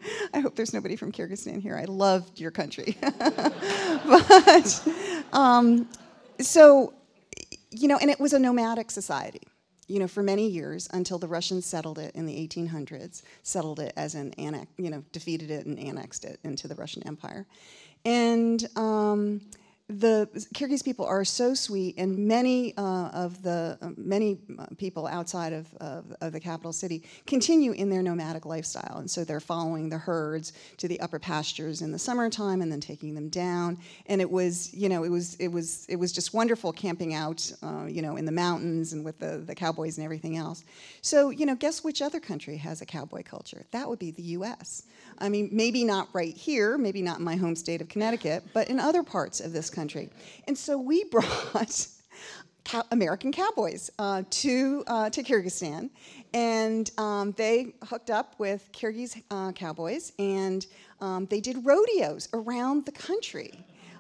I 0.34 0.40
hope 0.40 0.56
there's 0.56 0.74
nobody 0.74 0.96
from 0.96 1.12
Kyrgyzstan 1.12 1.62
here. 1.62 1.78
I 1.78 1.86
loved 1.86 2.40
your 2.40 2.52
country. 2.52 2.98
but, 3.02 4.88
um, 5.34 5.88
so, 6.40 6.94
you 7.72 7.88
know, 7.88 7.98
and 7.98 8.10
it 8.10 8.20
was 8.20 8.34
a 8.34 8.40
nomadic 8.40 8.92
society, 8.92 9.42
you 9.88 10.00
know, 10.00 10.08
for 10.08 10.24
many 10.24 10.48
years 10.48 10.88
until 10.94 11.18
the 11.18 11.28
Russians 11.28 11.66
settled 11.66 12.00
it 12.00 12.14
in 12.16 12.26
the 12.26 12.48
1800s, 12.48 13.22
settled 13.44 13.80
it 13.80 13.94
as 13.96 14.16
an 14.16 14.34
annex, 14.34 14.72
you 14.78 14.90
know, 14.90 15.04
defeated 15.12 15.52
it 15.52 15.66
and 15.66 15.80
annexed 15.80 16.26
it 16.26 16.40
into 16.44 16.68
the 16.68 16.76
Russian 16.76 17.06
Empire. 17.08 17.46
And, 18.06 18.68
um, 18.76 19.42
the 19.90 20.28
Kyrgyz 20.54 20.84
people 20.84 21.06
are 21.06 21.24
so 21.24 21.54
sweet, 21.54 21.96
and 21.98 22.18
many 22.18 22.76
uh, 22.76 23.08
of 23.14 23.42
the 23.42 23.78
uh, 23.82 23.90
many 23.96 24.38
uh, 24.60 24.66
people 24.78 25.08
outside 25.08 25.54
of, 25.54 25.74
of, 25.76 26.14
of, 26.20 26.34
the 26.34 26.42
capital 26.42 26.74
city 26.74 27.04
continue 27.26 27.72
in 27.72 27.90
their 27.90 28.04
nomadic 28.04 28.46
lifestyle, 28.46 28.98
and 28.98 29.10
so 29.10 29.24
they're 29.24 29.40
following 29.40 29.88
the 29.88 29.98
herds 29.98 30.52
to 30.76 30.90
the 30.90 31.00
upper 31.00 31.20
pastures 31.20 31.82
in 31.82 31.94
the 31.94 32.00
summertime, 32.00 32.62
and 32.62 32.70
then 32.70 32.82
taking 32.82 33.16
them 33.16 33.30
down. 33.30 33.78
And 34.08 34.20
it 34.20 34.30
was, 34.30 34.74
you 34.74 34.90
know, 34.90 35.06
it 35.06 35.10
was 35.10 35.36
it 35.36 35.48
was 35.48 35.86
it 35.88 35.96
was 35.96 36.12
just 36.12 36.34
wonderful 36.34 36.74
camping 36.74 37.14
out, 37.14 37.50
uh, 37.64 37.86
you 37.88 38.02
know, 38.02 38.18
in 38.18 38.26
the 38.26 38.32
mountains 38.34 38.92
and 38.92 39.06
with 39.06 39.20
the 39.20 39.38
the 39.38 39.56
cowboys 39.56 39.98
and 39.98 40.04
everything 40.04 40.36
else. 40.36 40.66
So, 41.02 41.30
you 41.30 41.46
know, 41.46 41.56
guess 41.56 41.82
which 41.82 42.02
other 42.02 42.20
country 42.20 42.58
has 42.58 42.82
a 42.82 42.86
cowboy 42.86 43.24
culture? 43.24 43.66
That 43.72 43.88
would 43.88 44.00
be 44.00 44.12
the 44.12 44.24
U.S. 44.24 44.84
I 45.20 45.30
mean, 45.30 45.50
maybe 45.54 45.86
not 45.86 46.10
right 46.12 46.36
here, 46.36 46.78
maybe 46.78 47.02
not 47.02 47.20
in 47.20 47.24
my 47.24 47.38
home 47.38 47.56
state 47.56 47.80
of 47.80 47.88
Connecticut, 47.88 48.44
but 48.54 48.70
in 48.70 48.82
other 48.82 49.02
parts 49.02 49.40
of 49.40 49.54
this 49.54 49.70
country. 49.78 50.10
And 50.48 50.58
so 50.58 50.78
we 50.78 51.04
brought 51.16 51.88
American 52.92 53.32
cowboys 53.32 53.90
uh, 54.00 54.24
to, 54.30 54.84
uh, 54.88 55.10
to 55.12 55.24
Kyrgyzstan, 55.24 55.90
and 56.34 56.92
um, 56.98 57.32
they 57.38 57.76
hooked 57.84 58.10
up 58.10 58.36
with 58.40 58.70
Kyrgyz 58.74 59.22
uh, 59.32 59.52
cowboys, 59.54 60.12
and 60.20 60.66
um, 61.00 61.28
they 61.28 61.40
did 61.40 61.66
rodeos 61.66 62.28
around 62.34 62.86
the 62.86 62.92
country. 62.92 63.52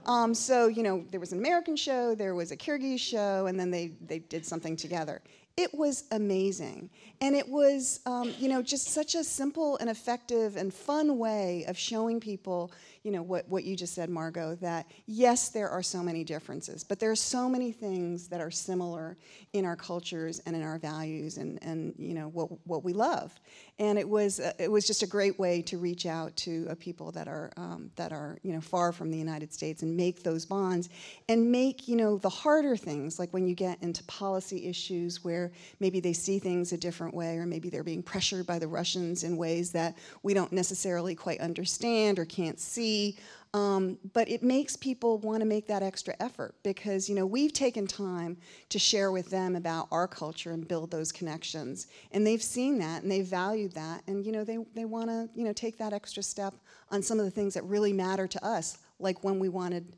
Um, 0.06 0.34
so, 0.34 0.68
you 0.68 0.84
know, 0.84 1.06
there 1.12 1.20
was 1.20 1.32
an 1.32 1.40
American 1.40 1.76
show, 1.76 2.16
there 2.16 2.36
was 2.36 2.52
a 2.52 2.58
Kyrgyz 2.58 3.00
show, 3.00 3.46
and 3.46 3.60
then 3.60 3.72
they, 3.72 3.92
they 4.06 4.20
did 4.20 4.46
something 4.46 4.76
together 4.76 5.22
it 5.58 5.74
was 5.74 6.04
amazing. 6.12 6.90
And 7.20 7.36
it 7.36 7.50
was, 7.50 8.00
um, 8.06 8.34
you 8.38 8.48
know, 8.48 8.62
just 8.62 8.90
such 8.90 9.16
a 9.16 9.24
simple 9.24 9.76
and 9.78 9.90
effective 9.90 10.56
and 10.56 10.72
fun 10.72 11.18
way 11.18 11.66
of 11.68 11.78
showing 11.78 12.20
people, 12.20 12.72
you 13.04 13.12
know, 13.12 13.22
what, 13.22 13.48
what 13.48 13.64
you 13.64 13.76
just 13.76 13.94
said, 13.94 14.10
Margot, 14.10 14.56
that 14.62 14.86
yes, 15.06 15.50
there 15.50 15.70
are 15.70 15.84
so 15.84 16.02
many 16.04 16.24
differences, 16.24 16.84
but 16.84 17.00
there 17.00 17.12
are 17.12 17.16
so 17.16 17.50
many 17.50 17.72
things 17.72 18.28
that 18.30 18.42
are 18.42 18.52
similar 18.52 19.18
in 19.54 19.66
our 19.66 19.76
cultures 19.76 20.40
and 20.46 20.56
in 20.56 20.64
our 20.64 20.78
values 20.78 21.38
and, 21.38 21.60
and 21.62 21.94
you 21.98 22.14
know, 22.14 22.28
what, 22.30 22.50
what 22.66 22.84
we 22.84 22.94
love. 22.94 23.34
And 23.80 24.00
it 24.00 24.10
was, 24.10 24.40
uh, 24.40 24.54
it 24.58 24.72
was 24.72 24.88
just 24.88 25.04
a 25.04 25.08
great 25.08 25.38
way 25.38 25.62
to 25.64 25.78
reach 25.78 26.08
out 26.08 26.36
to 26.38 26.76
people 26.80 27.12
that 27.12 27.28
are, 27.28 27.52
um, 27.58 27.92
that 27.96 28.12
are, 28.12 28.40
you 28.42 28.52
know, 28.54 28.62
far 28.62 28.92
from 28.92 29.12
the 29.12 29.18
United 29.18 29.54
States 29.54 29.84
and 29.84 29.96
make 29.96 30.24
those 30.24 30.46
bonds 30.46 30.90
and 31.30 31.52
make, 31.52 31.88
you 31.88 31.96
know, 31.96 32.18
the 32.18 32.30
harder 32.30 32.76
things, 32.76 33.20
like 33.20 33.32
when 33.34 33.48
you 33.48 33.54
get 33.54 33.82
into 33.84 34.04
policy 34.06 34.68
issues 34.68 35.24
where 35.24 35.52
maybe 35.80 36.00
they 36.00 36.14
see 36.14 36.40
things 36.40 36.74
a 36.74 36.78
different 36.78 37.14
way 37.14 37.38
or 37.38 37.46
maybe 37.46 37.70
they're 37.70 37.84
being 37.84 38.02
pressured 38.02 38.48
by 38.48 38.58
the 38.58 38.68
Russians 38.68 39.24
in 39.24 39.38
ways 39.38 39.72
that 39.74 39.96
we 40.24 40.34
don't 40.34 40.52
necessarily 40.52 41.14
quite 41.14 41.40
understand 41.40 42.18
or 42.18 42.26
can't 42.26 42.60
see. 42.60 43.16
Um, 43.54 43.98
but 44.14 44.30
it 44.30 44.44
makes 44.44 44.76
people 44.76 45.20
want 45.20 45.40
to 45.40 45.46
make 45.46 45.68
that 45.68 45.82
extra 45.82 46.16
effort 46.20 46.56
because 46.64 47.08
you 47.08 47.16
know 47.16 47.26
we've 47.26 47.54
taken 47.54 47.88
time 47.88 48.38
to 48.70 48.80
share 48.80 49.12
with 49.12 49.30
them 49.30 49.56
about 49.56 49.88
our 49.92 50.08
culture 50.08 50.52
and 50.52 50.68
build 50.68 50.92
those 50.92 51.12
connections, 51.12 51.88
and 52.12 52.28
they've 52.28 52.44
seen 52.44 52.78
that 52.80 53.04
and 53.04 53.12
they've 53.12 53.26
valued 53.26 53.74
that, 53.74 54.04
and 54.08 54.26
you 54.26 54.32
know 54.32 54.44
they 54.44 54.58
they 54.76 54.86
want 54.86 55.10
to 55.10 55.30
you 55.34 55.46
know 55.46 55.54
take 55.54 55.78
that 55.78 55.94
extra 55.94 56.22
step 56.22 56.56
on 56.92 57.02
some 57.02 57.20
of 57.20 57.26
the 57.26 57.32
things 57.32 57.54
that 57.54 57.64
really 57.64 57.94
matter 57.94 58.28
to 58.28 58.46
us, 58.46 58.80
like 59.00 59.24
when 59.24 59.40
we 59.40 59.50
wanted 59.50 59.96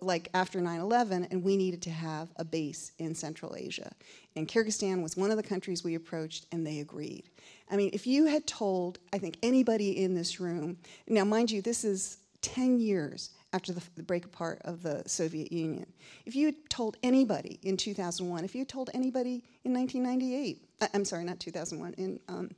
like 0.00 0.28
after 0.34 0.60
9-11 0.60 1.30
and 1.30 1.42
we 1.44 1.56
needed 1.56 1.80
to 1.82 1.90
have 1.90 2.28
a 2.36 2.44
base 2.44 2.90
in 2.98 3.14
central 3.14 3.54
asia. 3.56 3.92
And 4.34 4.48
kyrgyzstan 4.48 5.02
was 5.02 5.16
one 5.16 5.30
of 5.30 5.36
the 5.36 5.42
countries 5.42 5.84
we 5.84 5.94
approached 5.94 6.46
and 6.50 6.66
they 6.66 6.80
agreed. 6.80 7.30
I 7.70 7.76
mean 7.76 7.90
if 7.92 8.04
you 8.06 8.26
had 8.26 8.46
told 8.46 8.98
i 9.12 9.18
think 9.18 9.36
anybody 9.42 10.02
in 10.02 10.14
this 10.14 10.40
room 10.40 10.78
now 11.06 11.24
mind 11.24 11.50
you 11.50 11.62
this 11.62 11.84
is 11.84 12.18
10 12.42 12.78
years 12.78 13.30
after 13.52 13.72
the, 13.72 13.82
the 13.96 14.02
break 14.02 14.24
apart 14.24 14.60
of 14.64 14.82
the 14.82 15.02
soviet 15.06 15.50
union 15.50 15.86
if 16.26 16.36
you 16.36 16.46
had 16.46 16.56
told 16.68 16.96
anybody 17.02 17.58
in 17.62 17.76
2001 17.76 18.44
if 18.44 18.54
you 18.54 18.60
had 18.60 18.68
told 18.68 18.90
anybody 18.94 19.42
in 19.64 19.72
1998 19.72 20.64
i'm 20.94 21.04
sorry 21.04 21.24
not 21.24 21.40
2001 21.40 21.94
in 21.94 22.20
um, 22.28 22.50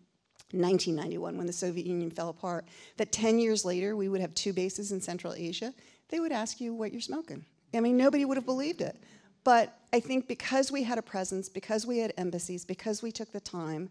1991 0.52 1.36
when 1.36 1.46
the 1.46 1.52
soviet 1.52 1.86
union 1.86 2.10
fell 2.10 2.28
apart 2.28 2.66
that 2.96 3.12
10 3.12 3.38
years 3.38 3.64
later 3.64 3.96
we 3.96 4.08
would 4.08 4.20
have 4.20 4.34
two 4.34 4.52
bases 4.52 4.92
in 4.92 5.00
central 5.00 5.32
asia 5.34 5.72
they 6.10 6.20
would 6.20 6.32
ask 6.32 6.60
you 6.60 6.74
what 6.74 6.92
you're 6.92 7.00
smoking. 7.00 7.44
I 7.72 7.80
mean, 7.80 7.96
nobody 7.96 8.24
would 8.24 8.36
have 8.36 8.44
believed 8.44 8.80
it. 8.80 8.96
But 9.42 9.78
I 9.92 10.00
think 10.00 10.28
because 10.28 10.70
we 10.70 10.82
had 10.82 10.98
a 10.98 11.02
presence, 11.02 11.48
because 11.48 11.86
we 11.86 11.98
had 11.98 12.12
embassies, 12.18 12.64
because 12.64 13.02
we 13.02 13.10
took 13.10 13.32
the 13.32 13.40
time, 13.40 13.88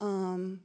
um, 0.00 0.60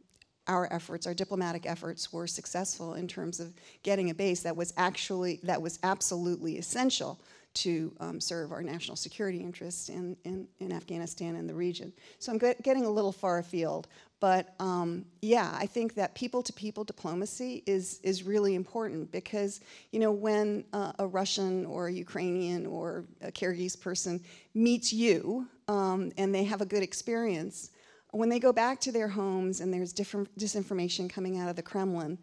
our 0.47 0.71
efforts, 0.71 1.07
our 1.07 1.13
diplomatic 1.13 1.65
efforts, 1.65 2.11
were 2.11 2.27
successful 2.27 2.95
in 2.95 3.07
terms 3.07 3.39
of 3.39 3.53
getting 3.83 4.09
a 4.09 4.13
base 4.13 4.41
that 4.41 4.55
was 4.55 4.73
actually 4.77 5.39
that 5.43 5.61
was 5.61 5.79
absolutely 5.83 6.57
essential 6.57 7.19
to 7.53 7.93
um, 7.99 8.19
serve 8.19 8.51
our 8.51 8.63
national 8.63 8.97
security 8.97 9.39
interests 9.39 9.89
in, 9.89 10.17
in, 10.23 10.47
in, 10.59 10.71
Afghanistan 10.71 11.35
and 11.35 11.47
the 11.47 11.53
region. 11.53 11.93
So 12.17 12.31
I'm 12.31 12.39
get, 12.39 12.63
getting 12.63 12.85
a 12.85 12.89
little 12.89 13.11
far 13.11 13.37
afield, 13.37 13.87
but 14.19 14.55
um, 14.59 15.05
yeah, 15.21 15.55
I 15.59 15.67
think 15.67 15.93
that 15.95 16.15
people-to-people 16.15 16.83
diplomacy 16.85 17.61
is 17.67 17.99
is 18.03 18.23
really 18.23 18.55
important 18.55 19.11
because 19.11 19.61
you 19.91 19.99
know 19.99 20.11
when 20.11 20.63
uh, 20.73 20.93
a 20.99 21.05
Russian 21.05 21.65
or 21.65 21.87
a 21.87 21.91
Ukrainian 21.91 22.65
or 22.65 23.03
a 23.21 23.31
Kyrgyz 23.31 23.79
person 23.79 24.21
meets 24.55 24.91
you 24.93 25.47
um, 25.67 26.11
and 26.17 26.33
they 26.33 26.45
have 26.45 26.61
a 26.61 26.65
good 26.65 26.83
experience, 26.83 27.71
when 28.13 28.29
they 28.29 28.39
go 28.39 28.53
back 28.53 28.79
to 28.81 28.91
their 28.91 29.07
homes 29.07 29.59
and 29.59 29.73
there's 29.73 29.91
different 29.91 30.37
disinformation 30.37 31.09
coming 31.09 31.39
out 31.39 31.49
of 31.49 31.55
the 31.55 31.61
Kremlin, 31.61 32.17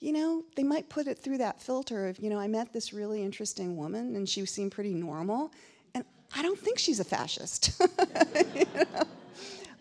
you 0.00 0.12
know, 0.12 0.42
they 0.56 0.62
might 0.62 0.88
put 0.88 1.06
it 1.06 1.18
through 1.18 1.38
that 1.38 1.62
filter 1.62 2.08
of, 2.08 2.18
you 2.18 2.30
know, 2.30 2.38
I 2.38 2.48
met 2.48 2.72
this 2.72 2.92
really 2.92 3.22
interesting 3.22 3.76
woman 3.76 4.16
and 4.16 4.28
she 4.28 4.44
seemed 4.46 4.72
pretty 4.72 4.94
normal, 4.94 5.52
and 5.94 6.04
I 6.36 6.42
don't 6.42 6.58
think 6.58 6.78
she's 6.78 7.00
a 7.00 7.04
fascist. 7.04 7.80
you 8.54 8.64
know? 8.74 9.02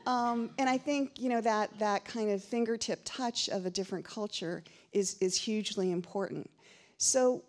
Um, 0.05 0.49
and 0.57 0.69
I 0.69 0.77
think 0.77 1.17
you 1.17 1.29
know 1.29 1.39
that 1.41 1.77
that 1.79 2.03
kind 2.03 2.29
of 2.29 2.43
fingertip 2.43 2.99
touch 3.05 3.47
of 3.49 3.65
a 3.65 3.69
different 3.69 4.03
culture 4.03 4.63
is 4.91 5.15
is 5.21 5.37
hugely 5.37 5.91
important. 5.91 6.49
So 6.97 7.43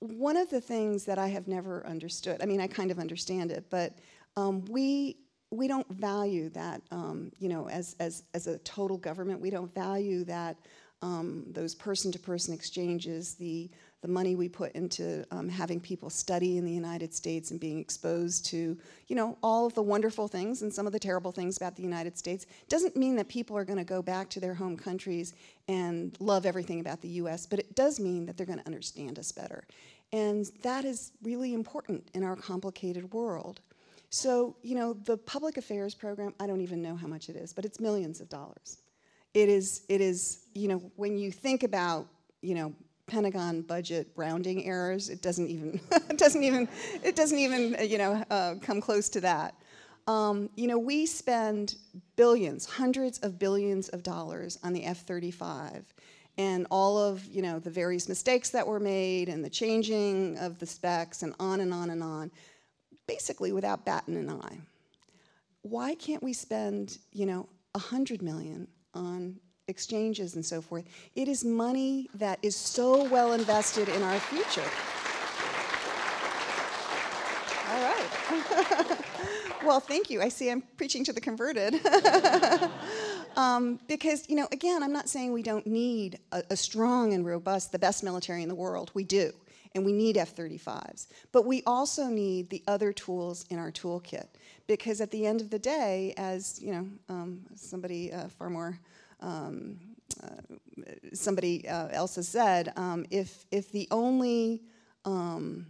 one 0.00 0.36
of 0.36 0.50
the 0.50 0.60
things 0.60 1.04
that 1.04 1.18
I 1.18 1.28
have 1.28 1.48
never 1.48 1.86
understood, 1.86 2.42
I 2.42 2.46
mean, 2.46 2.60
I 2.60 2.66
kind 2.66 2.90
of 2.90 2.98
understand 2.98 3.50
it, 3.50 3.64
but 3.70 3.96
um, 4.36 4.64
we 4.66 5.16
we 5.50 5.68
don't 5.68 5.88
value 5.88 6.50
that, 6.50 6.82
um, 6.90 7.32
you 7.38 7.48
know, 7.48 7.68
as, 7.68 7.96
as, 8.00 8.24
as 8.34 8.46
a 8.46 8.58
total 8.58 8.98
government, 8.98 9.40
we 9.40 9.50
don't 9.50 9.72
value 9.74 10.24
that, 10.24 10.56
um, 11.00 11.44
those 11.52 11.74
person-to-person 11.74 12.52
exchanges, 12.52 13.34
the, 13.34 13.70
the 14.02 14.08
money 14.08 14.36
we 14.36 14.48
put 14.48 14.72
into 14.72 15.24
um, 15.30 15.48
having 15.48 15.80
people 15.80 16.10
study 16.10 16.58
in 16.58 16.64
the 16.64 16.72
United 16.72 17.14
States 17.14 17.50
and 17.50 17.58
being 17.58 17.78
exposed 17.78 18.46
to, 18.46 18.76
you 19.06 19.16
know, 19.16 19.38
all 19.42 19.66
of 19.66 19.74
the 19.74 19.82
wonderful 19.82 20.28
things 20.28 20.62
and 20.62 20.72
some 20.72 20.86
of 20.86 20.92
the 20.92 20.98
terrible 20.98 21.32
things 21.32 21.56
about 21.56 21.76
the 21.76 21.82
United 21.82 22.18
States, 22.18 22.46
doesn't 22.68 22.96
mean 22.96 23.16
that 23.16 23.28
people 23.28 23.56
are 23.56 23.64
going 23.64 23.78
to 23.78 23.84
go 23.84 24.02
back 24.02 24.28
to 24.28 24.40
their 24.40 24.54
home 24.54 24.76
countries 24.76 25.34
and 25.68 26.16
love 26.20 26.46
everything 26.46 26.80
about 26.80 27.00
the 27.00 27.08
U.S., 27.08 27.46
but 27.46 27.58
it 27.58 27.74
does 27.74 27.98
mean 27.98 28.26
that 28.26 28.36
they're 28.36 28.46
going 28.46 28.60
to 28.60 28.66
understand 28.66 29.18
us 29.18 29.32
better. 29.32 29.64
And 30.12 30.50
that 30.62 30.84
is 30.84 31.12
really 31.22 31.54
important 31.54 32.08
in 32.14 32.22
our 32.22 32.36
complicated 32.36 33.12
world. 33.12 33.60
So, 34.10 34.56
you 34.62 34.74
know, 34.74 34.94
the 34.94 35.16
public 35.16 35.56
affairs 35.56 35.94
program, 35.94 36.34
I 36.40 36.46
don't 36.46 36.62
even 36.62 36.80
know 36.80 36.96
how 36.96 37.06
much 37.06 37.28
it 37.28 37.36
is, 37.36 37.52
but 37.52 37.64
it's 37.64 37.78
millions 37.78 38.20
of 38.20 38.28
dollars. 38.28 38.78
It 39.34 39.48
is, 39.48 39.82
it 39.88 40.00
is, 40.00 40.46
you 40.54 40.68
know, 40.68 40.78
when 40.96 41.18
you 41.18 41.30
think 41.30 41.62
about, 41.62 42.06
you 42.40 42.54
know, 42.54 42.74
Pentagon 43.06 43.62
budget 43.62 44.08
rounding 44.16 44.64
errors, 44.66 45.08
it 45.10 45.20
doesn't 45.20 45.48
even, 45.48 45.80
it 45.92 46.18
doesn't 46.18 46.42
even, 46.42 46.68
it 47.02 47.16
doesn't 47.16 47.38
even, 47.38 47.76
you 47.88 47.98
know, 47.98 48.24
uh, 48.30 48.54
come 48.62 48.80
close 48.80 49.08
to 49.10 49.20
that. 49.20 49.54
Um, 50.06 50.48
you 50.56 50.66
know, 50.68 50.78
we 50.78 51.04
spend 51.04 51.76
billions, 52.16 52.64
hundreds 52.64 53.18
of 53.18 53.38
billions 53.38 53.90
of 53.90 54.02
dollars 54.02 54.58
on 54.62 54.72
the 54.72 54.84
F-35 54.84 55.82
and 56.38 56.66
all 56.70 56.96
of, 56.96 57.26
you 57.26 57.42
know, 57.42 57.58
the 57.58 57.70
various 57.70 58.08
mistakes 58.08 58.48
that 58.50 58.66
were 58.66 58.80
made 58.80 59.28
and 59.28 59.44
the 59.44 59.50
changing 59.50 60.38
of 60.38 60.58
the 60.58 60.66
specs 60.66 61.22
and 61.22 61.34
on 61.38 61.60
and 61.60 61.74
on 61.74 61.90
and 61.90 62.02
on 62.02 62.30
basically 63.08 63.50
without 63.50 63.84
batting 63.84 64.16
an 64.16 64.30
eye. 64.30 64.58
Why 65.62 65.96
can't 65.96 66.22
we 66.22 66.32
spend, 66.32 66.98
you 67.12 67.26
know, 67.26 67.48
a 67.74 67.78
hundred 67.80 68.22
million 68.22 68.68
on 68.94 69.40
exchanges 69.66 70.36
and 70.36 70.46
so 70.46 70.62
forth? 70.62 70.84
It 71.16 71.26
is 71.26 71.44
money 71.44 72.08
that 72.14 72.38
is 72.42 72.54
so 72.54 73.04
well 73.08 73.32
invested 73.32 73.88
in 73.88 74.02
our 74.04 74.20
future. 74.20 74.70
All 77.70 77.82
right. 77.82 78.98
well, 79.64 79.80
thank 79.80 80.10
you. 80.10 80.22
I 80.22 80.28
see 80.28 80.50
I'm 80.50 80.62
preaching 80.76 81.04
to 81.04 81.12
the 81.12 81.20
converted. 81.20 81.80
um, 83.36 83.80
because, 83.88 84.28
you 84.28 84.36
know, 84.36 84.48
again, 84.52 84.82
I'm 84.82 84.92
not 84.92 85.08
saying 85.08 85.32
we 85.32 85.42
don't 85.42 85.66
need 85.66 86.18
a, 86.32 86.44
a 86.50 86.56
strong 86.56 87.12
and 87.12 87.26
robust, 87.26 87.72
the 87.72 87.78
best 87.78 88.04
military 88.04 88.42
in 88.42 88.48
the 88.48 88.54
world. 88.54 88.90
We 88.94 89.04
do 89.04 89.32
and 89.74 89.84
we 89.84 89.92
need 89.92 90.16
F-35s. 90.16 91.06
But 91.32 91.44
we 91.44 91.62
also 91.66 92.06
need 92.06 92.50
the 92.50 92.62
other 92.66 92.92
tools 92.92 93.44
in 93.50 93.58
our 93.58 93.70
toolkit 93.70 94.26
because 94.66 95.00
at 95.00 95.10
the 95.10 95.26
end 95.26 95.40
of 95.40 95.50
the 95.50 95.58
day, 95.58 96.14
as 96.16 96.60
you 96.60 96.72
know, 96.72 96.86
um, 97.08 97.40
somebody 97.54 98.12
uh, 98.12 98.28
far 98.28 98.50
more 98.50 98.78
um, 99.20 99.76
uh, 100.22 100.56
somebody 101.12 101.68
uh, 101.68 101.88
else 101.88 102.16
has 102.16 102.28
said, 102.28 102.72
um, 102.76 103.04
if 103.10 103.44
if 103.50 103.70
the 103.72 103.88
only 103.90 104.62
um, 105.04 105.66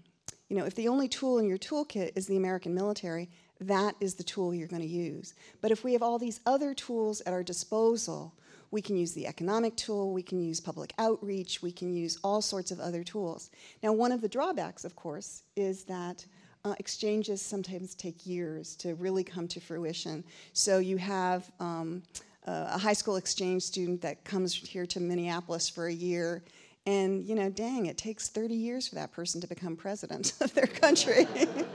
you 0.48 0.56
know 0.56 0.64
if 0.64 0.74
the 0.74 0.88
only 0.88 1.08
tool 1.08 1.38
in 1.38 1.46
your 1.48 1.58
toolkit 1.58 2.12
is 2.14 2.26
the 2.26 2.36
American 2.36 2.74
military, 2.74 3.28
that 3.60 3.94
is 4.00 4.14
the 4.14 4.22
tool 4.22 4.54
you're 4.54 4.68
going 4.68 4.82
to 4.82 4.88
use. 4.88 5.34
But 5.60 5.70
if 5.70 5.84
we 5.84 5.92
have 5.92 6.02
all 6.02 6.18
these 6.18 6.40
other 6.46 6.74
tools 6.74 7.20
at 7.22 7.32
our 7.32 7.42
disposal 7.42 8.34
we 8.70 8.82
can 8.82 8.96
use 8.96 9.12
the 9.12 9.26
economic 9.26 9.76
tool, 9.76 10.12
we 10.12 10.22
can 10.22 10.40
use 10.40 10.60
public 10.60 10.92
outreach, 10.98 11.62
we 11.62 11.72
can 11.72 11.92
use 11.92 12.18
all 12.22 12.42
sorts 12.42 12.70
of 12.70 12.80
other 12.80 13.02
tools. 13.02 13.50
Now, 13.82 13.92
one 13.92 14.12
of 14.12 14.20
the 14.20 14.28
drawbacks, 14.28 14.84
of 14.84 14.94
course, 14.94 15.42
is 15.56 15.84
that 15.84 16.24
uh, 16.64 16.74
exchanges 16.78 17.40
sometimes 17.40 17.94
take 17.94 18.26
years 18.26 18.76
to 18.76 18.94
really 18.96 19.24
come 19.24 19.48
to 19.48 19.60
fruition. 19.60 20.24
So 20.52 20.78
you 20.78 20.96
have 20.98 21.50
um, 21.60 22.02
a 22.44 22.78
high 22.78 22.92
school 22.92 23.16
exchange 23.16 23.62
student 23.62 24.00
that 24.02 24.24
comes 24.24 24.54
here 24.54 24.86
to 24.86 25.00
Minneapolis 25.00 25.68
for 25.68 25.86
a 25.86 25.92
year, 25.92 26.42
and 26.86 27.22
you 27.24 27.34
know, 27.34 27.50
dang, 27.50 27.86
it 27.86 27.98
takes 27.98 28.28
30 28.28 28.54
years 28.54 28.88
for 28.88 28.94
that 28.96 29.12
person 29.12 29.40
to 29.40 29.46
become 29.46 29.76
president 29.76 30.32
of 30.40 30.52
their 30.54 30.66
country. 30.66 31.26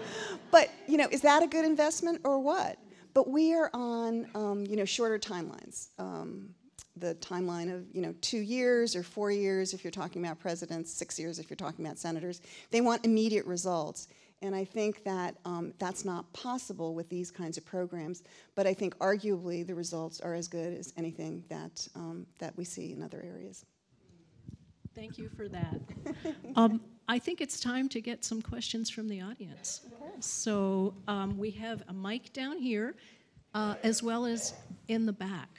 but 0.51 0.69
you 0.87 0.97
know, 0.97 1.07
is 1.11 1.21
that 1.21 1.43
a 1.43 1.47
good 1.47 1.65
investment 1.65 2.21
or 2.23 2.39
what? 2.39 2.77
But 3.13 3.29
we 3.29 3.53
are 3.53 3.69
on, 3.73 4.27
um, 4.33 4.65
you 4.65 4.75
know, 4.75 4.85
shorter 4.85 5.19
timelines. 5.19 5.89
Um, 5.99 6.49
the 6.97 7.15
timeline 7.15 7.73
of 7.73 7.85
you 7.93 8.01
know 8.01 8.13
two 8.21 8.39
years 8.39 8.95
or 8.95 9.03
four 9.03 9.31
years 9.31 9.73
if 9.73 9.83
you're 9.83 9.91
talking 9.91 10.23
about 10.23 10.39
presidents, 10.39 10.93
six 10.93 11.19
years 11.19 11.39
if 11.39 11.49
you're 11.49 11.57
talking 11.57 11.85
about 11.85 11.97
senators. 11.97 12.41
They 12.71 12.81
want 12.81 13.05
immediate 13.05 13.45
results. 13.45 14.07
And 14.43 14.53
I 14.53 14.65
think 14.65 15.05
that 15.05 15.37
um, 15.45 15.73
that's 15.79 16.03
not 16.03 16.31
possible 16.33 16.93
with 16.93 17.07
these 17.07 17.31
kinds 17.31 17.57
of 17.57 17.65
programs. 17.65 18.23
But 18.55 18.67
I 18.67 18.73
think 18.73 18.97
arguably 18.97 19.65
the 19.65 19.73
results 19.73 20.19
are 20.19 20.33
as 20.33 20.49
good 20.49 20.77
as 20.77 20.93
anything 20.97 21.45
that, 21.47 21.87
um, 21.95 22.27
that 22.39 22.55
we 22.57 22.65
see 22.65 22.91
in 22.91 23.01
other 23.01 23.23
areas. 23.25 23.65
Thank 24.93 25.17
you 25.17 25.29
for 25.29 25.47
that. 25.47 25.79
um, 26.57 26.81
I 27.07 27.19
think 27.19 27.39
it's 27.39 27.57
time 27.59 27.87
to 27.89 28.01
get 28.01 28.25
some 28.25 28.41
questions 28.41 28.89
from 28.89 29.07
the 29.07 29.21
audience. 29.21 29.81
So 30.19 30.93
um, 31.07 31.37
we 31.37 31.49
have 31.51 31.81
a 31.87 31.93
mic 31.93 32.33
down 32.33 32.57
here, 32.57 32.95
uh, 33.53 33.75
as 33.81 34.03
well 34.03 34.25
as 34.25 34.53
in 34.89 35.05
the 35.05 35.13
back. 35.13 35.49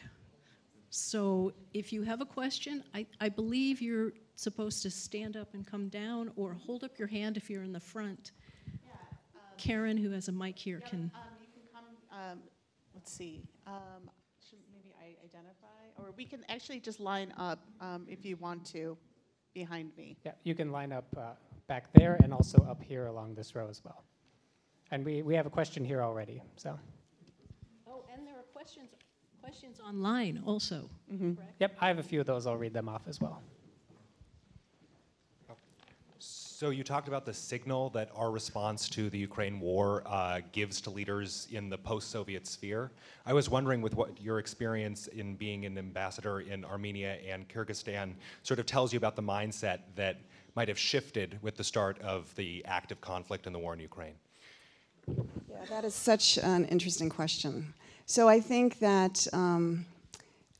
So 0.97 1.53
if 1.72 1.92
you 1.92 2.03
have 2.03 2.20
a 2.20 2.24
question, 2.24 2.84
I, 2.95 3.05
I 3.20 3.28
believe 3.28 3.82
you're 3.82 4.12
supposed 4.36 4.80
to 4.84 4.90
stand 4.90 5.36
up 5.36 5.53
and 5.53 5.66
come 5.66 5.88
down 5.88 6.30
or 6.36 6.55
hold 6.55 6.84
up 6.84 7.01
your 7.01 7.09
hand 7.09 7.36
if 7.36 7.51
you're 7.51 7.64
in 7.64 7.72
the 7.72 7.80
front. 7.80 8.30
Yeah, 8.86 8.92
um, 9.34 9.40
Karen, 9.59 9.97
who 9.97 10.12
has 10.12 10.28
a 10.28 10.32
mic 10.32 10.57
here, 10.57 10.80
yeah, 10.84 10.88
can. 10.88 11.11
Um, 11.12 11.20
you 11.40 11.49
can 11.53 11.62
come, 11.74 11.84
um, 12.12 12.38
let's 12.95 13.12
see, 13.12 13.42
um, 13.66 14.09
should 14.49 14.61
maybe 14.72 14.95
I 15.03 15.16
identify? 15.24 15.66
Or 15.97 16.12
we 16.16 16.26
can 16.26 16.45
actually 16.49 16.78
just 16.78 17.01
line 17.01 17.34
up 17.38 17.59
um, 17.80 18.07
if 18.09 18.24
you 18.24 18.36
want 18.36 18.64
to 18.66 18.97
behind 19.53 19.90
me. 19.97 20.16
Yeah, 20.24 20.32
you 20.45 20.55
can 20.55 20.70
line 20.70 20.92
up 20.92 21.07
uh, 21.18 21.32
back 21.66 21.92
there 21.95 22.20
and 22.22 22.32
also 22.32 22.64
up 22.70 22.80
here 22.80 23.07
along 23.07 23.34
this 23.34 23.57
row 23.57 23.66
as 23.68 23.82
well. 23.84 24.05
And 24.92 25.05
we, 25.05 25.22
we 25.22 25.34
have 25.34 25.47
a 25.47 25.51
question 25.51 25.84
here 25.84 26.03
already, 26.03 26.40
so. 26.55 26.78
Oh, 27.84 28.05
and 28.12 28.24
there 28.24 28.34
are 28.34 28.47
questions 28.53 28.90
questions 29.45 29.78
online 29.86 30.42
also. 30.47 30.88
Mm-hmm. 31.12 31.34
Yep, 31.61 31.76
I 31.78 31.88
have 31.88 31.99
a 31.99 32.03
few 32.03 32.18
of 32.18 32.26
those. 32.26 32.47
I'll 32.47 32.57
read 32.57 32.72
them 32.72 32.88
off 32.88 33.03
as 33.07 33.20
well. 33.20 33.42
So 36.18 36.70
you 36.70 36.82
talked 36.82 37.09
about 37.09 37.26
the 37.26 37.34
signal 37.34 37.90
that 37.90 38.09
our 38.16 38.30
response 38.30 38.88
to 38.90 39.11
the 39.11 39.18
Ukraine 39.18 39.61
war 39.61 40.03
uh, 40.07 40.40
gives 40.53 40.80
to 40.82 40.90
leaders 40.90 41.47
in 41.51 41.68
the 41.68 41.76
post-Soviet 41.76 42.47
sphere. 42.47 42.90
I 43.26 43.34
was 43.34 43.51
wondering, 43.51 43.82
with 43.82 43.95
what 43.95 44.18
your 44.18 44.38
experience 44.38 45.09
in 45.09 45.34
being 45.34 45.66
an 45.66 45.76
ambassador 45.76 46.40
in 46.40 46.64
Armenia 46.64 47.18
and 47.28 47.47
Kyrgyzstan 47.47 48.14
sort 48.45 48.61
of 48.61 48.64
tells 48.64 48.95
you 48.95 48.97
about 48.97 49.14
the 49.14 49.22
mindset 49.22 49.80
that 49.97 50.16
might 50.55 50.68
have 50.68 50.78
shifted 50.78 51.38
with 51.42 51.57
the 51.57 51.64
start 51.64 52.01
of 52.01 52.34
the 52.36 52.64
active 52.64 52.99
conflict 53.03 53.45
and 53.47 53.55
the 53.55 53.59
war 53.59 53.74
in 53.74 53.80
Ukraine. 53.80 54.14
Yeah, 55.07 55.66
that 55.68 55.84
is 55.84 55.95
such 55.95 56.38
an 56.38 56.64
interesting 56.66 57.11
question. 57.11 57.74
So 58.07 58.28
I 58.28 58.40
think 58.40 58.78
that 58.80 59.26
um, 59.32 59.86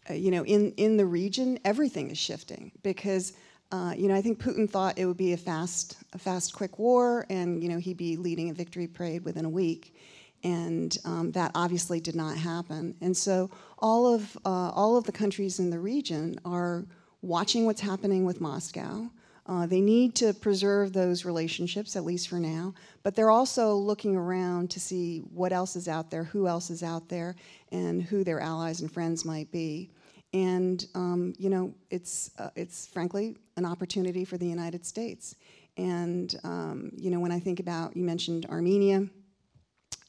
uh, 0.09 0.15
you 0.15 0.31
know 0.31 0.45
in 0.45 0.73
in 0.73 0.97
the 0.97 1.07
region 1.07 1.59
everything 1.65 2.11
is 2.11 2.19
shifting 2.19 2.73
because 2.83 3.35
uh, 3.71 3.95
you 3.97 4.09
know 4.09 4.15
I 4.15 4.23
think 4.23 4.41
Putin 4.41 4.69
thought 4.69 4.99
it 4.99 5.07
would 5.07 5.17
be 5.17 5.33
a 5.33 5.37
fast 5.37 5.97
a 6.13 6.19
fast 6.19 6.55
quick 6.55 6.79
war 6.79 7.27
and 7.29 7.63
you 7.63 7.69
know 7.69 7.79
he'd 7.79 7.97
be 7.97 8.17
leading 8.17 8.51
a 8.51 8.55
victory 8.55 8.87
parade 8.87 9.25
within 9.25 9.45
a 9.45 9.51
week. 9.51 9.95
And 10.43 10.99
um, 11.07 11.33
that 11.33 11.53
obviously 11.55 12.01
did 12.01 12.15
not 12.15 12.37
happen. 12.37 12.95
And 13.01 13.17
so 13.17 13.51
all 13.79 14.15
of 14.15 14.37
uh, 14.45 14.71
all 14.75 14.99
of 14.99 15.05
the 15.05 15.13
countries 15.13 15.59
in 15.59 15.71
the 15.71 15.79
region 15.79 16.39
are 16.45 16.85
watching 17.23 17.65
what's 17.65 17.81
happening 17.81 18.27
with 18.27 18.43
Moscow, 18.43 19.11
uh, 19.47 19.67
they 19.67 19.81
need 19.81 20.15
to 20.15 20.33
preserve 20.33 20.93
those 20.93 21.25
relationships, 21.25 21.97
at 21.97 22.05
least 22.05 22.29
for 22.29 22.37
now, 22.37 22.73
but 23.03 23.15
they're 23.15 23.31
also 23.31 23.75
looking 23.75 24.17
around 24.17 24.71
to 24.71 24.81
see 24.81 25.19
what 25.19 25.53
else 25.53 25.77
is 25.77 25.87
out 25.87 26.11
there, 26.11 26.25
who 26.25 26.49
else 26.49 26.71
is 26.71 26.83
out 26.83 27.09
there, 27.09 27.37
and 27.71 28.03
who 28.03 28.25
their 28.25 28.41
allies 28.41 28.81
and 28.81 28.91
friends 28.91 29.25
might 29.25 29.51
be. 29.53 29.91
And 30.33 30.85
um, 30.95 31.35
you 31.39 31.51
know, 31.51 31.75
it's 31.91 32.31
uh, 32.39 32.51
it's 32.57 32.87
frankly 32.87 33.37
an 33.57 33.67
opportunity 33.67 34.25
for 34.25 34.39
the 34.39 34.47
United 34.47 34.87
States. 34.87 35.37
And 35.77 36.35
um, 36.43 36.91
you 36.97 37.11
know, 37.11 37.21
when 37.21 37.31
I 37.31 37.39
think 37.39 37.61
about 37.61 37.97
you 37.97 38.05
mentioned 38.05 38.47
Armenia, 38.47 39.07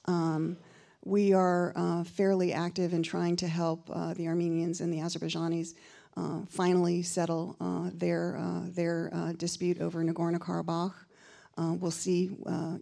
um, 0.06 0.58
we 1.04 1.34
are 1.34 1.74
uh, 1.76 2.04
fairly 2.04 2.54
active 2.54 2.94
in 2.94 3.04
trying 3.04 3.36
to 3.36 3.48
help 3.48 3.90
uh, 3.94 4.14
the 4.14 4.28
Armenians 4.28 4.82
and 4.82 4.92
the 4.92 4.98
Azerbaijanis 4.98 5.76
finally 6.50 7.02
settle 7.02 7.56
uh, 7.60 7.90
their, 7.94 8.38
uh, 8.38 8.62
their 8.70 9.34
dispute 9.38 9.82
over 9.82 10.04
Nagorno-Karabakh. 10.04 10.94
we'll 11.58 11.92
see, 11.92 12.32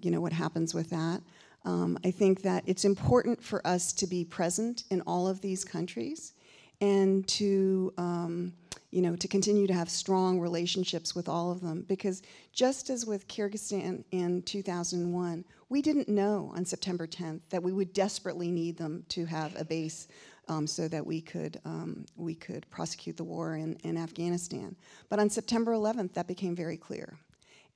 you 0.01 0.11
know, 0.11 0.21
what 0.21 0.33
happens 0.33 0.73
with 0.73 0.89
that. 0.89 1.21
Um, 1.65 1.97
I 2.03 2.11
think 2.11 2.41
that 2.41 2.63
it's 2.65 2.83
important 2.83 3.41
for 3.41 3.65
us 3.65 3.93
to 3.93 4.07
be 4.07 4.25
present 4.25 4.83
in 4.89 5.01
all 5.01 5.27
of 5.27 5.41
these 5.41 5.63
countries 5.63 6.33
and 6.81 7.25
to, 7.29 7.93
um, 7.97 8.53
you 8.91 9.01
know, 9.01 9.15
to 9.15 9.27
continue 9.27 9.67
to 9.67 9.73
have 9.73 9.89
strong 9.89 10.39
relationships 10.39 11.15
with 11.15 11.29
all 11.29 11.51
of 11.51 11.61
them. 11.61 11.85
Because 11.87 12.21
just 12.51 12.89
as 12.89 13.05
with 13.05 13.27
Kyrgyzstan 13.27 14.03
in 14.11 14.41
2001, 14.41 15.45
we 15.69 15.81
didn't 15.81 16.09
know 16.09 16.51
on 16.53 16.65
September 16.65 17.07
10th 17.07 17.41
that 17.49 17.63
we 17.63 17.71
would 17.71 17.93
desperately 17.93 18.51
need 18.51 18.77
them 18.77 19.05
to 19.09 19.25
have 19.25 19.59
a 19.59 19.63
base 19.63 20.07
um, 20.47 20.67
so 20.67 20.87
that 20.87 21.05
we 21.05 21.21
could, 21.21 21.59
um, 21.65 22.05
we 22.15 22.35
could 22.35 22.69
prosecute 22.69 23.17
the 23.17 23.23
war 23.23 23.55
in, 23.55 23.75
in 23.83 23.97
Afghanistan. 23.97 24.75
But 25.09 25.19
on 25.19 25.29
September 25.29 25.73
11th, 25.73 26.13
that 26.13 26.27
became 26.27 26.55
very 26.55 26.77
clear. 26.77 27.17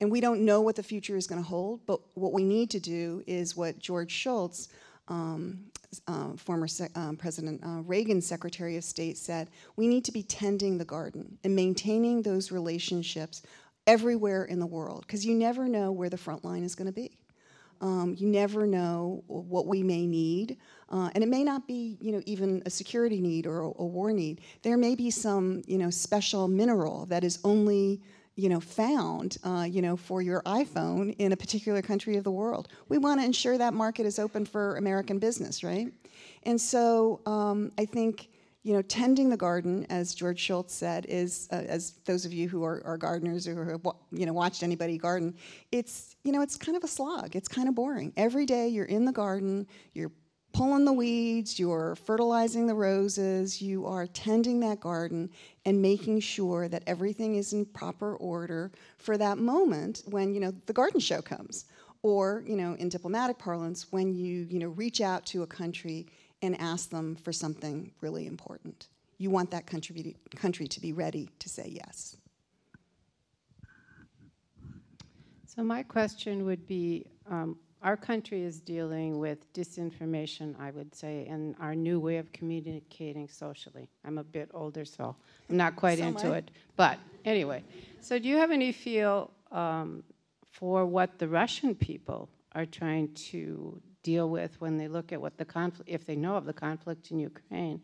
And 0.00 0.10
we 0.10 0.20
don't 0.20 0.44
know 0.44 0.60
what 0.60 0.76
the 0.76 0.82
future 0.82 1.16
is 1.16 1.26
going 1.26 1.42
to 1.42 1.48
hold, 1.48 1.84
but 1.86 2.00
what 2.14 2.32
we 2.32 2.44
need 2.44 2.70
to 2.70 2.80
do 2.80 3.22
is 3.26 3.56
what 3.56 3.78
George 3.78 4.12
Shultz, 4.12 4.68
um, 5.08 5.58
uh, 6.06 6.34
former 6.36 6.68
um, 6.94 7.16
President 7.16 7.60
uh, 7.64 7.80
Reagan's 7.82 8.26
Secretary 8.26 8.76
of 8.76 8.84
State, 8.84 9.16
said 9.18 9.48
we 9.76 9.88
need 9.88 10.04
to 10.04 10.12
be 10.12 10.22
tending 10.22 10.78
the 10.78 10.84
garden 10.84 11.38
and 11.42 11.56
maintaining 11.56 12.22
those 12.22 12.52
relationships 12.52 13.42
everywhere 13.86 14.44
in 14.44 14.60
the 14.60 14.66
world, 14.66 15.04
because 15.06 15.24
you 15.24 15.34
never 15.34 15.66
know 15.66 15.90
where 15.90 16.10
the 16.10 16.18
front 16.18 16.44
line 16.44 16.62
is 16.62 16.74
going 16.74 16.86
to 16.86 16.92
be. 16.92 17.18
Um, 17.80 18.14
you 18.18 18.26
never 18.26 18.66
know 18.66 19.22
what 19.26 19.66
we 19.66 19.82
may 19.82 20.06
need. 20.06 20.56
Uh, 20.90 21.10
and 21.14 21.22
it 21.22 21.28
may 21.28 21.44
not 21.44 21.66
be, 21.66 21.98
you 22.00 22.12
know, 22.12 22.22
even 22.26 22.62
a 22.66 22.70
security 22.70 23.20
need 23.20 23.46
or 23.46 23.60
a, 23.60 23.66
a, 23.66 23.84
war 23.84 24.12
need. 24.12 24.40
There 24.62 24.76
may 24.76 24.94
be 24.94 25.10
some, 25.10 25.62
you 25.66 25.78
know, 25.78 25.90
special 25.90 26.48
mineral 26.48 27.06
that 27.06 27.24
is 27.24 27.38
only 27.44 28.00
you 28.38 28.48
know, 28.48 28.60
found, 28.60 29.36
uh, 29.42 29.66
you 29.68 29.82
know, 29.82 29.96
for 29.96 30.22
your 30.22 30.42
iPhone 30.42 31.12
in 31.18 31.32
a 31.32 31.36
particular 31.36 31.82
country 31.82 32.16
of 32.16 32.22
the 32.22 32.30
world. 32.30 32.68
We 32.88 32.96
want 32.96 33.20
to 33.20 33.26
ensure 33.26 33.58
that 33.58 33.74
market 33.74 34.06
is 34.06 34.20
open 34.20 34.46
for 34.46 34.76
American 34.76 35.18
business, 35.18 35.64
right? 35.64 35.92
And 36.44 36.60
so 36.60 37.20
um, 37.26 37.72
I 37.76 37.84
think, 37.84 38.28
you 38.64 38.74
know, 38.74 38.82
tending 38.82 39.30
the 39.30 39.36
garden, 39.36 39.86
as 39.88 40.14
George 40.14 40.38
Shultz 40.38 40.74
said, 40.74 41.06
is, 41.08 41.48
uh, 41.52 41.56
as 41.56 41.92
those 42.04 42.24
of 42.24 42.32
you 42.32 42.48
who 42.48 42.64
are, 42.64 42.82
are 42.84 42.96
gardeners 42.96 43.46
or 43.46 43.64
have, 43.64 43.86
you 44.10 44.26
know, 44.26 44.32
watched 44.32 44.62
anybody 44.62 44.98
garden, 44.98 45.34
it's, 45.72 46.16
you 46.24 46.32
know, 46.32 46.42
it's 46.42 46.56
kind 46.56 46.76
of 46.76 46.84
a 46.84 46.88
slog. 46.88 47.36
It's 47.36 47.48
kind 47.48 47.68
of 47.68 47.74
boring. 47.74 48.12
Every 48.16 48.46
day 48.46 48.68
you're 48.68 48.84
in 48.86 49.04
the 49.04 49.12
garden, 49.12 49.66
you're 49.94 50.12
pulling 50.52 50.84
the 50.84 50.92
weeds, 50.92 51.58
you're 51.58 51.94
fertilizing 51.94 52.66
the 52.66 52.74
roses, 52.74 53.62
you 53.62 53.86
are 53.86 54.06
tending 54.06 54.60
that 54.60 54.80
garden 54.80 55.30
and 55.64 55.80
making 55.80 56.20
sure 56.20 56.68
that 56.68 56.82
everything 56.86 57.36
is 57.36 57.52
in 57.52 57.64
proper 57.64 58.16
order 58.16 58.72
for 58.98 59.16
that 59.16 59.38
moment 59.38 60.02
when, 60.06 60.34
you 60.34 60.40
know, 60.40 60.52
the 60.66 60.72
garden 60.72 61.00
show 61.00 61.22
comes. 61.22 61.66
Or, 62.02 62.44
you 62.46 62.56
know, 62.56 62.74
in 62.74 62.88
diplomatic 62.88 63.38
parlance, 63.38 63.90
when 63.90 64.14
you, 64.14 64.46
you 64.48 64.60
know, 64.60 64.68
reach 64.68 65.00
out 65.00 65.26
to 65.26 65.42
a 65.42 65.46
country 65.46 66.06
and 66.42 66.60
ask 66.60 66.90
them 66.90 67.16
for 67.16 67.32
something 67.32 67.92
really 68.00 68.26
important. 68.26 68.88
You 69.18 69.30
want 69.30 69.50
that 69.50 69.66
country, 69.66 70.16
country 70.36 70.66
to 70.68 70.80
be 70.80 70.92
ready 70.92 71.28
to 71.38 71.48
say 71.48 71.68
yes. 71.68 72.16
So 75.46 75.64
my 75.64 75.82
question 75.82 76.44
would 76.44 76.68
be, 76.68 77.06
um, 77.28 77.56
our 77.82 77.96
country 77.96 78.42
is 78.42 78.60
dealing 78.60 79.18
with 79.18 79.52
disinformation, 79.52 80.54
I 80.60 80.70
would 80.70 80.94
say, 80.94 81.26
and 81.26 81.56
our 81.60 81.74
new 81.74 81.98
way 81.98 82.18
of 82.18 82.32
communicating 82.32 83.28
socially. 83.28 83.88
I'm 84.04 84.18
a 84.18 84.24
bit 84.24 84.50
older, 84.54 84.84
so 84.84 85.16
I'm 85.48 85.56
not 85.56 85.76
quite 85.76 85.98
so 85.98 86.06
into 86.06 86.32
it. 86.32 86.50
But 86.76 86.98
anyway, 87.24 87.62
so 88.00 88.18
do 88.18 88.28
you 88.28 88.36
have 88.36 88.50
any 88.50 88.72
feel 88.72 89.30
um, 89.50 90.02
for 90.52 90.86
what 90.86 91.18
the 91.18 91.28
Russian 91.28 91.74
people 91.74 92.28
are 92.52 92.66
trying 92.66 93.12
to 93.14 93.80
deal 94.02 94.30
with 94.30 94.60
when 94.60 94.76
they 94.76 94.88
look 94.88 95.12
at 95.12 95.20
what 95.20 95.36
the 95.38 95.44
conflict, 95.44 95.90
if 95.90 96.06
they 96.06 96.16
know 96.16 96.36
of 96.36 96.44
the 96.44 96.52
conflict 96.52 97.10
in 97.10 97.18
Ukraine? 97.18 97.80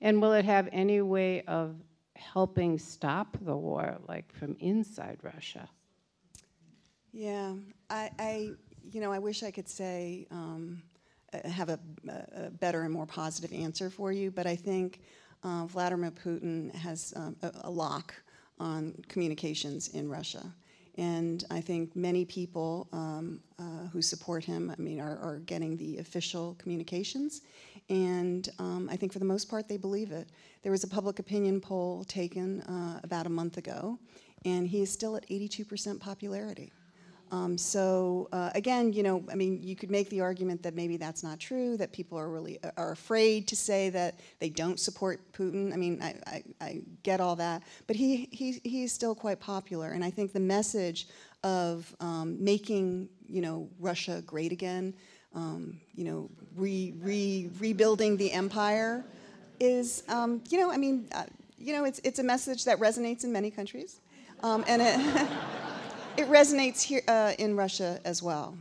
And 0.00 0.20
will 0.20 0.32
it 0.32 0.44
have 0.44 0.68
any 0.72 1.02
way 1.02 1.42
of 1.42 1.76
helping 2.16 2.78
stop 2.78 3.36
the 3.42 3.56
war, 3.56 3.98
like 4.08 4.32
from 4.32 4.56
inside 4.60 5.18
Russia? 5.22 5.68
Yeah, 7.12 7.54
I, 7.88 8.10
I 8.18 8.50
you 8.92 9.00
know, 9.00 9.12
I 9.12 9.18
wish 9.18 9.42
I 9.42 9.50
could 9.50 9.68
say, 9.68 10.26
um, 10.30 10.82
uh, 11.32 11.48
have 11.48 11.68
a, 11.68 11.78
a, 12.34 12.50
better 12.50 12.82
and 12.82 12.92
more 12.92 13.06
positive 13.06 13.52
answer 13.52 13.90
for 13.90 14.12
you, 14.12 14.30
but 14.30 14.46
I 14.46 14.56
think 14.56 15.00
uh, 15.44 15.66
Vladimir 15.66 16.10
Putin 16.10 16.74
has 16.74 17.12
um, 17.16 17.36
a, 17.42 17.52
a, 17.62 17.70
lock 17.70 18.14
on 18.58 18.94
communications 19.08 19.88
in 19.88 20.08
Russia. 20.08 20.52
And 21.00 21.44
I 21.50 21.62
think 21.62 21.96
many 21.96 22.26
people 22.26 22.86
um, 22.92 23.40
uh, 23.58 23.86
who 23.90 24.02
support 24.02 24.44
him, 24.44 24.70
I 24.70 24.80
mean, 24.80 25.00
are, 25.00 25.18
are, 25.22 25.38
getting 25.46 25.78
the 25.78 25.96
official 25.96 26.56
communications. 26.58 27.40
And 27.88 28.46
um, 28.58 28.86
I 28.92 28.96
think 28.96 29.10
for 29.10 29.18
the 29.18 29.24
most 29.24 29.48
part, 29.48 29.66
they 29.66 29.78
believe 29.78 30.12
it. 30.12 30.28
There 30.62 30.70
was 30.70 30.84
a 30.84 30.88
public 30.88 31.18
opinion 31.18 31.58
poll 31.58 32.04
taken 32.04 32.60
uh, 32.60 33.00
about 33.02 33.24
a 33.24 33.30
month 33.30 33.56
ago, 33.56 33.98
and 34.44 34.68
he 34.68 34.82
is 34.82 34.92
still 34.92 35.16
at 35.16 35.26
82% 35.26 35.98
popularity. 36.00 36.70
Um, 37.32 37.56
so 37.56 38.28
uh, 38.32 38.50
again, 38.54 38.92
you 38.92 39.02
know, 39.02 39.24
I 39.30 39.36
mean, 39.36 39.62
you 39.62 39.76
could 39.76 39.90
make 39.90 40.10
the 40.10 40.20
argument 40.20 40.62
that 40.64 40.74
maybe 40.74 40.96
that's 40.96 41.22
not 41.22 41.38
true, 41.38 41.76
that 41.76 41.92
people 41.92 42.18
are 42.18 42.28
really 42.28 42.58
uh, 42.64 42.70
are 42.76 42.90
afraid 42.90 43.46
to 43.48 43.56
say 43.56 43.88
that 43.90 44.18
they 44.40 44.50
don't 44.50 44.80
support 44.80 45.20
Putin. 45.32 45.72
I 45.72 45.76
mean, 45.76 46.02
I, 46.02 46.14
I, 46.26 46.42
I 46.60 46.80
get 47.04 47.20
all 47.20 47.36
that, 47.36 47.62
but 47.86 47.94
he, 47.94 48.28
he 48.32 48.60
he's 48.64 48.92
still 48.92 49.14
quite 49.14 49.38
popular, 49.38 49.90
and 49.90 50.04
I 50.04 50.10
think 50.10 50.32
the 50.32 50.40
message 50.40 51.06
of 51.44 51.94
um, 52.00 52.42
making 52.42 53.08
you 53.28 53.42
know 53.42 53.68
Russia 53.78 54.22
great 54.26 54.50
again, 54.50 54.92
um, 55.34 55.80
you 55.94 56.04
know, 56.04 56.30
re, 56.56 56.94
re, 56.98 57.48
rebuilding 57.60 58.16
the 58.16 58.32
empire, 58.32 59.04
is 59.60 60.02
um, 60.08 60.42
you 60.50 60.58
know, 60.58 60.72
I 60.72 60.78
mean, 60.78 61.06
uh, 61.12 61.26
you 61.58 61.74
know, 61.74 61.84
it's 61.84 62.00
it's 62.02 62.18
a 62.18 62.24
message 62.24 62.64
that 62.64 62.80
resonates 62.80 63.22
in 63.22 63.32
many 63.32 63.52
countries, 63.52 64.00
um, 64.42 64.64
and 64.66 64.82
it. 64.82 65.28
it 66.20 66.28
resonates 66.28 66.82
here 66.82 67.00
uh, 67.08 67.32
in 67.38 67.56
Russia 67.56 67.98
as 68.04 68.22
well. 68.22 68.56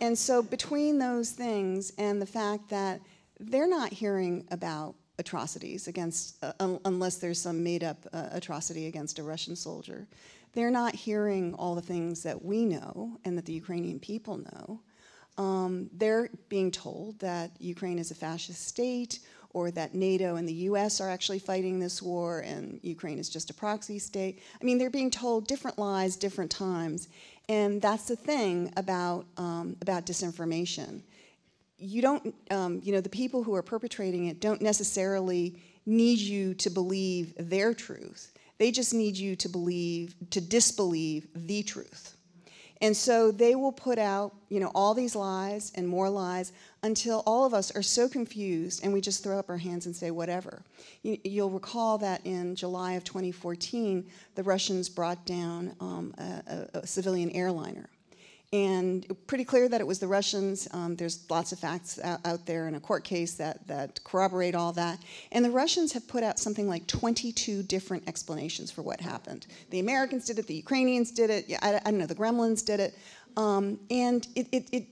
And 0.00 0.16
so 0.16 0.42
between 0.42 0.98
those 0.98 1.30
things 1.30 1.92
and 1.98 2.20
the 2.20 2.26
fact 2.26 2.70
that 2.70 3.00
they're 3.38 3.68
not 3.68 3.92
hearing 3.92 4.46
about 4.50 4.94
atrocities 5.18 5.88
against, 5.88 6.42
uh, 6.42 6.52
un 6.58 6.80
unless 6.86 7.16
there's 7.16 7.38
some 7.38 7.62
made 7.62 7.84
up 7.84 7.98
uh, 8.14 8.28
atrocity 8.32 8.86
against 8.86 9.18
a 9.18 9.22
Russian 9.22 9.54
soldier, 9.54 10.06
they're 10.54 10.70
not 10.70 10.94
hearing 10.94 11.54
all 11.54 11.74
the 11.74 11.82
things 11.82 12.22
that 12.22 12.42
we 12.42 12.64
know 12.64 13.18
and 13.24 13.36
that 13.36 13.44
the 13.44 13.52
Ukrainian 13.52 14.00
people 14.00 14.38
know. 14.38 14.80
Um, 15.36 15.90
they're 15.92 16.30
being 16.48 16.70
told 16.70 17.18
that 17.20 17.50
Ukraine 17.58 17.98
is 17.98 18.10
a 18.10 18.14
fascist 18.14 18.66
state 18.66 19.20
or 19.54 19.70
that 19.70 19.94
NATO 19.94 20.36
and 20.36 20.48
the 20.48 20.54
US 20.70 21.00
are 21.00 21.08
actually 21.08 21.38
fighting 21.38 21.78
this 21.78 22.02
war 22.02 22.40
and 22.40 22.80
Ukraine 22.82 23.18
is 23.18 23.28
just 23.28 23.50
a 23.50 23.54
proxy 23.54 23.98
state. 23.98 24.40
I 24.60 24.64
mean, 24.64 24.78
they're 24.78 24.90
being 24.90 25.10
told 25.10 25.46
different 25.46 25.78
lies, 25.78 26.16
different 26.16 26.50
times. 26.50 27.08
And 27.48 27.82
that's 27.82 28.06
the 28.06 28.16
thing 28.16 28.72
about, 28.76 29.26
um, 29.36 29.76
about 29.82 30.06
disinformation. 30.06 31.02
You 31.78 32.00
don't, 32.00 32.34
um, 32.50 32.80
you 32.82 32.92
know, 32.92 33.00
the 33.00 33.08
people 33.08 33.42
who 33.42 33.54
are 33.54 33.62
perpetrating 33.62 34.26
it 34.26 34.40
don't 34.40 34.62
necessarily 34.62 35.60
need 35.84 36.18
you 36.18 36.54
to 36.54 36.70
believe 36.70 37.34
their 37.38 37.74
truth. 37.74 38.32
They 38.58 38.70
just 38.70 38.94
need 38.94 39.16
you 39.16 39.34
to 39.36 39.48
believe, 39.48 40.14
to 40.30 40.40
disbelieve 40.40 41.26
the 41.34 41.62
truth. 41.64 42.11
And 42.82 42.96
so 42.96 43.30
they 43.30 43.54
will 43.54 43.70
put 43.70 43.96
out, 43.96 44.34
you 44.48 44.58
know, 44.58 44.72
all 44.74 44.92
these 44.92 45.14
lies 45.14 45.70
and 45.76 45.86
more 45.86 46.10
lies 46.10 46.52
until 46.82 47.22
all 47.26 47.46
of 47.46 47.54
us 47.54 47.70
are 47.76 47.82
so 47.82 48.08
confused 48.08 48.82
and 48.82 48.92
we 48.92 49.00
just 49.00 49.22
throw 49.22 49.38
up 49.38 49.48
our 49.48 49.56
hands 49.56 49.86
and 49.86 49.94
say 49.94 50.10
whatever. 50.10 50.64
You, 51.04 51.44
will 51.44 51.50
recall 51.50 51.96
that 51.98 52.26
in 52.26 52.56
July 52.56 52.94
of 52.94 53.04
2014, 53.04 54.04
the 54.34 54.42
Russians 54.42 54.88
brought 54.88 55.24
down 55.24 55.76
um, 55.78 56.12
a, 56.18 56.22
a, 56.74 56.78
a 56.80 56.86
civilian 56.86 57.30
airliner 57.30 57.88
and 58.52 59.06
pretty 59.26 59.44
clear 59.44 59.66
that 59.68 59.80
it 59.80 59.86
was 59.86 59.98
the 59.98 60.06
Russians. 60.06 60.68
Um, 60.72 60.94
there's 60.96 61.24
lots 61.30 61.52
of 61.52 61.58
facts 61.58 61.98
out, 62.02 62.44
there 62.44 62.68
in 62.68 62.74
a 62.74 62.80
court 62.80 63.02
case 63.02 63.34
that, 63.34 63.66
that 63.68 64.02
corroborate 64.04 64.54
all 64.54 64.72
that. 64.72 64.98
And 65.30 65.44
the 65.44 65.50
Russians 65.50 65.92
have 65.92 66.06
put 66.06 66.22
out 66.22 66.38
something 66.38 66.68
like 66.68 66.86
22 66.86 67.62
different 67.62 68.06
explanations 68.06 68.70
for 68.70 68.82
what 68.82 69.00
happened. 69.00 69.46
The 69.70 69.80
Americans 69.80 70.26
did 70.26 70.38
it, 70.38 70.46
the 70.46 70.54
Ukrainians 70.54 71.10
did 71.10 71.30
it, 71.30 71.46
I, 71.62 71.76
I 71.76 71.90
don't 71.90 71.98
know, 71.98 72.06
the 72.06 72.14
Gremlins 72.14 72.64
did 72.64 72.80
it. 72.80 72.98
Um, 73.36 73.80
and 73.90 74.26
it, 74.34 74.48
it, 74.52 74.68
it, 74.72 74.86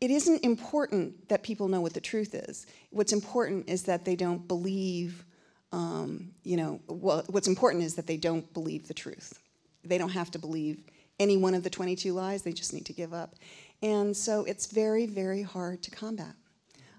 it 0.00 0.10
isn't 0.10 0.44
important 0.44 1.28
that 1.28 1.44
people 1.44 1.68
know 1.68 1.80
what 1.80 1.94
the 1.94 2.00
truth 2.00 2.34
is. 2.34 2.66
What's 2.90 3.12
important 3.12 3.68
is 3.68 3.84
that 3.84 4.04
they 4.04 4.16
don't 4.16 4.48
believe, 4.48 5.24
um, 5.70 6.32
you 6.42 6.56
know, 6.56 6.80
well, 6.88 7.24
what's 7.28 7.46
important 7.46 7.84
is 7.84 7.94
that 7.94 8.08
they 8.08 8.16
don't 8.16 8.52
believe 8.52 8.88
the 8.88 8.94
truth. 8.94 9.38
They 9.84 9.98
don't 9.98 10.10
have 10.10 10.32
to 10.32 10.40
believe 10.40 10.82
any 11.18 11.36
one 11.36 11.54
of 11.54 11.62
the 11.62 11.70
22 11.70 12.12
lies, 12.12 12.42
they 12.42 12.52
just 12.52 12.72
need 12.72 12.86
to 12.86 12.92
give 12.92 13.14
up. 13.14 13.34
And 13.82 14.16
so 14.16 14.44
it's 14.44 14.66
very, 14.66 15.06
very 15.06 15.42
hard 15.42 15.82
to 15.82 15.90
combat. 15.90 16.34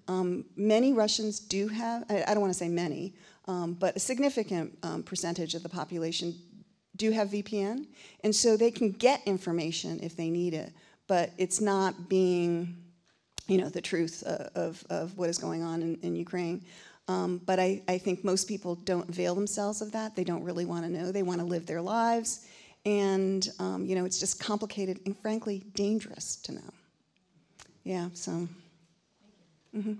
Um, 0.07 0.45
many 0.55 0.93
Russians 0.93 1.39
do 1.39 1.67
have, 1.67 2.05
I, 2.09 2.23
I 2.27 2.33
don't 2.33 2.41
want 2.41 2.53
to 2.53 2.57
say 2.57 2.69
many, 2.69 3.13
um, 3.47 3.73
but 3.73 3.95
a 3.95 3.99
significant 3.99 4.77
um, 4.83 5.03
percentage 5.03 5.53
of 5.53 5.63
the 5.63 5.69
population 5.69 6.35
do 6.95 7.11
have 7.11 7.29
VPN. 7.29 7.85
And 8.23 8.35
so 8.35 8.57
they 8.57 8.71
can 8.71 8.91
get 8.91 9.21
information 9.25 9.99
if 10.01 10.15
they 10.15 10.29
need 10.29 10.53
it, 10.53 10.71
but 11.07 11.31
it's 11.37 11.61
not 11.61 12.09
being 12.09 12.75
you 13.47 13.57
know, 13.57 13.69
the 13.69 13.81
truth 13.81 14.23
uh, 14.25 14.49
of, 14.55 14.83
of 14.89 15.17
what 15.17 15.29
is 15.29 15.37
going 15.37 15.63
on 15.63 15.81
in, 15.81 15.95
in 16.01 16.15
Ukraine. 16.15 16.63
Um, 17.07 17.39
but 17.45 17.59
I, 17.59 17.81
I 17.87 17.97
think 17.97 18.23
most 18.23 18.47
people 18.47 18.75
don't 18.75 19.07
avail 19.07 19.33
themselves 19.33 19.81
of 19.81 19.93
that. 19.93 20.15
They 20.15 20.25
don't 20.25 20.43
really 20.43 20.65
want 20.65 20.83
to 20.83 20.91
know. 20.91 21.11
They 21.11 21.23
want 21.23 21.39
to 21.39 21.45
live 21.45 21.65
their 21.65 21.81
lives. 21.81 22.45
And, 22.87 23.49
um, 23.59 23.85
you 23.85 23.95
know, 23.95 24.05
it's 24.05 24.17
just 24.17 24.39
complicated 24.39 25.01
and 25.05 25.19
frankly 25.19 25.65
dangerous 25.75 26.37
to 26.37 26.53
know. 26.53 26.73
Yeah, 27.83 28.07
so. 28.13 28.47
Mm-hmm. 29.75 29.95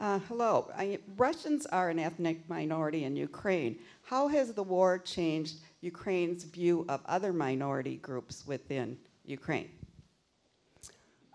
Uh, 0.00 0.18
hello. 0.28 0.70
I, 0.74 0.98
Russians 1.18 1.66
are 1.66 1.90
an 1.90 1.98
ethnic 1.98 2.48
minority 2.48 3.04
in 3.04 3.16
Ukraine. 3.16 3.76
How 4.02 4.28
has 4.28 4.54
the 4.54 4.62
war 4.62 4.96
changed 4.96 5.56
Ukraine's 5.82 6.44
view 6.44 6.86
of 6.88 7.02
other 7.04 7.34
minority 7.34 7.96
groups 7.96 8.46
within 8.46 8.96
Ukraine? 9.26 9.68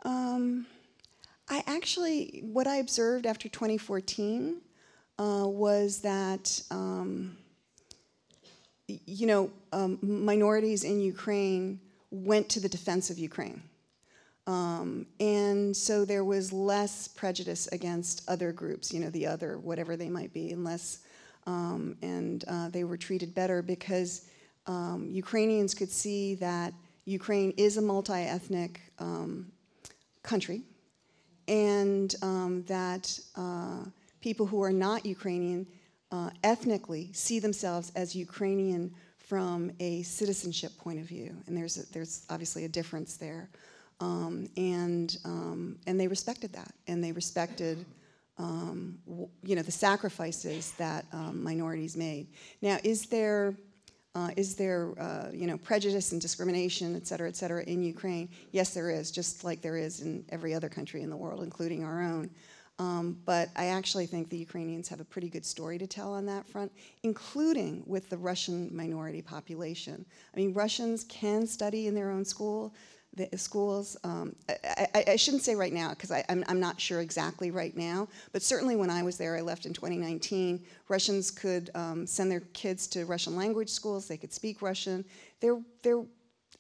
Um, 0.04 0.66
I 1.48 1.64
actually, 1.68 2.42
what 2.44 2.66
I 2.66 2.78
observed 2.78 3.28
after 3.28 3.48
2014 3.50 4.62
uh, 5.20 5.44
was 5.46 6.00
that, 6.02 6.64
um, 6.72 7.38
you 9.06 9.28
know, 9.28 9.52
um, 9.72 10.00
minorities 10.02 10.84
in 10.84 11.00
Ukraine 11.00 11.80
went 12.12 12.50
to 12.50 12.60
the 12.60 12.70
defense 12.70 13.10
of 13.10 13.18
Ukraine. 13.18 13.64
Um, 14.48 15.06
and 15.20 15.76
so 15.76 16.04
there 16.04 16.24
was 16.24 16.52
less 16.52 17.08
prejudice 17.08 17.68
against 17.68 18.28
other 18.28 18.52
groups, 18.52 18.92
you 18.94 19.00
know, 19.00 19.10
the 19.10 19.28
other, 19.28 19.60
whatever 19.60 19.96
they 19.96 20.10
might 20.10 20.34
be, 20.34 20.52
and 20.52 20.64
less, 20.64 21.00
um, 21.46 21.96
and 22.02 22.44
uh, 22.48 22.70
they 22.70 22.84
were 22.84 22.98
treated 22.98 23.36
better 23.36 23.62
because 23.62 24.30
um, 24.68 25.10
Ukrainians 25.12 25.74
could 25.74 25.92
see 25.92 26.36
that 26.36 26.74
Ukraine 27.06 27.52
is 27.58 27.78
a 27.78 27.82
multi 27.82 28.14
ethnic 28.14 28.82
um, 29.00 29.52
country, 30.24 30.62
and 31.48 32.14
um, 32.22 32.64
that 32.68 33.20
uh, 33.36 33.86
people 34.22 34.46
who 34.46 34.62
are 34.62 34.74
not 34.74 35.06
Ukrainian 35.06 35.66
uh, 36.12 36.30
ethnically 36.44 37.10
see 37.14 37.40
themselves 37.40 37.92
as 37.96 38.16
Ukrainian 38.16 38.94
from 39.18 39.72
a 39.80 40.02
citizenship 40.04 40.72
point 40.78 41.00
of 41.00 41.06
view, 41.06 41.36
and 41.48 41.56
there's 41.56 41.78
a, 41.78 41.92
there's 41.94 42.26
obviously 42.30 42.66
a 42.66 42.70
difference 42.70 43.16
there, 43.16 43.50
um, 44.00 44.48
and 44.58 45.18
um, 45.26 45.78
and 45.88 46.00
they 46.00 46.08
respected 46.08 46.52
that, 46.54 46.74
and 46.88 47.04
they 47.04 47.12
respected. 47.12 47.86
Um, 48.38 48.98
you 49.44 49.56
know 49.56 49.62
the 49.62 49.72
sacrifices 49.72 50.72
that 50.72 51.06
um, 51.14 51.44
minorities 51.44 51.96
made. 51.96 52.28
Now, 52.62 52.78
is 52.84 53.06
there 53.06 53.54
uh, 54.14 54.30
is 54.36 54.56
there, 54.56 54.94
uh, 55.00 55.30
you 55.32 55.48
know, 55.48 55.58
prejudice 55.58 56.12
and 56.12 56.20
discrimination, 56.20 56.96
et 56.96 57.08
cetera, 57.08 57.30
et 57.30 57.36
cetera, 57.36 57.64
in 57.64 57.82
Ukraine? 57.82 58.28
Yes, 58.52 58.74
there 58.74 58.90
is, 58.90 59.10
just 59.10 59.44
like 59.44 59.62
there 59.62 59.78
is 59.78 60.02
in 60.02 60.26
every 60.30 60.54
other 60.54 60.68
country 60.68 61.02
in 61.02 61.10
the 61.10 61.16
world, 61.16 61.44
including 61.44 61.84
our 61.86 62.02
own. 62.02 62.30
Um, 62.82 63.16
but 63.26 63.50
I 63.56 63.68
actually 63.68 64.08
think 64.08 64.30
the 64.30 64.40
Ukrainians 64.40 64.90
have 64.90 65.00
a 65.00 65.06
pretty 65.06 65.30
good 65.30 65.46
story 65.46 65.78
to 65.78 65.86
tell 65.86 66.16
on 66.16 66.26
that 66.26 66.48
front, 66.48 66.72
including 67.04 67.84
with 67.86 68.10
the 68.10 68.18
Russian 68.18 68.76
minority 68.76 69.22
population. 69.22 70.04
I 70.34 70.38
mean, 70.38 70.52
Russians 70.52 71.04
can 71.04 71.46
study 71.46 71.86
in 71.86 71.94
their 71.94 72.10
own 72.10 72.26
school 72.26 72.74
the 73.14 73.38
schools. 73.38 73.98
Um, 74.04 74.36
I, 74.50 74.88
I, 74.96 75.04
I, 75.10 75.16
shouldn't 75.18 75.44
say 75.44 75.54
right 75.54 75.74
now 75.74 75.90
because 75.90 76.12
I'm, 76.12 76.46
I'm 76.48 76.62
not 76.62 76.80
sure 76.80 77.02
exactly 77.02 77.52
right 77.52 77.76
now, 77.76 78.08
but 78.32 78.42
certainly 78.42 78.78
when 78.78 78.90
I 78.90 79.04
was 79.04 79.18
there, 79.18 79.36
I 79.36 79.42
left 79.42 79.66
in 79.66 79.74
2019. 79.74 80.66
Russians 80.88 81.30
could 81.30 81.70
um, 81.76 82.08
send 82.08 82.32
their 82.32 82.40
kids 82.54 82.88
to 82.88 83.06
Russian 83.06 83.36
language 83.36 83.70
schools. 83.70 84.08
They 84.08 84.16
could 84.16 84.32
speak 84.32 84.62
Russian. 84.62 85.04
They're, 85.42 85.60
they're 85.84 86.04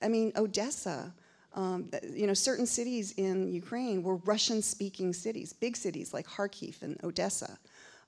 I 0.01 0.09
mean, 0.09 0.33
Odessa. 0.35 1.13
Um, 1.53 1.89
you 2.13 2.27
know, 2.27 2.33
certain 2.33 2.65
cities 2.65 3.13
in 3.17 3.51
Ukraine 3.51 4.03
were 4.03 4.15
Russian-speaking 4.17 5.13
cities, 5.13 5.51
big 5.51 5.75
cities 5.75 6.13
like 6.13 6.25
Kharkiv 6.25 6.81
and 6.81 6.97
Odessa. 7.03 7.57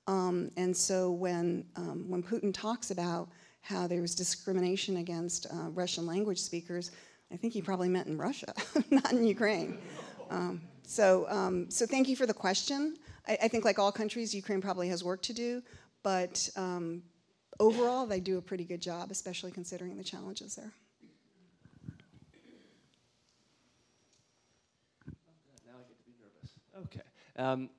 Um, 0.08 0.52
and 0.58 0.76
so 0.76 1.12
when 1.12 1.66
um, 1.76 2.06
when 2.10 2.24
Putin 2.24 2.54
talks 2.54 2.91
about 2.91 3.30
how 3.62 3.88
there 3.88 4.02
was 4.02 4.16
discrimination 4.16 4.98
against 4.98 5.48
uh, 5.48 5.70
Russian 5.70 6.06
language 6.06 6.39
speakers, 6.39 6.91
I 7.32 7.38
think 7.38 7.54
he 7.54 7.62
probably 7.62 7.89
meant 7.89 8.08
in 8.08 8.18
Russia, 8.18 8.54
not 8.91 9.12
in 9.12 9.26
Ukraine. 9.26 9.80
Um, 10.30 10.62
so, 10.86 11.26
um, 11.30 11.70
so 11.70 11.86
thank 11.86 12.08
you 12.08 12.16
for 12.16 12.26
the 12.26 12.34
question. 12.34 12.96
I, 13.28 13.38
I, 13.44 13.48
think, 13.48 13.66
like 13.66 13.80
all 13.80 13.91
countries, 13.91 14.36
Ukraine 14.36 14.62
probably 14.62 14.89
has 14.89 15.04
work 15.04 15.22
to 15.24 15.34
do, 15.34 15.64
but 16.04 16.50
um, 16.56 17.02
overall, 17.60 18.06
they 18.06 18.20
do 18.20 18.38
a 18.38 18.41
pretty 18.41 18.66
good 18.66 18.82
job, 18.82 19.10
especially 19.10 19.52
considering 19.52 19.98
the 19.98 20.04
challenges 20.04 20.56
there. 20.56 20.74
Now 25.66 25.80
I 25.80 25.88
get 25.88 25.98
to 25.98 26.06
be 26.06 26.14
nervous. 26.20 26.52
Okay. 26.78 27.01
Um, 27.38 27.69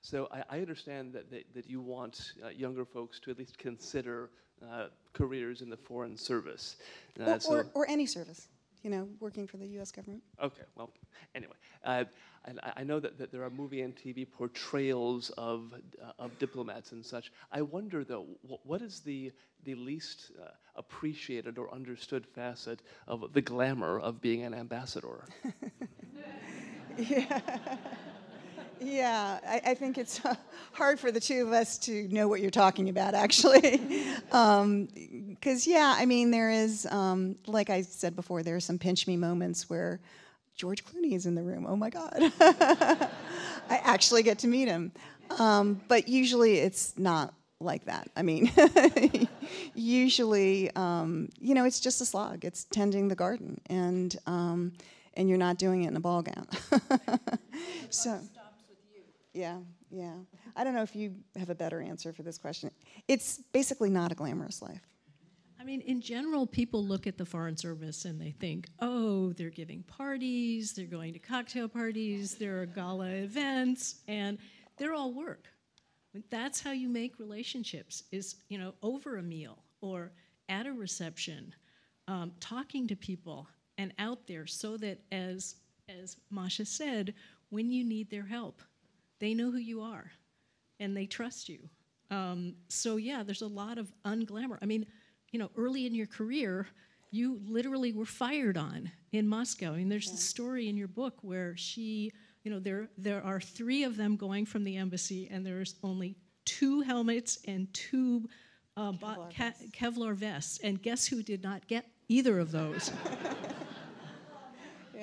so 0.00 0.28
I, 0.30 0.44
I, 0.50 0.60
understand 0.60 1.12
that, 1.14 1.30
that, 1.30 1.52
that 1.54 1.68
you 1.68 1.80
want 1.80 2.32
uh, 2.44 2.48
younger 2.48 2.84
folks 2.84 3.18
to 3.20 3.30
at 3.30 3.38
least 3.38 3.58
consider 3.58 4.30
uh, 4.62 4.86
careers 5.12 5.62
in 5.62 5.70
the 5.70 5.76
foreign 5.76 6.16
service. 6.16 6.76
Uh, 7.18 7.24
or, 7.24 7.40
so 7.40 7.52
or, 7.52 7.66
or, 7.74 7.88
any 7.88 8.06
service 8.06 8.48
you 8.84 8.90
know, 8.90 9.08
working 9.18 9.46
for 9.46 9.56
the 9.56 9.66
U.S. 9.68 9.90
government. 9.90 10.22
Okay, 10.40 10.62
well, 10.76 10.90
anyway, 11.34 11.54
uh, 11.84 12.04
I, 12.46 12.72
I, 12.76 12.84
know 12.84 13.00
that, 13.00 13.18
that 13.18 13.32
there 13.32 13.42
are 13.42 13.48
movie 13.48 13.80
and 13.80 13.96
TV 13.96 14.30
portrayals 14.30 15.30
of, 15.30 15.72
uh, 16.00 16.12
of 16.18 16.38
diplomats 16.38 16.92
and 16.92 17.04
such. 17.04 17.32
I 17.50 17.62
wonder, 17.62 18.04
though, 18.04 18.26
wh- 18.46 18.64
what 18.66 18.82
is 18.82 19.00
the, 19.00 19.32
the 19.64 19.74
least 19.74 20.32
uh, 20.38 20.50
appreciated 20.76 21.56
or 21.56 21.72
understood 21.72 22.26
facet 22.26 22.80
of 23.08 23.32
the 23.32 23.40
glamour 23.40 23.98
of 23.98 24.20
being 24.20 24.42
an 24.42 24.52
ambassador? 24.52 25.24
yeah. 26.98 27.40
Yeah, 28.80 29.38
I, 29.48 29.70
I, 29.70 29.74
think 29.74 29.96
it's 29.96 30.22
uh, 30.24 30.34
hard 30.72 31.00
for 31.00 31.10
the 31.10 31.20
two 31.20 31.46
of 31.46 31.52
us 31.52 31.78
to 31.78 32.06
know 32.08 32.28
what 32.28 32.40
you're 32.42 32.50
talking 32.50 32.90
about, 32.90 33.14
actually. 33.14 33.78
Because, 33.78 34.32
um, 34.32 34.88
yeah, 35.72 35.94
I 35.96 36.04
mean, 36.04 36.30
there 36.30 36.50
is, 36.50 36.84
um, 36.90 37.36
like 37.46 37.70
I 37.70 37.80
said 37.80 38.14
before, 38.14 38.42
there 38.42 38.56
are 38.56 38.60
some 38.60 38.78
pinch 38.78 39.06
me 39.06 39.16
moments 39.16 39.70
where 39.70 40.00
George 40.54 40.84
Clooney 40.84 41.14
is 41.14 41.24
in 41.24 41.34
the 41.34 41.42
room. 41.42 41.64
Oh 41.66 41.76
my 41.76 41.88
God. 41.88 42.12
I 42.40 43.08
actually 43.70 44.22
get 44.22 44.40
to 44.40 44.48
meet 44.48 44.68
him. 44.68 44.92
Um, 45.38 45.80
but 45.88 46.08
usually 46.08 46.58
it's 46.58 46.98
not 46.98 47.32
like 47.60 47.86
that. 47.86 48.10
I 48.16 48.22
mean, 48.22 48.52
usually, 49.74 50.70
um, 50.76 51.30
you 51.40 51.54
know, 51.54 51.64
it's 51.64 51.80
just 51.80 52.00
a 52.00 52.04
slog. 52.04 52.44
It's 52.44 52.64
tending 52.64 53.08
the 53.08 53.14
garden, 53.14 53.60
and 53.70 54.14
um, 54.26 54.72
and 55.16 55.28
you're 55.28 55.38
not 55.38 55.58
doing 55.58 55.84
it 55.84 55.88
in 55.88 55.96
a 55.96 56.00
ball 56.00 56.22
gown. 56.22 56.46
so. 57.90 58.20
Yeah, 59.32 59.58
yeah. 59.90 60.14
I 60.54 60.62
don't 60.62 60.74
know 60.74 60.82
if 60.82 60.94
you 60.94 61.14
have 61.36 61.50
a 61.50 61.54
better 61.54 61.80
answer 61.80 62.12
for 62.12 62.22
this 62.22 62.38
question. 62.38 62.70
It's 63.08 63.38
basically 63.52 63.90
not 63.90 64.12
a 64.12 64.14
glamorous 64.14 64.62
life. 64.62 64.80
I 65.64 65.64
mean, 65.64 65.80
in 65.80 66.00
general, 66.00 66.46
people 66.46 66.84
look 66.84 67.06
at 67.06 67.16
the 67.16 67.24
Foreign 67.24 67.56
Service 67.56 68.04
and 68.04 68.20
they 68.20 68.32
think, 68.32 68.68
oh, 68.80 69.32
they're 69.32 69.48
giving 69.48 69.82
parties, 69.84 70.74
they're 70.74 70.84
going 70.84 71.14
to 71.14 71.18
cocktail 71.18 71.68
parties, 71.68 72.34
there 72.34 72.60
are 72.60 72.66
gala 72.66 73.08
events, 73.08 74.02
and 74.06 74.36
they're 74.76 74.92
all 74.92 75.14
work. 75.14 75.46
That's 76.30 76.60
how 76.60 76.72
you 76.72 76.88
make 76.88 77.18
relationships, 77.18 78.04
is, 78.12 78.36
you 78.48 78.58
know, 78.58 78.74
over 78.82 79.16
a 79.16 79.22
meal 79.22 79.64
or 79.80 80.12
at 80.48 80.66
a 80.66 80.72
reception, 80.72 81.54
um, 82.08 82.32
talking 82.40 82.86
to 82.88 82.94
people 82.94 83.48
and 83.78 83.92
out 83.98 84.26
there 84.26 84.46
so 84.46 84.76
that, 84.78 85.00
as, 85.12 85.56
as 85.88 86.16
Masha 86.30 86.64
said, 86.64 87.14
when 87.50 87.70
you 87.70 87.84
need 87.84 88.10
their 88.10 88.26
help, 88.26 88.62
they 89.20 89.34
know 89.34 89.50
who 89.50 89.58
you 89.58 89.80
are 89.80 90.12
and 90.80 90.96
they 90.96 91.06
trust 91.06 91.48
you. 91.48 91.68
Um, 92.10 92.54
so, 92.68 92.96
yeah, 92.96 93.22
there's 93.22 93.42
a 93.42 93.46
lot 93.46 93.78
of 93.78 93.92
unglamour. 94.04 94.58
I 94.62 94.66
mean, 94.66 94.86
you 95.32 95.38
know, 95.38 95.50
early 95.56 95.86
in 95.86 95.94
your 95.94 96.06
career, 96.06 96.68
you 97.10 97.40
literally 97.46 97.92
were 97.92 98.04
fired 98.04 98.56
on 98.56 98.90
in 99.12 99.28
Moscow. 99.28 99.72
I 99.72 99.76
mean, 99.76 99.88
there's 99.88 100.08
yeah. 100.08 100.14
a 100.14 100.18
story 100.18 100.68
in 100.68 100.76
your 100.76 100.88
book 100.88 101.14
where 101.22 101.56
she, 101.56 102.12
you 102.42 102.50
know, 102.50 102.58
there, 102.58 102.88
there 102.98 103.22
are 103.24 103.40
three 103.40 103.84
of 103.84 103.96
them 103.96 104.16
going 104.16 104.46
from 104.46 104.64
the 104.64 104.76
embassy, 104.76 105.28
and 105.30 105.46
there's 105.46 105.76
only 105.82 106.16
two 106.44 106.80
helmets 106.80 107.38
and 107.46 107.72
two 107.72 108.28
uh, 108.76 108.92
Kevlar, 108.92 109.32
vests. 109.32 109.64
Kevlar 109.72 110.14
vests. 110.14 110.60
And 110.62 110.82
guess 110.82 111.06
who 111.06 111.22
did 111.22 111.42
not 111.42 111.66
get 111.66 111.86
either 112.08 112.38
of 112.38 112.50
those? 112.50 112.90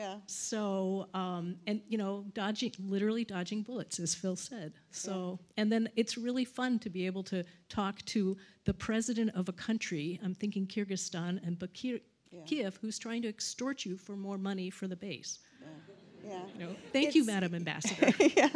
Yeah. 0.01 0.15
So, 0.25 1.07
um, 1.13 1.57
and 1.67 1.81
you 1.87 1.97
know, 1.97 2.25
dodging, 2.33 2.71
literally 2.79 3.23
dodging 3.23 3.61
bullets, 3.61 3.99
as 3.99 4.15
Phil 4.15 4.35
said. 4.35 4.73
So, 4.89 5.39
yeah. 5.39 5.61
and 5.61 5.71
then 5.71 5.89
it's 5.95 6.17
really 6.17 6.43
fun 6.43 6.79
to 6.79 6.89
be 6.89 7.05
able 7.05 7.21
to 7.25 7.43
talk 7.69 8.03
to 8.05 8.35
the 8.65 8.73
president 8.73 9.31
of 9.35 9.47
a 9.47 9.53
country. 9.53 10.19
I'm 10.23 10.33
thinking 10.33 10.65
Kyrgyzstan 10.65 11.45
and 11.45 11.59
Bakir, 11.59 12.01
yeah. 12.31 12.41
Kiev, 12.47 12.79
who's 12.81 12.97
trying 12.97 13.21
to 13.21 13.27
extort 13.27 13.85
you 13.85 13.95
for 13.95 14.15
more 14.15 14.39
money 14.39 14.71
for 14.71 14.87
the 14.87 14.95
base. 14.95 15.37
Yeah. 16.25 16.39
You 16.53 16.65
know, 16.65 16.75
thank 16.91 17.07
it's, 17.07 17.15
you, 17.15 17.25
Madam 17.25 17.53
Ambassador. 17.53 18.11
yeah, 18.35 18.49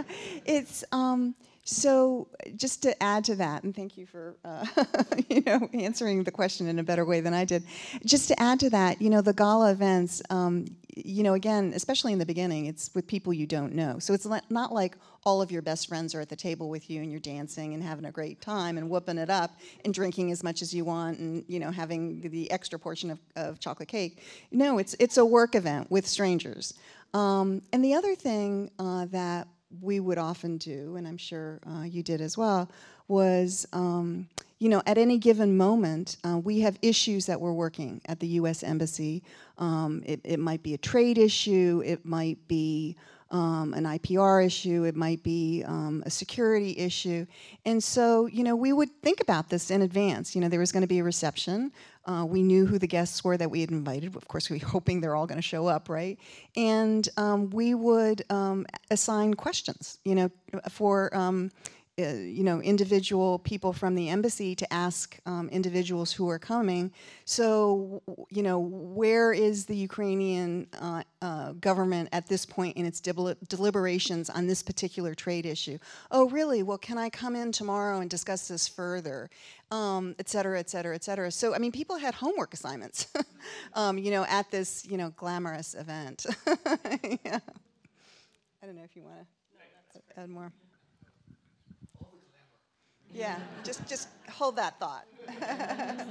it's 0.45 0.83
um, 0.91 1.35
So, 1.67 2.27
just 2.55 2.83
to 2.83 3.01
add 3.01 3.23
to 3.25 3.35
that, 3.37 3.63
and 3.63 3.75
thank 3.75 3.97
you 3.97 4.05
for 4.05 4.35
uh, 4.45 4.67
you 5.29 5.41
know 5.41 5.67
answering 5.73 6.23
the 6.23 6.31
question 6.31 6.67
in 6.67 6.77
a 6.77 6.83
better 6.83 7.03
way 7.03 7.21
than 7.21 7.33
I 7.33 7.43
did. 7.43 7.63
Just 8.05 8.27
to 8.27 8.39
add 8.39 8.59
to 8.59 8.69
that, 8.69 9.01
you 9.01 9.09
know, 9.09 9.21
the 9.21 9.33
gala 9.33 9.71
events, 9.71 10.21
um, 10.29 10.67
you 10.95 11.23
know, 11.23 11.33
again, 11.33 11.73
especially 11.75 12.13
in 12.13 12.19
the 12.19 12.25
beginning, 12.25 12.67
it's 12.67 12.91
with 12.93 13.07
people 13.07 13.33
you 13.33 13.47
don't 13.47 13.73
know. 13.73 13.97
So 13.97 14.13
it's 14.13 14.27
not 14.51 14.73
like 14.73 14.95
all 15.23 15.41
of 15.41 15.51
your 15.51 15.63
best 15.63 15.87
friends 15.87 16.13
are 16.13 16.21
at 16.21 16.29
the 16.29 16.35
table 16.35 16.69
with 16.69 16.87
you 16.87 17.01
and 17.01 17.09
you're 17.09 17.19
dancing 17.19 17.73
and 17.73 17.81
having 17.81 18.05
a 18.05 18.11
great 18.11 18.41
time 18.41 18.77
and 18.77 18.87
whooping 18.87 19.17
it 19.17 19.31
up 19.31 19.57
and 19.83 19.91
drinking 19.91 20.31
as 20.31 20.43
much 20.43 20.61
as 20.61 20.71
you 20.71 20.85
want 20.85 21.17
and 21.17 21.43
you 21.47 21.59
know 21.59 21.71
having 21.71 22.21
the 22.29 22.49
extra 22.51 22.77
portion 22.77 23.09
of, 23.09 23.19
of 23.35 23.59
chocolate 23.59 23.89
cake. 23.89 24.23
No, 24.51 24.77
it's 24.77 24.95
it's 24.99 25.17
a 25.17 25.25
work 25.25 25.55
event 25.55 25.89
with 25.89 26.05
strangers. 26.05 26.75
Um, 27.15 27.63
and 27.73 27.83
the 27.83 27.95
other 27.95 28.13
thing 28.13 28.69
uh, 28.77 29.05
that 29.05 29.47
we 29.81 29.99
would 29.99 30.17
often 30.17 30.57
do, 30.57 30.95
and 30.95 31.07
I'm 31.07 31.17
sure 31.17 31.59
uh, 31.67 31.83
you 31.83 32.03
did 32.03 32.21
as 32.21 32.37
well, 32.37 32.69
was 33.07 33.67
um, 33.73 34.27
you 34.59 34.69
know 34.69 34.81
at 34.85 34.97
any 34.97 35.17
given 35.17 35.55
moment 35.57 36.17
uh, 36.23 36.37
we 36.37 36.61
have 36.61 36.77
issues 36.81 37.25
that 37.27 37.39
we're 37.39 37.53
working 37.53 38.01
at 38.07 38.19
the 38.19 38.27
U.S. 38.39 38.63
Embassy. 38.63 39.23
Um, 39.57 40.03
it, 40.05 40.19
it, 40.23 40.39
might 40.39 40.63
be 40.63 40.73
a 40.73 40.77
trade 40.77 41.17
issue. 41.17 41.81
It 41.85 42.05
might 42.05 42.45
be 42.47 42.97
um, 43.31 43.73
an 43.73 43.83
IPR 43.85 44.45
issue, 44.45 44.83
it 44.83 44.95
might 44.95 45.23
be 45.23 45.63
um, 45.65 46.03
a 46.05 46.09
security 46.09 46.77
issue. 46.77 47.25
And 47.65 47.83
so, 47.83 48.27
you 48.27 48.43
know, 48.43 48.55
we 48.55 48.71
would 48.71 48.89
think 49.01 49.19
about 49.19 49.49
this 49.49 49.71
in 49.71 49.81
advance. 49.81 50.35
You 50.35 50.41
know, 50.41 50.47
there 50.49 50.59
was 50.59 50.71
going 50.71 50.81
to 50.81 50.87
be 50.87 50.99
a 50.99 51.03
reception. 51.03 51.71
Uh, 52.05 52.25
we 52.27 52.43
knew 52.43 52.65
who 52.65 52.77
the 52.77 52.87
guests 52.87 53.23
were 53.23 53.35
that 53.35 53.49
we 53.49 53.61
had 53.61 53.71
invited. 53.71 54.15
Of 54.15 54.27
course, 54.27 54.49
we 54.49 54.59
were 54.59 54.67
hoping 54.67 55.01
they're 55.01 55.15
all 55.15 55.25
going 55.27 55.37
to 55.37 55.41
show 55.41 55.67
up, 55.67 55.89
right? 55.89 56.19
And 56.55 57.07
um, 57.17 57.49
we 57.49 57.73
would 57.73 58.23
um, 58.29 58.65
assign 58.91 59.33
questions, 59.33 59.99
you 60.05 60.15
know, 60.15 60.31
for 60.69 61.15
um, 61.15 61.51
uh, 61.97 62.07
you 62.07 62.43
know, 62.43 62.61
individual 62.61 63.39
people 63.39 63.71
from 63.71 63.95
the 63.95 64.09
embassy 64.09 64.53
to 64.53 64.73
ask 64.73 65.17
um, 65.25 65.47
individuals 65.47 66.11
who 66.11 66.27
are 66.29 66.37
coming. 66.37 66.91
So, 67.23 68.01
you 68.29 68.43
know, 68.43 68.59
where 68.59 69.31
is 69.31 69.65
the 69.65 69.77
Ukrainian 69.77 70.67
uh, 70.81 71.03
uh, 71.21 71.53
government 71.53 72.09
at 72.11 72.27
this 72.27 72.45
point 72.45 72.75
in 72.75 72.85
its 72.85 72.99
deliberations 72.99 74.29
on 74.29 74.45
this 74.45 74.61
particular 74.61 75.15
trade 75.15 75.45
issue? 75.45 75.77
Oh, 76.11 76.27
really? 76.29 76.63
Well, 76.63 76.77
can 76.77 76.97
I 76.97 77.09
come 77.09 77.33
in 77.33 77.53
tomorrow 77.53 78.01
and 78.01 78.09
discuss 78.09 78.49
this 78.49 78.67
further? 78.67 79.29
Um, 79.71 80.15
et 80.19 80.27
cetera, 80.27 80.59
et 80.59 80.69
cetera, 80.69 80.95
et 80.95 81.03
cetera. 81.03 81.31
So, 81.31 81.55
I 81.55 81.59
mean, 81.59 81.71
people 81.71 81.95
had 81.95 82.13
homework 82.13 82.53
assignments, 82.53 83.07
um, 83.73 83.97
you 83.97 84.11
know, 84.11 84.25
at 84.25 84.51
this, 84.51 84.85
you 84.85 84.97
know, 84.97 85.11
glamorous 85.15 85.75
event. 85.75 86.25
yeah. 87.23 87.39
I 88.61 88.65
don't 88.65 88.75
know 88.75 88.83
if 88.83 88.97
you 88.97 89.03
want 89.03 89.25
to 89.93 90.19
add 90.21 90.29
more. 90.29 90.51
Yeah, 93.15 93.39
just 93.63 93.87
just 93.87 94.09
hold 94.29 94.57
that 94.57 94.77
thought. 94.77 95.05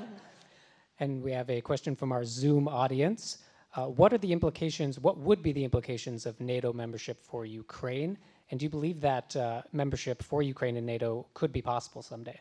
and 1.01 1.23
we 1.23 1.33
have 1.33 1.51
a 1.51 1.61
question 1.61 1.95
from 1.95 2.13
our 2.13 2.25
Zoom 2.25 2.67
audience. 2.67 3.39
Uh, 3.77 3.87
what 3.87 4.13
are 4.15 4.19
the 4.19 4.33
implications? 4.33 4.99
What 4.99 5.19
would 5.19 5.43
be 5.43 5.53
the 5.53 5.65
implications 5.65 6.25
of 6.25 6.41
NATO 6.41 6.73
membership 6.73 7.23
for 7.23 7.45
Ukraine? 7.45 8.17
And 8.51 8.59
do 8.59 8.65
you 8.65 8.71
believe 8.71 9.01
that 9.03 9.37
uh, 9.37 9.63
membership 9.73 10.23
for 10.23 10.43
Ukraine 10.43 10.77
in 10.77 10.87
NATO 10.87 11.27
could 11.35 11.53
be 11.53 11.61
possible 11.61 12.03
someday? 12.03 12.41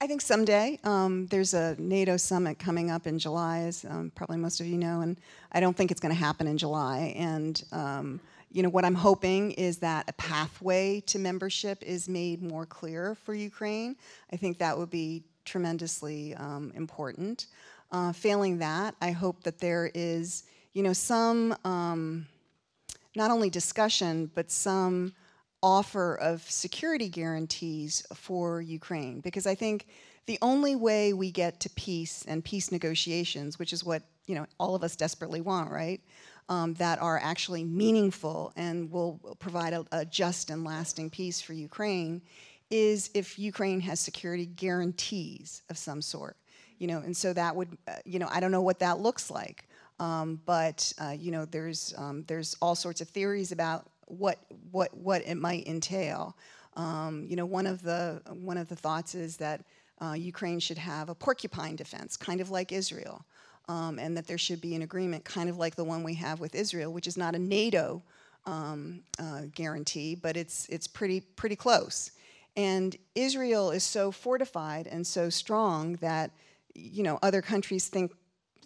I 0.00 0.06
think 0.06 0.22
someday. 0.22 0.78
Um, 0.84 1.26
there's 1.26 1.52
a 1.52 1.76
NATO 1.78 2.16
summit 2.16 2.58
coming 2.58 2.90
up 2.90 3.06
in 3.06 3.18
July, 3.18 3.60
as 3.60 3.84
um, 3.84 4.10
probably 4.14 4.38
most 4.38 4.60
of 4.60 4.66
you 4.66 4.78
know, 4.78 5.00
and 5.00 5.18
I 5.52 5.60
don't 5.60 5.76
think 5.76 5.90
it's 5.90 6.00
going 6.00 6.14
to 6.14 6.18
happen 6.18 6.46
in 6.46 6.56
July. 6.56 7.14
And 7.16 7.62
um, 7.72 8.20
you 8.52 8.62
know, 8.62 8.68
what 8.68 8.84
I'm 8.84 8.94
hoping 8.94 9.52
is 9.52 9.78
that 9.78 10.08
a 10.08 10.12
pathway 10.12 11.00
to 11.06 11.18
membership 11.18 11.82
is 11.82 12.08
made 12.08 12.42
more 12.42 12.66
clear 12.66 13.14
for 13.14 13.34
Ukraine. 13.34 13.96
I 14.32 14.36
think 14.36 14.58
that 14.58 14.76
would 14.76 14.90
be 14.90 15.24
tremendously 15.44 16.34
um, 16.34 16.72
important. 16.76 17.46
Uh, 17.90 18.12
failing 18.12 18.58
that, 18.58 18.94
I 19.00 19.10
hope 19.10 19.42
that 19.44 19.58
there 19.58 19.90
is, 19.94 20.44
you 20.72 20.82
know, 20.82 20.92
some 20.92 21.56
um, 21.64 22.26
not 23.16 23.30
only 23.30 23.50
discussion 23.50 24.30
but 24.34 24.50
some 24.50 25.14
offer 25.62 26.16
of 26.16 26.42
security 26.50 27.08
guarantees 27.08 28.04
for 28.14 28.60
Ukraine, 28.60 29.20
because 29.20 29.46
I 29.46 29.54
think 29.54 29.86
the 30.26 30.38
only 30.42 30.76
way 30.76 31.12
we 31.12 31.30
get 31.30 31.60
to 31.60 31.70
peace 31.70 32.24
and 32.28 32.44
peace 32.44 32.70
negotiations, 32.70 33.58
which 33.58 33.72
is 33.72 33.84
what 33.84 34.02
you 34.26 34.34
know 34.34 34.46
all 34.58 34.74
of 34.74 34.82
us 34.82 34.94
desperately 34.96 35.40
want, 35.40 35.70
right? 35.70 36.00
Um, 36.52 36.74
that 36.74 37.00
are 37.00 37.18
actually 37.18 37.64
meaningful 37.64 38.52
and 38.56 38.90
will 38.90 39.18
provide 39.38 39.72
a, 39.72 39.86
a 39.90 40.04
just 40.04 40.50
and 40.50 40.64
lasting 40.64 41.08
peace 41.08 41.40
for 41.40 41.54
Ukraine 41.54 42.20
is 42.70 43.10
if 43.14 43.38
Ukraine 43.38 43.80
has 43.80 44.00
security 44.00 44.44
guarantees 44.44 45.62
of 45.70 45.78
some 45.78 46.02
sort. 46.02 46.36
You 46.78 46.88
know, 46.88 46.98
and 46.98 47.16
so 47.16 47.32
that 47.32 47.56
would, 47.56 47.78
uh, 47.88 47.92
you 48.04 48.18
know, 48.18 48.28
I 48.30 48.40
don't 48.40 48.50
know 48.50 48.60
what 48.60 48.80
that 48.80 48.98
looks 48.98 49.30
like, 49.30 49.68
um, 49.98 50.40
but 50.44 50.92
uh, 51.00 51.14
you 51.18 51.30
know, 51.30 51.44
there's 51.46 51.94
um, 51.96 52.24
there's 52.26 52.54
all 52.60 52.74
sorts 52.74 53.00
of 53.00 53.08
theories 53.08 53.52
about 53.52 53.88
what 54.06 54.38
what 54.72 54.94
what 54.94 55.22
it 55.24 55.36
might 55.36 55.66
entail. 55.66 56.36
Um, 56.74 57.26
you 57.30 57.36
know, 57.36 57.46
one 57.46 57.66
of 57.66 57.82
the 57.82 58.20
one 58.28 58.58
of 58.58 58.68
the 58.68 58.76
thoughts 58.76 59.14
is 59.14 59.38
that 59.38 59.64
uh, 60.02 60.12
Ukraine 60.12 60.58
should 60.58 60.78
have 60.78 61.08
a 61.08 61.14
porcupine 61.14 61.76
defense, 61.76 62.16
kind 62.16 62.40
of 62.40 62.50
like 62.50 62.72
Israel 62.72 63.24
um, 63.68 63.98
and 63.98 64.16
that 64.16 64.26
there 64.26 64.38
should 64.38 64.60
be 64.60 64.74
an 64.74 64.82
agreement, 64.82 65.24
kind 65.24 65.48
of 65.48 65.56
like 65.56 65.76
the 65.76 65.84
one 65.84 66.02
we 66.02 66.14
have 66.14 66.40
with 66.40 66.54
Israel, 66.54 66.92
which 66.92 67.06
is 67.06 67.16
not 67.16 67.34
a 67.34 67.38
NATO 67.38 68.02
um, 68.44 69.02
uh, 69.18 69.42
guarantee, 69.54 70.14
but 70.14 70.36
it's 70.36 70.68
it's 70.68 70.86
pretty 70.86 71.20
pretty 71.20 71.56
close. 71.56 72.12
And 72.56 72.96
Israel 73.14 73.70
is 73.70 73.84
so 73.84 74.10
fortified 74.10 74.86
and 74.86 75.06
so 75.06 75.30
strong 75.30 75.94
that 75.96 76.30
you 76.74 77.02
know 77.02 77.18
other 77.22 77.42
countries 77.42 77.88
think 77.88 78.12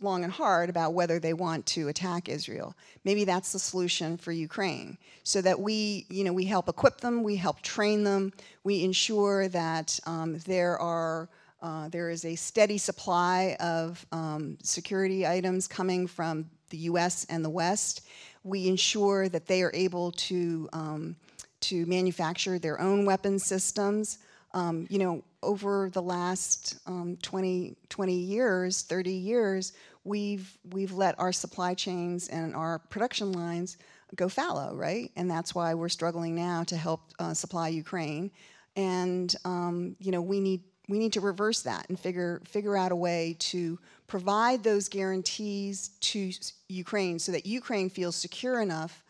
long 0.02 0.24
and 0.24 0.32
hard 0.32 0.68
about 0.68 0.92
whether 0.92 1.18
they 1.18 1.32
want 1.32 1.64
to 1.64 1.88
attack 1.88 2.28
Israel. 2.28 2.74
Maybe 3.04 3.24
that's 3.24 3.52
the 3.52 3.58
solution 3.58 4.16
for 4.16 4.32
Ukraine, 4.32 4.98
so 5.22 5.40
that 5.42 5.58
we, 5.58 6.06
you 6.10 6.24
know, 6.24 6.32
we 6.32 6.44
help 6.44 6.68
equip 6.68 7.00
them, 7.00 7.22
we 7.22 7.36
help 7.36 7.62
train 7.62 8.04
them, 8.04 8.32
we 8.62 8.84
ensure 8.84 9.48
that 9.48 9.98
um, 10.06 10.38
there 10.40 10.78
are 10.78 11.28
uh, 11.66 11.88
there 11.88 12.10
is 12.10 12.24
a 12.24 12.36
steady 12.36 12.78
supply 12.78 13.56
of 13.58 14.06
um, 14.12 14.56
security 14.62 15.26
items 15.26 15.66
coming 15.66 16.06
from 16.06 16.48
the 16.70 16.76
US 16.90 17.26
and 17.28 17.44
the 17.44 17.50
West. 17.50 18.06
We 18.44 18.68
ensure 18.68 19.28
that 19.28 19.46
they 19.46 19.62
are 19.62 19.72
able 19.74 20.12
to, 20.12 20.68
um, 20.72 21.16
to 21.62 21.84
manufacture 21.86 22.60
their 22.60 22.80
own 22.80 23.04
weapon 23.04 23.40
systems. 23.40 24.18
Um, 24.54 24.86
you 24.88 25.00
know, 25.00 25.24
over 25.42 25.90
the 25.90 26.02
last 26.02 26.78
um, 26.86 27.18
20, 27.22 27.74
20 27.88 28.14
years, 28.14 28.82
30 28.82 29.10
years, 29.10 29.72
we've, 30.04 30.56
we've 30.70 30.92
let 30.92 31.18
our 31.18 31.32
supply 31.32 31.74
chains 31.74 32.28
and 32.28 32.54
our 32.54 32.78
production 32.78 33.32
lines 33.32 33.76
go 34.14 34.28
fallow, 34.28 34.72
right? 34.76 35.10
And 35.16 35.28
that's 35.28 35.52
why 35.52 35.74
we're 35.74 35.88
struggling 35.88 36.36
now 36.36 36.62
to 36.62 36.76
help 36.76 37.00
uh, 37.18 37.34
supply 37.34 37.70
Ukraine. 37.70 38.30
And, 38.76 39.34
um, 39.44 39.96
you 39.98 40.12
know, 40.12 40.22
we 40.22 40.38
need 40.38 40.62
we 40.88 40.98
need 40.98 41.12
to 41.14 41.20
reverse 41.20 41.62
that 41.62 41.86
and 41.88 41.98
figure 41.98 42.40
figure 42.44 42.76
out 42.76 42.92
a 42.92 42.96
way 42.96 43.36
to 43.38 43.78
provide 44.06 44.62
those 44.62 44.88
guarantees 44.88 45.88
to 46.00 46.30
Ukraine 46.68 47.18
so 47.18 47.32
that 47.32 47.44
Ukraine 47.44 47.90
feels 47.90 48.14
secure 48.14 48.60
enough, 48.60 49.02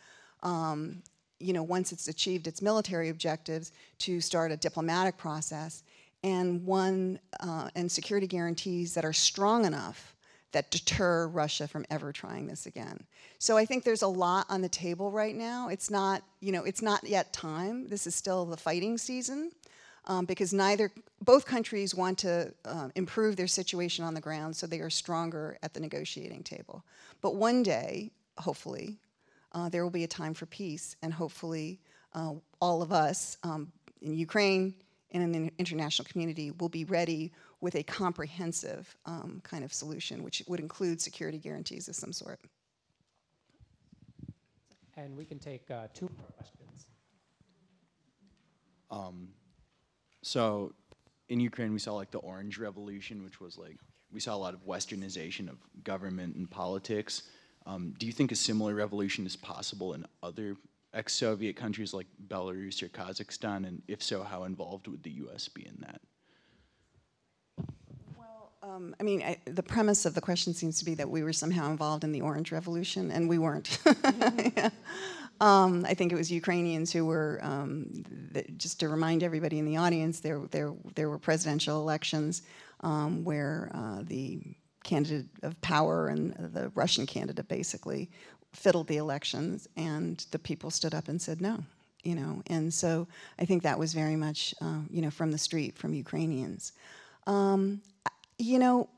um, 0.42 1.02
you 1.38 1.52
know, 1.52 1.62
once 1.62 1.92
it's 1.92 2.08
achieved 2.08 2.46
its 2.46 2.62
military 2.62 3.10
objectives, 3.10 3.72
to 3.98 4.20
start 4.20 4.52
a 4.52 4.56
diplomatic 4.56 5.18
process 5.18 5.82
and 6.24 6.64
one 6.64 7.18
uh, 7.40 7.68
and 7.74 7.92
security 7.92 8.26
guarantees 8.26 8.94
that 8.94 9.04
are 9.04 9.12
strong 9.12 9.64
enough 9.66 10.14
that 10.52 10.70
deter 10.70 11.26
Russia 11.28 11.68
from 11.68 11.84
ever 11.90 12.12
trying 12.12 12.46
this 12.46 12.64
again. 12.64 12.98
So 13.38 13.58
I 13.58 13.66
think 13.66 13.84
there's 13.84 14.02
a 14.02 14.08
lot 14.08 14.46
on 14.48 14.62
the 14.62 14.68
table 14.70 15.10
right 15.10 15.34
now. 15.34 15.68
It's 15.68 15.90
not, 15.90 16.22
you 16.40 16.52
know, 16.52 16.64
it's 16.64 16.80
not 16.80 17.04
yet 17.04 17.32
time. 17.34 17.86
This 17.88 18.06
is 18.06 18.14
still 18.14 18.46
the 18.46 18.56
fighting 18.56 18.96
season 18.96 19.50
um, 20.06 20.24
because 20.24 20.52
neither 20.52 20.90
both 21.20 21.46
countries 21.46 21.94
want 21.94 22.18
to 22.18 22.52
uh, 22.64 22.88
improve 22.94 23.36
their 23.36 23.46
situation 23.46 24.04
on 24.04 24.14
the 24.14 24.20
ground 24.20 24.54
so 24.54 24.66
they 24.66 24.80
are 24.80 24.90
stronger 24.90 25.58
at 25.62 25.74
the 25.74 25.80
negotiating 25.80 26.42
table. 26.42 26.84
But 27.20 27.36
one 27.36 27.62
day, 27.62 28.12
hopefully, 28.38 28.98
uh, 29.52 29.68
there 29.68 29.82
will 29.82 29.90
be 29.90 30.04
a 30.04 30.08
time 30.08 30.34
for 30.34 30.46
peace, 30.46 30.96
and 31.02 31.12
hopefully, 31.12 31.80
uh, 32.14 32.34
all 32.60 32.82
of 32.82 32.92
us 32.92 33.36
um, 33.42 33.72
in 34.00 34.14
Ukraine 34.14 34.74
and 35.12 35.22
in 35.22 35.32
the 35.32 35.52
international 35.58 36.06
community 36.10 36.50
will 36.50 36.68
be 36.68 36.84
ready 36.84 37.32
with 37.60 37.74
a 37.74 37.82
comprehensive 37.82 38.96
um, 39.06 39.40
kind 39.44 39.64
of 39.64 39.72
solution, 39.72 40.22
which 40.22 40.42
would 40.46 40.60
include 40.60 41.00
security 41.00 41.38
guarantees 41.38 41.88
of 41.88 41.96
some 41.96 42.12
sort. 42.12 42.40
And 44.96 45.16
we 45.16 45.24
can 45.24 45.38
take 45.38 45.70
uh, 45.70 45.88
two 45.92 46.08
more 46.16 46.26
questions. 46.36 46.86
Um, 48.90 49.28
so 50.26 50.72
in 51.28 51.38
Ukraine, 51.38 51.72
we 51.72 51.78
saw 51.78 51.94
like 51.94 52.10
the 52.10 52.18
Orange 52.18 52.58
Revolution, 52.58 53.22
which 53.22 53.40
was 53.40 53.56
like, 53.56 53.78
we 54.10 54.18
saw 54.18 54.34
a 54.34 54.36
lot 54.36 54.54
of 54.54 54.66
westernization 54.66 55.48
of 55.48 55.58
government 55.84 56.34
and 56.34 56.50
politics. 56.50 57.22
Um, 57.64 57.94
do 57.96 58.06
you 58.06 58.12
think 58.12 58.32
a 58.32 58.34
similar 58.34 58.74
revolution 58.74 59.24
is 59.24 59.36
possible 59.36 59.94
in 59.94 60.04
other 60.24 60.56
ex-Soviet 60.94 61.54
countries 61.54 61.94
like 61.94 62.06
Belarus 62.26 62.82
or 62.82 62.88
Kazakhstan, 62.88 63.68
and 63.68 63.82
if 63.86 64.02
so, 64.02 64.24
how 64.24 64.44
involved 64.44 64.88
would 64.88 65.04
the 65.04 65.10
U.S. 65.10 65.46
be 65.46 65.64
in 65.64 65.76
that? 65.80 66.00
Um, 68.66 68.96
I 68.98 69.04
mean, 69.04 69.22
I, 69.22 69.36
the 69.44 69.62
premise 69.62 70.06
of 70.06 70.14
the 70.14 70.20
question 70.20 70.52
seems 70.52 70.78
to 70.78 70.84
be 70.84 70.94
that 70.94 71.08
we 71.08 71.22
were 71.22 71.32
somehow 71.32 71.70
involved 71.70 72.02
in 72.02 72.10
the 72.10 72.20
Orange 72.22 72.50
Revolution, 72.50 73.10
and 73.12 73.28
we 73.28 73.38
weren't. 73.38 73.78
yeah. 74.56 74.70
um, 75.40 75.84
I 75.86 75.94
think 75.94 76.10
it 76.10 76.16
was 76.16 76.32
Ukrainians 76.32 76.92
who 76.92 77.04
were, 77.06 77.38
um, 77.42 78.04
just 78.56 78.80
to 78.80 78.88
remind 78.88 79.22
everybody 79.22 79.58
in 79.58 79.66
the 79.66 79.76
audience, 79.76 80.20
there, 80.20 80.40
there, 80.50 80.72
there 80.96 81.08
were 81.08 81.18
presidential 81.18 81.80
elections 81.80 82.42
um, 82.80 83.24
where 83.24 83.70
uh, 83.72 84.02
the 84.02 84.40
candidate 84.82 85.26
of 85.42 85.60
power 85.60 86.08
and 86.08 86.34
the 86.52 86.70
Russian 86.74 87.06
candidate 87.06 87.48
basically 87.48 88.10
fiddled 88.52 88.88
the 88.88 88.96
elections, 88.96 89.68
and 89.76 90.26
the 90.32 90.38
people 90.38 90.70
stood 90.70 90.94
up 90.94 91.06
and 91.08 91.22
said 91.22 91.40
no. 91.40 91.62
You 92.02 92.14
know, 92.14 92.42
and 92.46 92.72
so 92.72 93.08
I 93.38 93.44
think 93.44 93.64
that 93.64 93.78
was 93.78 93.92
very 93.92 94.14
much, 94.14 94.54
uh, 94.60 94.80
you 94.90 95.02
know, 95.02 95.10
from 95.10 95.32
the 95.32 95.38
street, 95.38 95.76
from 95.76 95.92
Ukrainians. 95.92 96.72
Um, 97.26 97.82
you 98.38 98.58
know, 98.58 98.88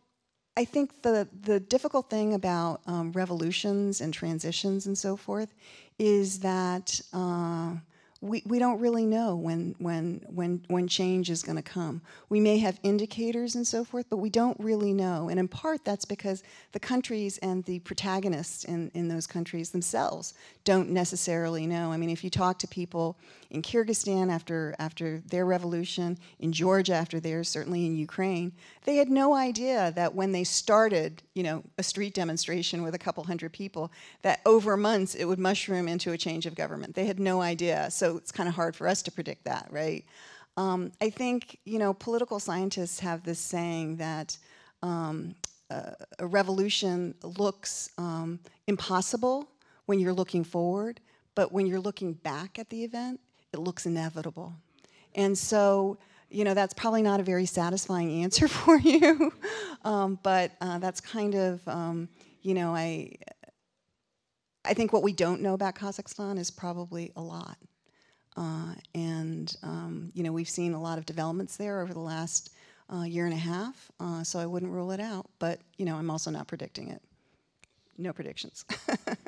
I 0.57 0.65
think 0.65 1.03
the 1.03 1.29
the 1.43 1.61
difficult 1.61 2.11
thing 2.11 2.35
about 2.35 2.81
um, 2.87 3.13
revolutions 3.13 4.01
and 4.01 4.13
transitions 4.13 4.87
and 4.87 4.99
so 4.99 5.17
forth 5.17 5.55
is 5.99 6.41
that 6.41 7.01
uh, 7.13 7.75
we, 8.21 8.43
we 8.47 8.59
don't 8.59 8.81
really 8.81 9.07
know 9.07 9.37
when, 9.37 9.77
when, 9.79 10.25
when, 10.29 10.65
when 10.67 10.89
change 10.89 11.31
is 11.31 11.43
going 11.43 11.57
to 11.57 11.63
come. 11.63 12.03
We 12.29 12.41
may 12.41 12.59
have 12.59 12.81
indicators 12.83 13.55
and 13.55 13.67
so 13.67 13.85
forth, 13.85 14.07
but 14.11 14.17
we 14.17 14.29
don't 14.29 14.59
really 14.59 14.93
know. 14.93 15.29
And 15.29 15.39
in 15.39 15.47
part, 15.47 15.85
that's 15.85 16.05
because 16.05 16.43
the 16.73 16.81
countries 16.81 17.39
and 17.39 17.65
the 17.65 17.79
protagonists 17.81 18.65
in, 18.65 18.91
in 18.95 19.07
those 19.07 19.27
countries 19.29 19.71
themselves 19.71 20.35
don't 20.65 20.91
necessarily 20.91 21.67
know. 21.67 21.93
I 21.93 21.97
mean, 21.97 22.11
if 22.11 22.25
you 22.25 22.31
talk 22.31 22.59
to 22.59 22.69
people 22.69 23.17
in 23.51 23.63
Kyrgyzstan 23.63 24.31
after, 24.31 24.75
after 24.79 25.21
their 25.21 25.47
revolution, 25.47 26.19
in 26.39 26.53
Georgia 26.53 26.95
after 26.95 27.19
theirs, 27.19 27.49
certainly 27.49 27.87
in 27.87 27.97
Ukraine, 27.97 28.53
they 28.85 28.97
had 28.97 29.09
no 29.09 29.35
idea 29.35 29.93
that 29.97 30.15
when 30.15 30.33
they 30.33 30.45
started, 30.45 31.23
you 31.35 31.43
know, 31.43 31.63
a 31.79 31.83
street 31.83 32.15
demonstration 32.15 32.83
with 32.83 32.95
a 32.95 32.99
couple 32.99 33.25
hundred 33.25 33.53
people, 33.53 33.91
that 34.23 34.41
over 34.45 34.77
months 34.77 35.15
it 35.15 35.25
would 35.25 35.39
mushroom 35.39 35.89
into 35.89 36.13
a 36.13 36.19
change 36.19 36.45
of 36.45 36.55
government. 36.55 36.95
They 36.95 37.07
had 37.07 37.19
no 37.19 37.41
idea. 37.41 37.91
So 37.91 38.17
it's 38.19 38.31
kind 38.31 38.49
of 38.49 38.55
hard 38.55 38.77
for 38.77 38.87
us 38.87 39.03
to 39.03 39.11
predict 39.11 39.45
that, 39.45 39.67
right? 39.71 40.05
Um, 40.59 40.93
I 41.01 41.09
think, 41.09 41.59
you 41.65 41.79
know, 41.79 41.95
political 41.95 42.41
scientists 42.41 43.01
have 43.01 43.23
this 43.23 43.39
saying 43.39 43.97
that 43.97 44.37
um, 44.83 45.35
uh, 45.71 45.93
a 46.19 46.27
revolution 46.27 47.15
looks 47.23 47.91
um, 47.97 48.41
impossible 48.67 49.49
when 49.87 50.01
you're 50.01 50.13
looking 50.13 50.45
forward, 50.45 51.01
but 51.35 51.53
when 51.53 51.67
you're 51.67 51.81
looking 51.81 52.13
back 52.13 52.59
at 52.59 52.69
the 52.69 52.85
event, 52.85 53.21
it 53.53 53.59
looks 53.59 53.87
inevitable. 53.87 54.53
And 55.15 55.37
so, 55.37 55.99
you 56.31 56.45
know, 56.45 56.55
that's 56.55 56.75
probably 56.75 57.03
not 57.03 57.21
a 57.21 57.23
very 57.23 57.47
satisfying 57.47 58.23
answer 58.23 58.49
for 58.49 58.79
you, 58.79 59.33
um, 59.85 60.19
but 60.23 60.53
uh, 60.61 60.79
that's 60.79 61.01
kind 61.01 61.35
of, 61.35 61.67
um, 61.69 62.09
you 62.43 62.55
know, 62.55 62.75
I, 62.75 63.13
I 64.65 64.75
think 64.75 64.93
what 64.93 65.03
we 65.03 65.13
don't 65.13 65.41
know 65.41 65.55
about 65.55 65.75
Kazakhstan 65.75 66.39
is 66.39 66.51
probably 66.51 67.13
a 67.17 67.23
lot. 67.23 67.57
Uh, 68.37 68.75
and, 68.95 69.57
um, 69.65 70.13
you 70.15 70.23
know, 70.23 70.31
we've 70.31 70.49
seen 70.49 70.73
a 70.73 70.81
lot 70.81 70.99
of 70.99 71.07
developments 71.07 71.57
there 71.57 71.81
over 71.81 71.93
the 71.93 71.99
last 71.99 72.55
uh, 72.93 73.03
year 73.03 73.25
and 73.25 73.35
a 73.35 73.39
half, 73.39 73.91
uh, 73.99 74.23
so 74.23 74.39
I 74.39 74.47
wouldn't 74.47 74.71
rule 74.71 74.93
it 74.93 75.01
out. 75.01 75.27
But, 75.39 75.61
you 75.77 75.85
know, 75.85 75.97
I'm 75.97 76.11
also 76.11 76.31
not 76.31 76.47
predicting 76.47 76.89
it. 76.89 77.03
No 77.97 78.13
predictions. 78.13 78.65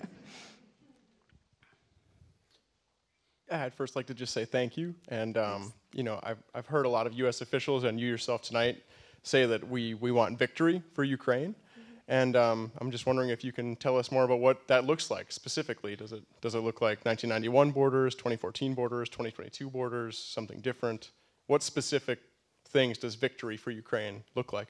I'd 3.51 3.75
first 3.75 3.97
like 3.97 4.07
to 4.07 4.15
just 4.15 4.33
say 4.33 4.45
thank 4.45 4.77
you. 4.77 4.95
And, 5.09 5.37
um, 5.37 5.73
you 5.93 6.03
know, 6.03 6.21
I've, 6.23 6.43
I've 6.55 6.67
heard 6.67 6.87
a 6.87 6.89
lot 6.89 7.07
of 7.07 7.15
U.S. 7.15 7.41
officials 7.41 7.85
and 7.85 7.99
you 7.99 8.07
yourself 8.07 8.43
tonight 8.43 8.83
say 9.23 9.47
that 9.47 9.69
we, 9.69 9.95
we 9.95 10.13
want 10.13 10.39
victory 10.39 10.83
for 10.95 11.05
Ukraine. 11.05 11.51
Mm-hmm. 11.51 11.83
And 12.09 12.37
um, 12.37 12.73
I'm 12.81 12.91
just 12.91 13.07
wondering 13.07 13.31
if 13.31 13.45
you 13.45 13.53
can 13.53 13.77
tell 13.77 13.99
us 13.99 14.11
more 14.11 14.25
about 14.25 14.41
what 14.41 14.67
that 14.69 14.85
looks 14.85 15.11
like 15.11 15.33
specifically. 15.33 15.97
Does 15.97 16.13
it, 16.13 16.23
does 16.41 16.55
it 16.55 16.61
look 16.61 16.81
like 16.81 17.05
1991 17.05 17.73
borders, 17.73 18.15
2014 18.15 18.75
borders, 18.75 19.09
2022 19.09 19.69
borders, 19.69 20.19
something 20.19 20.61
different? 20.61 21.11
What 21.47 21.63
specific 21.63 22.21
things 22.69 22.99
does 22.99 23.17
victory 23.17 23.57
for 23.57 23.71
Ukraine 23.71 24.23
look 24.35 24.53
like? 24.53 24.69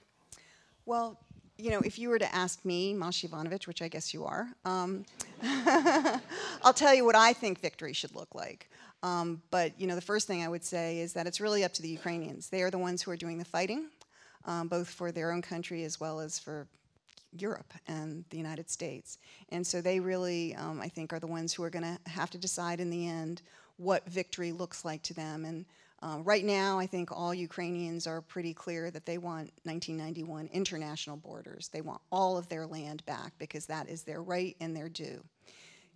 Well, 0.86 1.20
you 1.58 1.70
know, 1.70 1.80
if 1.80 1.98
you 1.98 2.08
were 2.08 2.18
to 2.18 2.34
ask 2.34 2.64
me, 2.64 2.94
Masha 2.94 3.28
Yovanovitch, 3.28 3.66
which 3.66 3.82
I 3.82 3.88
guess 3.88 4.14
you 4.14 4.24
are, 4.24 4.48
um, 4.64 5.04
I'll 6.62 6.72
tell 6.72 6.94
you 6.94 7.04
what 7.04 7.16
I 7.16 7.32
think 7.32 7.60
victory 7.60 7.92
should 7.92 8.14
look 8.14 8.34
like. 8.34 8.70
Um, 9.02 9.42
but 9.50 9.78
you 9.80 9.86
know, 9.86 9.94
the 9.94 10.00
first 10.00 10.26
thing 10.26 10.42
I 10.42 10.48
would 10.48 10.64
say 10.64 11.00
is 11.00 11.12
that 11.14 11.26
it's 11.26 11.40
really 11.40 11.64
up 11.64 11.72
to 11.74 11.82
the 11.82 11.88
Ukrainians. 11.88 12.48
They 12.48 12.62
are 12.62 12.70
the 12.70 12.78
ones 12.78 13.02
who 13.02 13.10
are 13.10 13.16
doing 13.16 13.38
the 13.38 13.44
fighting, 13.44 13.88
um, 14.44 14.68
both 14.68 14.88
for 14.88 15.10
their 15.10 15.32
own 15.32 15.42
country 15.42 15.84
as 15.84 15.98
well 15.98 16.20
as 16.20 16.38
for 16.38 16.66
Europe 17.38 17.72
and 17.86 18.24
the 18.30 18.36
United 18.36 18.68
States. 18.68 19.18
And 19.50 19.66
so 19.66 19.80
they 19.80 20.00
really, 20.00 20.54
um, 20.56 20.80
I 20.80 20.88
think, 20.88 21.12
are 21.12 21.20
the 21.20 21.26
ones 21.26 21.52
who 21.52 21.62
are 21.62 21.70
going 21.70 21.84
to 21.84 22.10
have 22.10 22.30
to 22.30 22.38
decide 22.38 22.80
in 22.80 22.90
the 22.90 23.08
end 23.08 23.42
what 23.76 24.04
victory 24.06 24.52
looks 24.52 24.84
like 24.84 25.02
to 25.04 25.14
them. 25.14 25.44
And 25.44 25.64
uh, 26.02 26.18
right 26.22 26.44
now, 26.44 26.78
I 26.78 26.86
think 26.86 27.12
all 27.12 27.34
Ukrainians 27.34 28.06
are 28.06 28.22
pretty 28.22 28.54
clear 28.54 28.90
that 28.90 29.04
they 29.04 29.18
want 29.18 29.52
1991 29.64 30.48
international 30.52 31.18
borders. 31.18 31.68
They 31.68 31.82
want 31.82 32.00
all 32.10 32.38
of 32.38 32.48
their 32.48 32.66
land 32.66 33.04
back 33.04 33.32
because 33.38 33.66
that 33.66 33.88
is 33.88 34.02
their 34.02 34.22
right 34.22 34.56
and 34.60 34.74
their 34.74 34.88
due. 34.88 35.22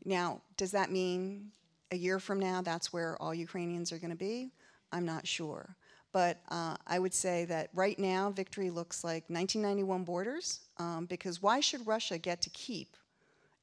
Now, 0.05 0.43
does 0.59 0.73
that 0.73 0.91
mean 0.91 1.51
a 1.91 1.97
year 1.97 2.19
from 2.19 2.39
now 2.39 2.61
that's 2.61 2.93
where 2.93 3.21
all 3.23 3.35
Ukrainians 3.35 3.93
are 3.93 3.99
going 3.99 4.11
to 4.11 4.17
be? 4.17 4.51
I'm 4.93 5.07
not 5.07 5.27
sure. 5.27 5.75
But 6.13 6.39
uh, 6.51 6.77
I 6.87 6.99
would 6.99 7.15
say 7.15 7.47
that 7.47 7.71
right 7.75 7.99
now, 7.99 8.31
victory 8.31 8.71
looks 8.71 9.03
like 9.05 9.25
1991 9.29 10.05
borders, 10.05 10.61
um, 10.79 11.07
because 11.07 11.43
why 11.43 11.61
should 11.61 11.87
Russia 11.87 12.19
get 12.19 12.43
to 12.43 12.51
keep, 12.51 12.97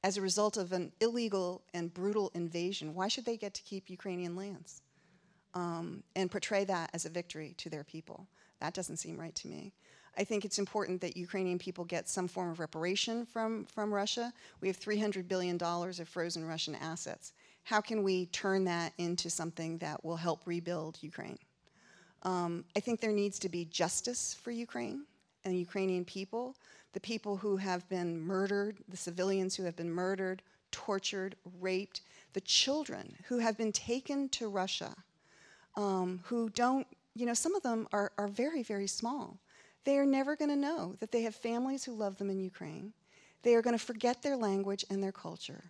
as 0.04 0.16
a 0.16 0.20
result 0.20 0.56
of 0.56 0.72
an 0.72 0.92
illegal 1.00 1.62
and 1.72 1.94
brutal 1.94 2.30
invasion, 2.34 2.94
why 2.94 3.08
should 3.08 3.24
they 3.24 3.36
get 3.36 3.54
to 3.54 3.62
keep 3.62 3.88
Ukrainian 3.88 4.36
lands? 4.36 4.82
Um, 5.54 6.02
and 6.16 6.30
portray 6.30 6.64
that 6.64 6.90
as 6.94 7.04
a 7.04 7.10
victory 7.10 7.54
to 7.58 7.70
their 7.70 7.84
people. 7.84 8.26
That 8.60 8.74
doesn't 8.74 8.98
seem 8.98 9.18
right 9.18 9.34
to 9.36 9.48
me. 9.48 9.72
I 10.16 10.24
think 10.24 10.44
it's 10.44 10.58
important 10.58 11.00
that 11.00 11.16
Ukrainian 11.16 11.58
people 11.58 11.84
get 11.84 12.08
some 12.08 12.28
form 12.28 12.50
of 12.50 12.60
reparation 12.60 13.24
from, 13.24 13.64
from 13.64 13.92
Russia. 13.92 14.32
We 14.60 14.68
have 14.68 14.78
$300 14.78 15.26
billion 15.26 15.60
of 15.62 16.08
frozen 16.08 16.46
Russian 16.46 16.74
assets. 16.74 17.32
How 17.64 17.80
can 17.80 18.02
we 18.02 18.26
turn 18.26 18.64
that 18.64 18.92
into 18.98 19.30
something 19.30 19.78
that 19.78 20.04
will 20.04 20.16
help 20.16 20.42
rebuild 20.46 20.98
Ukraine? 21.00 21.38
Um, 22.24 22.64
I 22.76 22.80
think 22.80 23.00
there 23.00 23.12
needs 23.12 23.38
to 23.40 23.48
be 23.48 23.64
justice 23.64 24.34
for 24.34 24.50
Ukraine 24.50 25.04
and 25.44 25.58
Ukrainian 25.58 26.04
people, 26.04 26.56
the 26.92 27.00
people 27.00 27.36
who 27.36 27.56
have 27.56 27.88
been 27.88 28.20
murdered, 28.20 28.78
the 28.88 28.96
civilians 28.96 29.56
who 29.56 29.64
have 29.64 29.76
been 29.76 29.90
murdered, 29.90 30.42
tortured, 30.70 31.36
raped, 31.60 32.02
the 32.34 32.40
children 32.40 33.14
who 33.24 33.38
have 33.38 33.56
been 33.56 33.72
taken 33.72 34.28
to 34.30 34.48
Russia 34.48 34.94
um, 35.76 36.20
who 36.24 36.50
don't, 36.50 36.86
you 37.14 37.26
know, 37.26 37.34
some 37.34 37.54
of 37.54 37.62
them 37.62 37.88
are, 37.92 38.12
are 38.18 38.28
very, 38.28 38.62
very 38.62 38.86
small. 38.86 39.38
They 39.84 39.98
are 39.98 40.06
never 40.06 40.36
going 40.36 40.50
to 40.50 40.56
know 40.56 40.96
that 41.00 41.10
they 41.10 41.22
have 41.22 41.34
families 41.34 41.84
who 41.84 41.92
love 41.92 42.16
them 42.18 42.30
in 42.30 42.40
Ukraine. 42.40 42.92
They 43.42 43.54
are 43.54 43.62
going 43.62 43.76
to 43.76 43.84
forget 43.84 44.22
their 44.22 44.36
language 44.36 44.84
and 44.90 45.02
their 45.02 45.12
culture. 45.12 45.64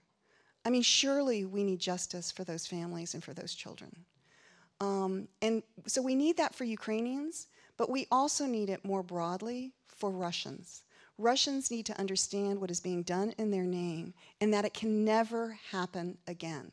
I 0.64 0.70
mean, 0.70 0.82
surely 0.82 1.44
we 1.44 1.64
need 1.64 1.80
justice 1.80 2.30
for 2.30 2.44
those 2.44 2.66
families 2.66 3.14
and 3.14 3.24
for 3.24 3.32
those 3.32 3.54
children. 3.54 3.90
Um, 4.80 5.28
and 5.40 5.62
so 5.86 6.02
we 6.02 6.14
need 6.14 6.36
that 6.36 6.54
for 6.54 6.64
Ukrainians, 6.64 7.48
but 7.76 7.90
we 7.90 8.06
also 8.10 8.46
need 8.46 8.68
it 8.68 8.84
more 8.84 9.02
broadly 9.02 9.72
for 9.86 10.10
Russians. 10.10 10.82
Russians 11.18 11.70
need 11.70 11.86
to 11.86 11.98
understand 11.98 12.60
what 12.60 12.70
is 12.70 12.80
being 12.80 13.02
done 13.02 13.32
in 13.38 13.50
their 13.50 13.64
name 13.64 14.14
and 14.40 14.52
that 14.52 14.64
it 14.64 14.74
can 14.74 15.04
never 15.04 15.58
happen 15.70 16.18
again. 16.26 16.72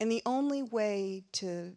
And 0.00 0.10
the 0.10 0.22
only 0.26 0.62
way 0.62 1.24
to 1.32 1.72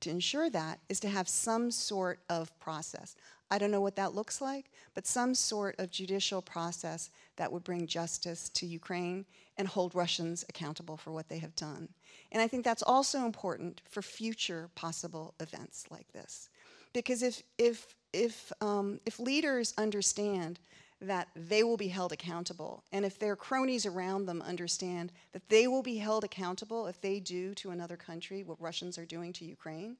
to 0.00 0.10
ensure 0.10 0.50
that 0.50 0.78
is 0.88 1.00
to 1.00 1.08
have 1.08 1.28
some 1.28 1.70
sort 1.70 2.20
of 2.28 2.56
process. 2.58 3.16
I 3.50 3.58
don't 3.58 3.70
know 3.70 3.80
what 3.80 3.96
that 3.96 4.14
looks 4.14 4.40
like, 4.40 4.70
but 4.94 5.06
some 5.06 5.34
sort 5.34 5.76
of 5.78 5.90
judicial 5.90 6.42
process 6.42 7.10
that 7.36 7.50
would 7.50 7.64
bring 7.64 7.86
justice 7.86 8.48
to 8.50 8.66
Ukraine 8.66 9.24
and 9.56 9.66
hold 9.66 9.94
Russians 9.94 10.44
accountable 10.48 10.96
for 10.96 11.12
what 11.12 11.28
they 11.28 11.38
have 11.38 11.56
done. 11.56 11.88
And 12.30 12.42
I 12.42 12.48
think 12.48 12.64
that's 12.64 12.82
also 12.82 13.24
important 13.24 13.80
for 13.88 14.02
future 14.02 14.68
possible 14.74 15.34
events 15.40 15.86
like 15.90 16.12
this. 16.12 16.50
Because 16.92 17.22
if, 17.22 17.42
if, 17.56 17.94
if, 18.12 18.52
um, 18.60 19.00
if 19.06 19.18
leaders 19.18 19.72
understand 19.78 20.58
that 21.00 21.28
they 21.36 21.62
will 21.62 21.76
be 21.76 21.88
held 21.88 22.12
accountable. 22.12 22.82
And 22.92 23.04
if 23.04 23.18
their 23.18 23.36
cronies 23.36 23.86
around 23.86 24.26
them 24.26 24.42
understand 24.42 25.12
that 25.32 25.48
they 25.48 25.68
will 25.68 25.82
be 25.82 25.98
held 25.98 26.24
accountable 26.24 26.86
if 26.86 27.00
they 27.00 27.20
do 27.20 27.54
to 27.56 27.70
another 27.70 27.96
country 27.96 28.42
what 28.42 28.60
Russians 28.60 28.98
are 28.98 29.06
doing 29.06 29.32
to 29.34 29.44
Ukraine, 29.44 29.96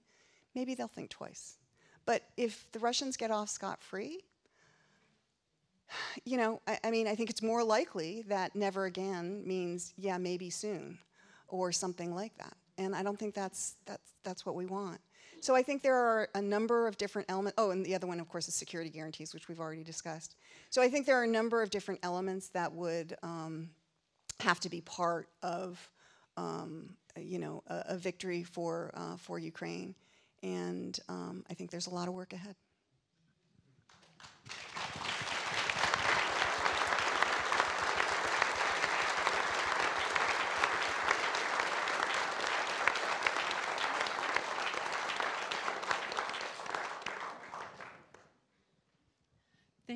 maybe 0.54 0.74
they'll 0.74 0.88
think 0.88 1.10
twice. 1.10 1.56
But 2.04 2.22
if 2.36 2.70
the 2.72 2.78
Russians 2.78 3.16
get 3.16 3.30
off 3.30 3.48
scot 3.48 3.82
free, 3.82 4.20
you 6.24 6.36
know, 6.36 6.60
I, 6.66 6.78
I, 6.84 6.90
mean, 6.90 7.06
I 7.06 7.14
think 7.14 7.30
it's 7.30 7.42
more 7.42 7.62
likely 7.62 8.24
that 8.28 8.56
never 8.56 8.86
again 8.86 9.42
means, 9.46 9.94
yeah, 9.96 10.18
maybe 10.18 10.50
soon, 10.50 10.98
or 11.46 11.70
something 11.70 12.14
like 12.14 12.36
that. 12.38 12.56
and 12.76 12.94
I 12.94 13.02
don't 13.02 13.18
think 13.18 13.34
that's 13.34 13.76
that's 13.86 14.12
that's 14.22 14.44
what 14.44 14.54
we 14.54 14.66
want. 14.66 15.00
So 15.40 15.54
I 15.54 15.62
think 15.62 15.82
there 15.82 15.96
are 15.96 16.28
a 16.34 16.42
number 16.42 16.86
of 16.86 16.96
different 16.98 17.30
elements. 17.30 17.54
Oh, 17.58 17.70
and 17.70 17.84
the 17.84 17.94
other 17.94 18.06
one, 18.06 18.20
of 18.20 18.28
course, 18.28 18.48
is 18.48 18.54
security 18.54 18.90
guarantees, 18.90 19.32
which 19.32 19.48
we've 19.48 19.60
already 19.60 19.84
discussed. 19.84 20.34
So 20.70 20.82
I 20.82 20.88
think 20.88 21.06
there 21.06 21.16
are 21.16 21.24
a 21.24 21.28
number 21.28 21.62
of 21.62 21.70
different 21.70 22.00
elements 22.02 22.48
that 22.48 22.72
would 22.72 23.16
um, 23.22 23.70
have 24.40 24.60
to 24.60 24.68
be 24.68 24.80
part 24.80 25.28
of, 25.42 25.88
um, 26.36 26.90
you 27.16 27.38
know, 27.38 27.62
a, 27.68 27.84
a 27.88 27.96
victory 27.96 28.42
for 28.42 28.90
uh, 28.94 29.16
for 29.16 29.38
Ukraine, 29.38 29.94
and 30.42 30.98
um, 31.08 31.44
I 31.50 31.54
think 31.54 31.70
there's 31.70 31.86
a 31.86 31.94
lot 31.94 32.08
of 32.08 32.14
work 32.14 32.32
ahead. 32.32 32.54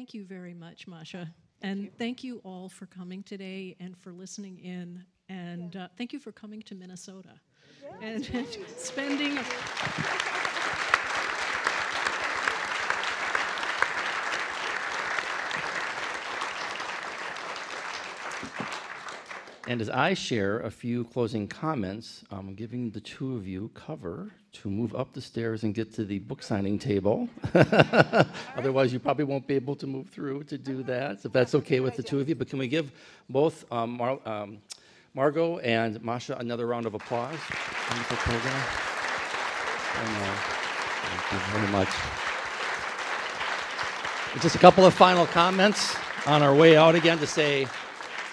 Thank 0.03 0.15
you 0.15 0.25
very 0.25 0.53
much, 0.53 0.89
Masha. 0.89 1.33
and 1.61 1.89
thank 1.97 2.25
you 2.25 2.41
all 2.43 2.69
for 2.69 2.87
coming 2.87 3.23
today 3.23 3.77
and 3.79 3.97
for 3.97 4.13
listening 4.13 4.59
in. 4.59 5.05
And 5.29 5.77
uh, 5.77 5.87
thank 5.97 6.13
you 6.13 6.19
for 6.19 6.33
coming 6.33 6.61
to 6.63 6.75
Minnesota 6.75 7.39
and, 8.03 8.29
and 8.35 8.49
spending. 8.77 9.39
And 19.73 19.81
as 19.81 19.89
I 19.89 20.13
share 20.13 20.61
a 20.61 20.71
few 20.71 21.05
closing 21.05 21.49
comments, 21.49 22.25
I'm 22.31 22.55
giving 22.55 22.91
the 22.91 23.01
two 23.01 23.37
of 23.37 23.47
you 23.47 23.71
cover 23.73 24.31
to 24.53 24.69
move 24.69 24.95
up 24.95 25.15
the 25.15 25.23
stairs 25.23 25.63
and 25.63 25.75
get 25.75 25.95
to 25.95 26.05
the 26.05 26.19
book 26.19 26.43
signing 26.43 26.79
table. 26.79 27.27
Otherwise, 28.55 28.93
you 28.93 28.99
probably 28.99 29.25
won't 29.25 29.47
be 29.47 29.55
able 29.55 29.75
to 29.77 29.87
move 29.87 30.11
through 30.11 30.45
to 30.45 30.59
do 30.59 30.83
that. 30.83 31.23
So 31.23 31.29
if 31.29 31.33
that's 31.33 31.55
okay 31.55 31.81
with 31.81 31.97
the 31.97 32.03
two 32.03 32.21
of 32.21 32.29
you, 32.29 32.35
but 32.35 32.51
can 32.51 32.59
we 32.59 32.69
give 32.69 32.93
both 33.31 33.65
um, 33.73 33.93
Mar- 33.97 34.21
um, 34.27 34.59
Margot 35.15 35.57
and 35.61 36.03
Masha 36.05 36.37
another 36.37 36.67
round 36.67 36.85
of 36.85 36.93
applause? 36.93 37.39
Wonderful 37.89 38.19
program. 38.19 38.63
And, 39.97 40.17
uh, 40.23 40.37
thank 41.01 41.33
you 41.33 41.39
very 41.51 41.73
much. 41.73 41.89
Just 44.43 44.55
a 44.55 44.59
couple 44.59 44.85
of 44.85 44.93
final 44.93 45.25
comments 45.25 45.97
on 46.27 46.43
our 46.43 46.55
way 46.55 46.77
out 46.77 46.95
again 46.95 47.17
to 47.21 47.27
say. 47.27 47.67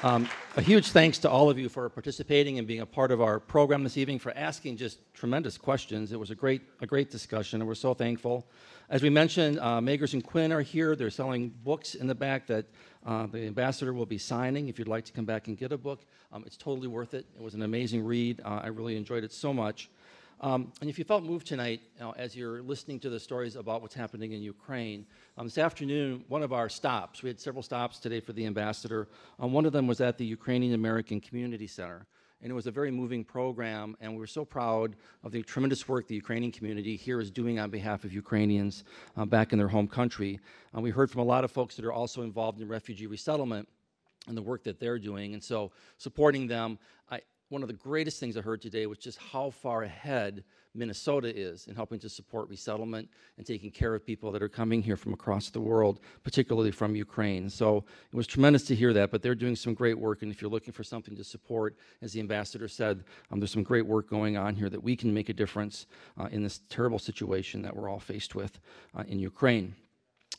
Um, 0.03 0.27
a 0.55 0.61
huge 0.61 0.91
thanks 0.91 1.19
to 1.19 1.29
all 1.29 1.49
of 1.49 1.59
you 1.59 1.69
for 1.69 1.87
participating 1.89 2.57
and 2.57 2.67
being 2.67 2.79
a 2.79 2.85
part 2.85 3.11
of 3.11 3.21
our 3.21 3.39
program 3.39 3.83
this 3.83 3.97
evening, 3.97 4.17
for 4.17 4.35
asking 4.35 4.77
just 4.77 4.99
tremendous 5.13 5.57
questions. 5.57 6.11
It 6.11 6.19
was 6.19 6.31
a 6.31 6.35
great, 6.35 6.61
a 6.81 6.87
great 6.87 7.11
discussion, 7.11 7.61
and 7.61 7.67
we're 7.67 7.75
so 7.75 7.93
thankful. 7.93 8.47
As 8.89 9.03
we 9.03 9.11
mentioned, 9.11 9.59
uh, 9.59 9.79
Magers 9.79 10.13
and 10.13 10.23
Quinn 10.23 10.51
are 10.51 10.61
here. 10.61 10.95
They're 10.95 11.11
selling 11.11 11.49
books 11.49 11.93
in 11.93 12.07
the 12.07 12.15
back 12.15 12.47
that 12.47 12.65
uh, 13.05 13.27
the 13.27 13.45
ambassador 13.45 13.93
will 13.93 14.07
be 14.07 14.17
signing. 14.17 14.69
If 14.69 14.79
you'd 14.79 14.87
like 14.87 15.05
to 15.05 15.13
come 15.13 15.25
back 15.25 15.47
and 15.47 15.55
get 15.55 15.71
a 15.71 15.77
book, 15.77 16.01
um, 16.31 16.43
it's 16.47 16.57
totally 16.57 16.87
worth 16.87 17.13
it. 17.13 17.27
It 17.35 17.41
was 17.41 17.53
an 17.53 17.61
amazing 17.61 18.03
read. 18.03 18.41
Uh, 18.43 18.61
I 18.63 18.67
really 18.67 18.97
enjoyed 18.97 19.23
it 19.23 19.31
so 19.31 19.53
much. 19.53 19.89
Um, 20.41 20.71
and 20.79 20.89
if 20.89 20.97
you 20.97 21.03
felt 21.03 21.23
moved 21.23 21.47
tonight, 21.47 21.81
you 21.95 22.01
know, 22.01 22.13
as 22.15 22.33
you're 22.33 22.61
listening 22.61 22.99
to 23.01 23.09
the 23.09 23.19
stories 23.19 23.57
about 23.57 23.81
what's 23.81 23.93
happening 23.93 24.31
in 24.31 24.41
Ukraine, 24.41 25.05
um, 25.37 25.47
this 25.47 25.57
afternoon, 25.57 26.23
one 26.29 26.43
of 26.43 26.53
our 26.53 26.69
stops, 26.69 27.21
we 27.21 27.29
had 27.29 27.39
several 27.41 27.61
stops 27.61 27.99
today 27.99 28.21
for 28.21 28.31
the 28.31 28.45
ambassador. 28.45 29.09
Um, 29.37 29.51
one 29.51 29.65
of 29.65 29.73
them 29.73 29.85
was 29.85 29.99
at 29.99 30.17
the 30.17 30.25
Ukrainian 30.25 30.73
American 30.75 31.19
Community 31.19 31.67
Center. 31.67 32.05
And 32.41 32.49
it 32.49 32.55
was 32.55 32.67
a 32.67 32.71
very 32.71 32.89
moving 32.89 33.25
program, 33.25 33.97
and 33.99 34.13
we 34.13 34.17
were 34.17 34.25
so 34.25 34.45
proud 34.45 34.95
of 35.25 35.33
the 35.33 35.43
tremendous 35.43 35.89
work 35.89 36.07
the 36.07 36.15
Ukrainian 36.15 36.53
community 36.53 36.95
here 36.95 37.19
is 37.19 37.29
doing 37.29 37.59
on 37.59 37.69
behalf 37.69 38.05
of 38.05 38.13
Ukrainians 38.13 38.85
uh, 39.17 39.25
back 39.25 39.51
in 39.51 39.59
their 39.59 39.67
home 39.67 39.89
country. 39.89 40.39
Uh, 40.73 40.79
we 40.79 40.89
heard 40.89 41.11
from 41.11 41.19
a 41.19 41.25
lot 41.25 41.43
of 41.43 41.51
folks 41.51 41.75
that 41.75 41.83
are 41.83 41.91
also 41.91 42.21
involved 42.21 42.61
in 42.61 42.69
refugee 42.69 43.07
resettlement 43.07 43.67
and 44.27 44.37
the 44.37 44.41
work 44.41 44.63
that 44.63 44.79
they're 44.79 44.99
doing. 44.99 45.33
And 45.33 45.43
so 45.43 45.73
supporting 45.97 46.47
them, 46.47 46.79
I, 47.11 47.19
one 47.49 47.63
of 47.63 47.67
the 47.67 47.73
greatest 47.73 48.19
things 48.19 48.37
I 48.37 48.41
heard 48.41 48.61
today 48.61 48.85
was 48.85 48.99
just 48.99 49.17
how 49.17 49.49
far 49.49 49.83
ahead 49.83 50.43
Minnesota 50.75 51.35
is 51.35 51.65
in 51.65 51.75
helping 51.75 51.99
to 51.99 52.09
support 52.09 52.47
resettlement 52.47 53.09
and 53.37 53.45
taking 53.45 53.71
care 53.71 53.95
of 53.95 54.05
people 54.05 54.31
that 54.31 54.43
are 54.43 54.49
coming 54.49 54.83
here 54.83 54.95
from 54.95 55.13
across 55.13 55.49
the 55.49 55.59
world, 55.59 55.99
particularly 56.23 56.69
from 56.69 56.95
Ukraine. 56.95 57.49
So 57.49 57.83
it 58.11 58.15
was 58.15 58.27
tremendous 58.27 58.63
to 58.65 58.75
hear 58.75 58.93
that, 58.93 59.09
but 59.09 59.23
they're 59.23 59.33
doing 59.33 59.55
some 59.55 59.73
great 59.73 59.97
work. 59.97 60.21
And 60.21 60.31
if 60.31 60.41
you're 60.41 60.51
looking 60.51 60.73
for 60.73 60.83
something 60.83 61.15
to 61.15 61.23
support, 61.23 61.75
as 62.03 62.13
the 62.13 62.19
ambassador 62.19 62.67
said, 62.67 63.03
um, 63.31 63.39
there's 63.39 63.51
some 63.51 63.63
great 63.63 63.85
work 63.85 64.07
going 64.07 64.37
on 64.37 64.55
here 64.55 64.69
that 64.69 64.83
we 64.83 64.95
can 64.95 65.11
make 65.11 65.29
a 65.29 65.33
difference 65.33 65.87
uh, 66.19 66.27
in 66.31 66.43
this 66.43 66.61
terrible 66.69 66.99
situation 66.99 67.63
that 67.63 67.75
we're 67.75 67.89
all 67.89 67.99
faced 67.99 68.35
with 68.35 68.59
uh, 68.95 69.03
in 69.07 69.19
Ukraine. 69.19 69.73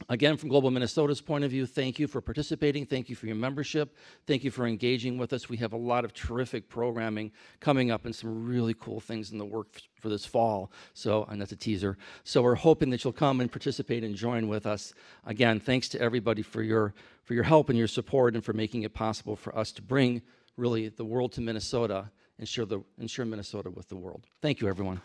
Again, 0.08 0.36
from 0.36 0.48
Global 0.48 0.70
Minnesota's 0.70 1.20
point 1.20 1.44
of 1.44 1.50
view, 1.50 1.66
thank 1.66 1.98
you 1.98 2.08
for 2.08 2.20
participating. 2.20 2.86
Thank 2.86 3.08
you 3.08 3.16
for 3.16 3.26
your 3.26 3.36
membership. 3.36 3.96
Thank 4.26 4.42
you 4.42 4.50
for 4.50 4.66
engaging 4.66 5.18
with 5.18 5.32
us. 5.32 5.48
We 5.48 5.58
have 5.58 5.72
a 5.72 5.76
lot 5.76 6.04
of 6.04 6.14
terrific 6.14 6.68
programming 6.68 7.32
coming 7.60 7.90
up 7.90 8.06
and 8.06 8.14
some 8.14 8.46
really 8.46 8.74
cool 8.74 9.00
things 9.00 9.30
in 9.30 9.38
the 9.38 9.44
work 9.44 9.80
for 10.00 10.08
this 10.08 10.24
fall. 10.24 10.72
So, 10.94 11.26
and 11.30 11.40
that's 11.40 11.52
a 11.52 11.56
teaser. 11.56 11.96
So, 12.24 12.42
we're 12.42 12.54
hoping 12.54 12.90
that 12.90 13.04
you'll 13.04 13.12
come 13.12 13.40
and 13.40 13.50
participate 13.50 14.02
and 14.02 14.16
join 14.16 14.48
with 14.48 14.66
us. 14.66 14.94
Again, 15.26 15.60
thanks 15.60 15.88
to 15.90 16.00
everybody 16.00 16.42
for 16.42 16.62
your 16.62 16.94
for 17.22 17.34
your 17.34 17.44
help 17.44 17.68
and 17.68 17.78
your 17.78 17.86
support 17.86 18.34
and 18.34 18.44
for 18.44 18.52
making 18.52 18.82
it 18.82 18.92
possible 18.92 19.36
for 19.36 19.56
us 19.56 19.70
to 19.72 19.82
bring 19.82 20.22
really 20.56 20.88
the 20.88 21.04
world 21.04 21.32
to 21.32 21.40
Minnesota 21.40 22.10
and 22.38 22.48
share 22.48 22.64
the 22.64 22.82
and 22.98 23.10
share 23.10 23.24
Minnesota 23.24 23.70
with 23.70 23.88
the 23.88 23.96
world. 23.96 24.26
Thank 24.40 24.60
you, 24.60 24.68
everyone. 24.68 25.00